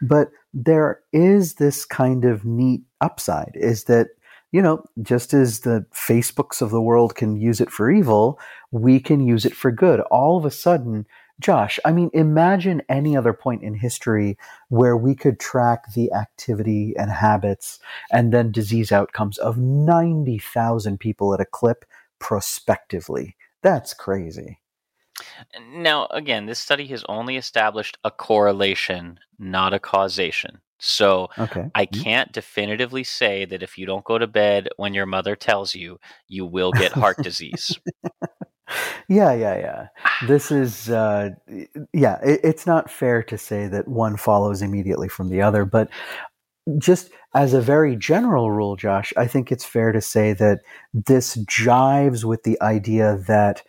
But 0.00 0.28
there 0.54 1.00
is 1.12 1.54
this 1.54 1.84
kind 1.84 2.24
of 2.24 2.44
neat 2.44 2.82
upside 3.00 3.52
is 3.54 3.84
that, 3.84 4.08
you 4.52 4.60
know, 4.60 4.84
just 5.00 5.34
as 5.34 5.60
the 5.60 5.84
Facebooks 5.92 6.60
of 6.60 6.70
the 6.70 6.80
world 6.80 7.14
can 7.14 7.36
use 7.36 7.60
it 7.60 7.70
for 7.70 7.90
evil, 7.90 8.38
we 8.70 9.00
can 9.00 9.26
use 9.26 9.44
it 9.46 9.56
for 9.56 9.72
good. 9.72 10.00
All 10.00 10.36
of 10.36 10.44
a 10.44 10.50
sudden, 10.50 11.06
Josh, 11.40 11.80
I 11.84 11.92
mean, 11.92 12.10
imagine 12.12 12.82
any 12.88 13.16
other 13.16 13.32
point 13.32 13.62
in 13.62 13.74
history 13.74 14.36
where 14.68 14.96
we 14.96 15.14
could 15.14 15.40
track 15.40 15.92
the 15.94 16.12
activity 16.12 16.94
and 16.96 17.10
habits 17.10 17.80
and 18.12 18.32
then 18.32 18.52
disease 18.52 18.92
outcomes 18.92 19.38
of 19.38 19.56
90,000 19.56 21.00
people 21.00 21.34
at 21.34 21.40
a 21.40 21.46
clip 21.46 21.84
prospectively. 22.18 23.34
That's 23.62 23.94
crazy. 23.94 24.60
Now, 25.72 26.06
again, 26.10 26.46
this 26.46 26.58
study 26.58 26.86
has 26.88 27.04
only 27.08 27.36
established 27.36 27.98
a 28.04 28.10
correlation, 28.10 29.18
not 29.38 29.72
a 29.72 29.78
causation. 29.78 30.60
So 30.84 31.30
Okay. 31.38 31.70
I 31.74 31.86
can't 31.86 32.32
definitively 32.32 33.04
say 33.04 33.44
that 33.44 33.62
if 33.62 33.78
you 33.78 33.86
don't 33.86 34.04
go 34.04 34.18
to 34.18 34.26
bed 34.26 34.68
when 34.76 34.94
your 34.94 35.06
mother 35.06 35.36
tells 35.36 35.74
you, 35.76 35.98
you 36.26 36.44
will 36.44 36.72
get 36.72 36.92
heart 36.92 37.22
disease. 37.22 37.78
Yeah, 39.06 39.34
yeah, 39.34 39.58
yeah. 39.58 39.88
This 40.26 40.50
is, 40.50 40.88
uh, 40.88 41.30
yeah, 41.92 42.18
it, 42.24 42.40
it's 42.42 42.66
not 42.66 42.90
fair 42.90 43.22
to 43.24 43.36
say 43.36 43.66
that 43.66 43.86
one 43.86 44.16
follows 44.16 44.62
immediately 44.62 45.08
from 45.08 45.28
the 45.28 45.42
other, 45.42 45.66
but 45.66 45.90
just 46.78 47.10
as 47.34 47.52
a 47.52 47.60
very 47.60 47.96
general 47.96 48.50
rule, 48.50 48.76
Josh, 48.76 49.12
I 49.16 49.26
think 49.26 49.52
it's 49.52 49.64
fair 49.64 49.92
to 49.92 50.00
say 50.00 50.32
that 50.34 50.60
this 50.94 51.36
jives 51.36 52.24
with 52.24 52.44
the 52.44 52.58
idea 52.62 53.18
that 53.26 53.62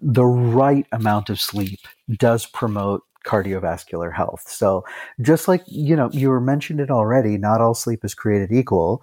the 0.00 0.24
right 0.26 0.86
amount 0.92 1.30
of 1.30 1.40
sleep 1.40 1.80
does 2.18 2.44
promote 2.44 3.04
cardiovascular 3.26 4.14
health. 4.14 4.48
So 4.48 4.84
just 5.20 5.48
like, 5.48 5.62
you 5.66 5.96
know, 5.96 6.08
you 6.12 6.30
were 6.30 6.40
mentioned 6.40 6.80
it 6.80 6.90
already, 6.90 7.36
not 7.36 7.60
all 7.60 7.74
sleep 7.74 8.04
is 8.04 8.14
created 8.14 8.52
equal. 8.52 9.02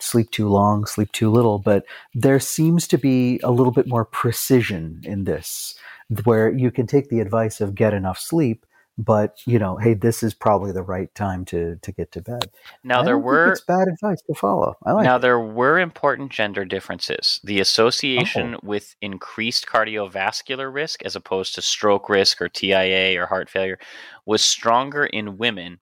Sleep 0.00 0.30
too 0.30 0.48
long, 0.48 0.86
sleep 0.86 1.10
too 1.10 1.28
little, 1.28 1.58
but 1.58 1.84
there 2.14 2.38
seems 2.38 2.86
to 2.86 2.96
be 2.96 3.40
a 3.42 3.50
little 3.50 3.72
bit 3.72 3.88
more 3.88 4.04
precision 4.04 5.00
in 5.02 5.24
this, 5.24 5.74
where 6.22 6.48
you 6.50 6.70
can 6.70 6.86
take 6.86 7.08
the 7.08 7.18
advice 7.18 7.60
of 7.60 7.74
get 7.74 7.92
enough 7.92 8.18
sleep, 8.18 8.64
but 8.98 9.40
you 9.46 9.58
know, 9.60 9.76
hey, 9.78 9.94
this 9.94 10.22
is 10.24 10.34
probably 10.34 10.72
the 10.72 10.82
right 10.82 11.14
time 11.14 11.46
to 11.46 11.76
to 11.82 11.92
get 11.92 12.12
to 12.12 12.22
bed. 12.22 12.50
Now 12.84 13.02
I 13.02 13.04
there 13.04 13.18
were 13.18 13.52
it's 13.52 13.62
bad 13.62 13.88
advice 13.88 14.22
to 14.22 14.34
follow. 14.34 14.76
I 14.86 14.92
like 14.92 15.04
now 15.04 15.16
it. 15.16 15.20
there 15.20 15.40
were 15.40 15.78
important 15.80 16.32
gender 16.32 16.64
differences. 16.66 17.40
The 17.44 17.60
association 17.60 18.56
Oh. 18.56 18.60
with 18.62 18.96
increased 19.02 19.66
cardiovascular 19.66 20.72
risk 20.72 21.04
as 21.04 21.16
opposed 21.16 21.54
to 21.56 21.62
stroke 21.62 22.08
risk 22.10 22.42
or 22.42 22.48
TIA 22.48 23.20
or 23.20 23.26
heart 23.26 23.50
failure 23.50 23.78
was 24.26 24.42
stronger 24.42 25.06
in 25.06 25.38
women 25.38 25.80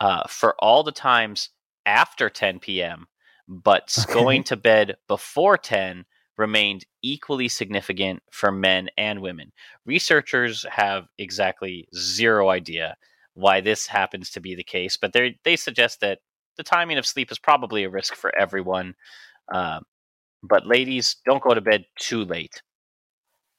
uh, 0.00 0.26
for 0.28 0.54
all 0.58 0.82
the 0.82 0.92
times 0.92 1.50
after 1.86 2.28
10 2.30 2.60
p.m., 2.60 3.06
but 3.48 3.96
going 4.12 4.44
to 4.44 4.56
bed 4.56 4.96
before 5.08 5.56
10 5.58 6.04
remained 6.36 6.84
equally 7.02 7.48
significant 7.48 8.22
for 8.30 8.52
men 8.52 8.88
and 8.96 9.20
women. 9.20 9.52
Researchers 9.84 10.64
have 10.70 11.06
exactly 11.18 11.88
zero 11.94 12.50
idea 12.50 12.96
why 13.34 13.60
this 13.60 13.86
happens 13.86 14.30
to 14.30 14.40
be 14.40 14.54
the 14.54 14.64
case, 14.64 14.96
but 14.96 15.12
they 15.12 15.38
they 15.44 15.56
suggest 15.56 16.00
that 16.00 16.20
the 16.56 16.62
timing 16.62 16.98
of 16.98 17.06
sleep 17.06 17.30
is 17.30 17.38
probably 17.38 17.84
a 17.84 17.90
risk 17.90 18.14
for 18.14 18.34
everyone. 18.34 18.94
Uh, 19.52 19.80
but 20.42 20.66
ladies, 20.66 21.16
don't 21.26 21.42
go 21.42 21.54
to 21.54 21.60
bed 21.60 21.84
too 21.98 22.24
late. 22.24 22.62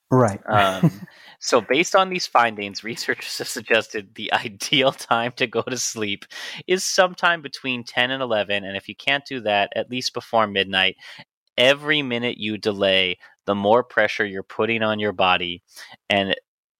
Right. 0.09 0.39
Um, 0.47 0.91
so, 1.39 1.59
based 1.59 1.95
on 1.95 2.09
these 2.09 2.25
findings, 2.25 2.83
researchers 2.83 3.37
have 3.39 3.47
suggested 3.47 4.15
the 4.15 4.31
ideal 4.45 4.91
time 4.91 5.33
to 5.35 5.47
go 5.47 5.61
to 5.61 5.77
sleep 5.77 6.25
is 6.65 6.83
sometime 6.83 7.41
between 7.41 7.83
10 7.83 8.11
and 8.11 8.23
11. 8.23 8.63
And 8.63 8.77
if 8.77 8.87
you 8.87 8.95
can't 8.95 9.25
do 9.25 9.41
that, 9.41 9.71
at 9.75 9.89
least 9.89 10.13
before 10.13 10.47
midnight. 10.47 10.95
Every 11.57 12.01
minute 12.01 12.37
you 12.37 12.57
delay, 12.57 13.17
the 13.45 13.55
more 13.55 13.83
pressure 13.83 14.25
you're 14.25 14.43
putting 14.43 14.83
on 14.83 14.99
your 14.99 15.13
body. 15.13 15.63
And 16.09 16.35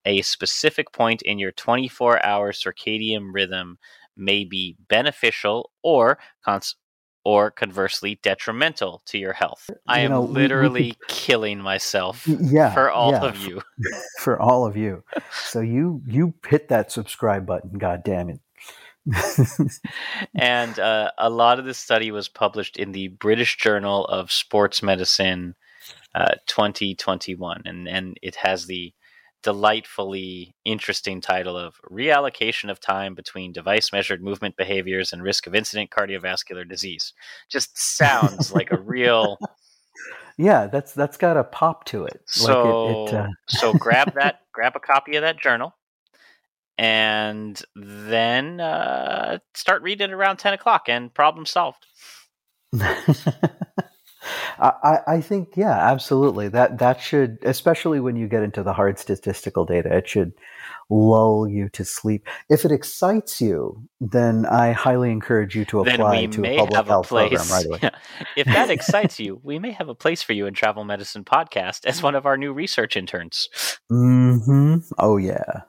a 0.06 0.22
specific 0.22 0.92
point 0.94 1.22
in 1.24 1.40
your 1.40 1.52
24 1.52 2.24
hour 2.26 2.52
circadian 2.54 3.30
rhythm 3.34 3.78
may 4.16 4.44
be 4.46 4.76
beneficial 4.88 5.72
or 5.84 6.18
cons- 6.46 6.76
or 7.26 7.52
conversely 7.52 8.20
detrimental 8.24 9.02
to 9.08 9.18
your 9.18 9.34
health. 9.34 9.70
I 9.88 10.00
You 10.00 10.06
am 10.06 10.12
know, 10.12 10.22
we- 10.22 10.28
we 10.28 10.34
literally 10.34 10.92
could- 10.94 11.08
killing 11.10 11.60
myself 11.60 12.26
yeah, 12.26 12.74
for 12.74 12.90
all 12.90 13.12
yeah, 13.12 13.26
of 13.26 13.38
you. 13.38 13.62
for 14.20 14.40
all 14.40 14.66
of 14.66 14.78
you. 14.78 15.04
So 15.50 15.60
you 15.62 16.02
you 16.06 16.34
hit 16.48 16.70
that 16.70 16.92
subscribe 16.92 17.46
button. 17.46 17.78
God 17.78 18.04
damn 18.04 18.30
it. 18.30 18.40
and 20.36 20.80
uh, 20.80 21.12
a 21.18 21.30
lot 21.30 21.60
of 21.60 21.66
this 21.66 21.78
study 21.78 22.12
was 22.12 22.28
published 22.28 22.78
in 22.78 22.92
the 22.92 23.10
British 23.10 23.58
Journal 23.58 24.06
of 24.06 24.32
Sports 24.32 24.84
Medicine 24.84 25.56
uh, 26.16 26.36
2021, 26.48 27.64
and 27.66 27.88
and 27.88 28.18
it 28.22 28.36
has 28.36 28.66
the 28.66 28.94
delightfully 29.44 30.56
interesting 30.66 31.22
title 31.22 31.56
of 31.56 31.76
reallocation 31.90 32.70
of 32.70 32.80
time 32.80 33.16
between 33.16 33.54
device 33.54 33.94
measured 33.94 34.22
movement 34.22 34.58
behaviors 34.58 35.14
and 35.14 35.22
risk 35.22 35.48
of 35.48 35.56
incident 35.56 35.90
cardiovascular 35.90 36.68
disease. 36.68 37.14
Just 37.50 37.78
sounds 37.78 38.52
like 38.52 38.72
a 38.72 38.78
real 38.78 39.38
yeah, 40.38 40.68
that's 40.68 40.94
that's 40.94 41.18
got 41.18 41.38
a 41.38 41.44
pop 41.44 41.86
to 41.86 42.04
it. 42.06 42.22
so 42.26 42.86
like 42.86 43.14
it, 43.14 43.16
it 43.16 43.20
uh, 43.20 43.28
so 43.48 43.74
grab 43.74 44.14
that 44.16 44.42
grab 44.52 44.76
a 44.76 44.80
copy 44.80 45.16
of 45.16 45.22
that 45.22 45.40
journal 45.40 45.74
and 46.78 47.62
then 47.76 48.60
uh, 48.60 49.40
start 49.54 49.82
reading 49.82 50.12
around 50.12 50.38
10 50.38 50.54
o'clock 50.54 50.88
and 50.88 51.14
problem 51.14 51.46
solved 51.46 51.86
I, 54.60 55.00
I- 55.08 55.22
think 55.22 55.56
yeah, 55.56 55.92
absolutely. 55.92 56.50
That 56.50 56.80
that 56.80 57.02
should, 57.02 57.38
especially 57.44 58.00
when 58.00 58.16
you 58.16 58.28
get 58.28 58.44
into 58.44 58.64
the 58.64 58.74
hard 58.74 59.00
statistical 59.00 59.66
data, 59.66 59.96
it 59.96 60.08
should 60.08 60.34
lull 60.90 61.48
you 61.48 61.70
to 61.70 61.84
sleep. 61.86 62.28
If 62.50 62.66
it 62.66 62.72
excites 62.72 63.42
you, 63.42 63.88
then 64.00 64.46
I 64.46 64.72
highly 64.72 65.12
encourage 65.12 65.56
you 65.56 65.66
to 65.66 65.82
apply 65.82 66.26
to 66.28 66.46
a 66.46 66.58
public 66.58 66.86
a 66.86 66.90
health 66.90 67.08
place 67.10 67.30
program 67.30 67.52
right 67.52 67.66
away. 67.66 67.80
if 68.36 68.48
that 68.48 68.70
excites 68.70 69.20
you 69.20 69.40
we 69.44 69.60
may 69.60 69.72
have 69.72 69.90
a 69.90 69.96
place 69.96 70.24
for 70.24 70.34
you 70.34 70.46
in 70.46 70.54
travel 70.54 70.84
medicine 70.84 71.24
podcast 71.24 71.86
as 71.86 72.02
one 72.02 72.16
of 72.16 72.26
our 72.26 72.38
new 72.38 72.54
research 72.54 72.96
interns 72.98 73.50
hmm 73.90 74.78
Oh 74.98 75.18
yeah. 75.18 75.62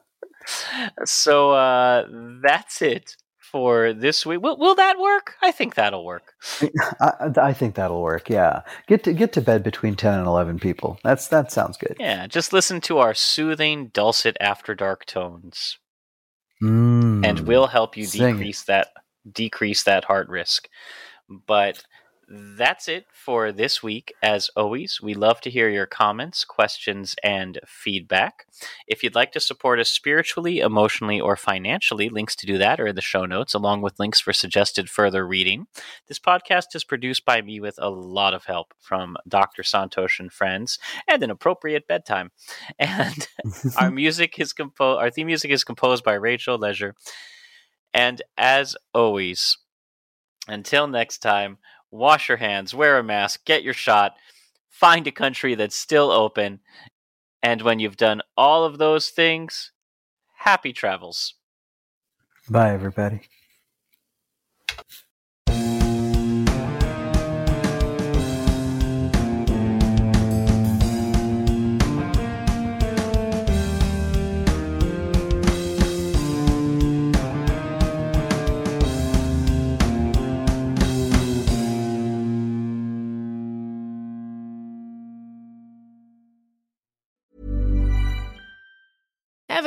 So 1.04 1.52
uh, 1.52 2.04
that's 2.42 2.82
it 2.82 3.16
for 3.38 3.94
this 3.94 4.26
week 4.26 4.42
will, 4.42 4.58
will 4.58 4.74
that 4.74 4.98
work 4.98 5.34
i 5.42 5.50
think 5.50 5.74
that'll 5.74 6.04
work 6.04 6.34
I, 7.00 7.30
I 7.36 7.52
think 7.54 7.74
that'll 7.76 8.02
work. 8.02 8.28
Yeah, 8.28 8.60
get 8.86 9.04
to 9.04 9.12
get 9.12 9.32
to 9.32 9.40
bed 9.40 9.62
between 9.62 9.96
ten 9.96 10.18
and 10.18 10.26
eleven 10.26 10.58
people. 10.58 10.98
That's 11.02 11.28
that 11.28 11.50
sounds 11.50 11.76
good. 11.76 11.96
yeah 11.98 12.26
just 12.26 12.52
listen 12.52 12.80
to 12.82 12.98
our 12.98 13.14
soothing 13.14 13.88
dulcet 13.88 14.36
after 14.40 14.74
dark 14.74 15.04
tones 15.06 15.78
Mm. 16.62 17.24
and 17.24 17.40
we'll 17.40 17.68
help 17.68 17.96
you 17.96 18.04
Sing 18.04 18.34
decrease 18.36 18.64
that 18.64 18.88
decrease 19.30 19.84
that 19.84 20.04
heart 20.04 20.28
risk. 20.28 20.68
But 21.46 21.84
that's 22.30 22.88
it 22.88 23.06
for 23.10 23.52
this 23.52 23.82
week. 23.82 24.12
As 24.22 24.50
always, 24.54 25.00
we 25.00 25.14
love 25.14 25.40
to 25.40 25.50
hear 25.50 25.70
your 25.70 25.86
comments, 25.86 26.44
questions, 26.44 27.16
and 27.22 27.58
feedback. 27.66 28.46
If 28.86 29.02
you'd 29.02 29.14
like 29.14 29.32
to 29.32 29.40
support 29.40 29.80
us 29.80 29.88
spiritually, 29.88 30.58
emotionally, 30.58 31.20
or 31.20 31.36
financially, 31.36 32.10
links 32.10 32.36
to 32.36 32.46
do 32.46 32.58
that 32.58 32.80
are 32.80 32.88
in 32.88 32.96
the 32.96 33.00
show 33.00 33.24
notes, 33.24 33.54
along 33.54 33.80
with 33.80 33.98
links 33.98 34.20
for 34.20 34.34
suggested 34.34 34.90
further 34.90 35.26
reading. 35.26 35.68
This 36.06 36.18
podcast 36.18 36.74
is 36.74 36.84
produced 36.84 37.24
by 37.24 37.40
me 37.40 37.60
with 37.60 37.76
a 37.78 37.88
lot 37.88 38.34
of 38.34 38.44
help 38.44 38.74
from 38.78 39.16
Dr. 39.26 39.62
Santosh 39.62 40.20
and 40.20 40.30
friends 40.30 40.78
and 41.08 41.22
an 41.22 41.30
appropriate 41.30 41.86
bedtime. 41.86 42.30
And 42.78 43.28
our 43.78 43.90
music 43.90 44.38
is 44.38 44.52
composed. 44.52 45.00
Our 45.00 45.10
theme 45.10 45.26
music 45.26 45.50
is 45.50 45.64
composed 45.64 46.04
by 46.04 46.14
Rachel 46.14 46.58
Leisure. 46.58 46.94
And 47.92 48.22
as 48.36 48.76
always, 48.94 49.56
until 50.46 50.86
next 50.86 51.18
time, 51.18 51.58
wash 51.90 52.28
your 52.28 52.38
hands, 52.38 52.74
wear 52.74 52.98
a 52.98 53.04
mask, 53.04 53.44
get 53.44 53.62
your 53.62 53.74
shot, 53.74 54.16
find 54.68 55.06
a 55.06 55.12
country 55.12 55.54
that's 55.54 55.76
still 55.76 56.10
open, 56.10 56.60
and 57.42 57.62
when 57.62 57.78
you've 57.78 57.96
done 57.96 58.22
all 58.36 58.64
of 58.64 58.78
those 58.78 59.10
things, 59.10 59.72
happy 60.38 60.72
travels. 60.72 61.34
Bye, 62.48 62.72
everybody. 62.72 63.20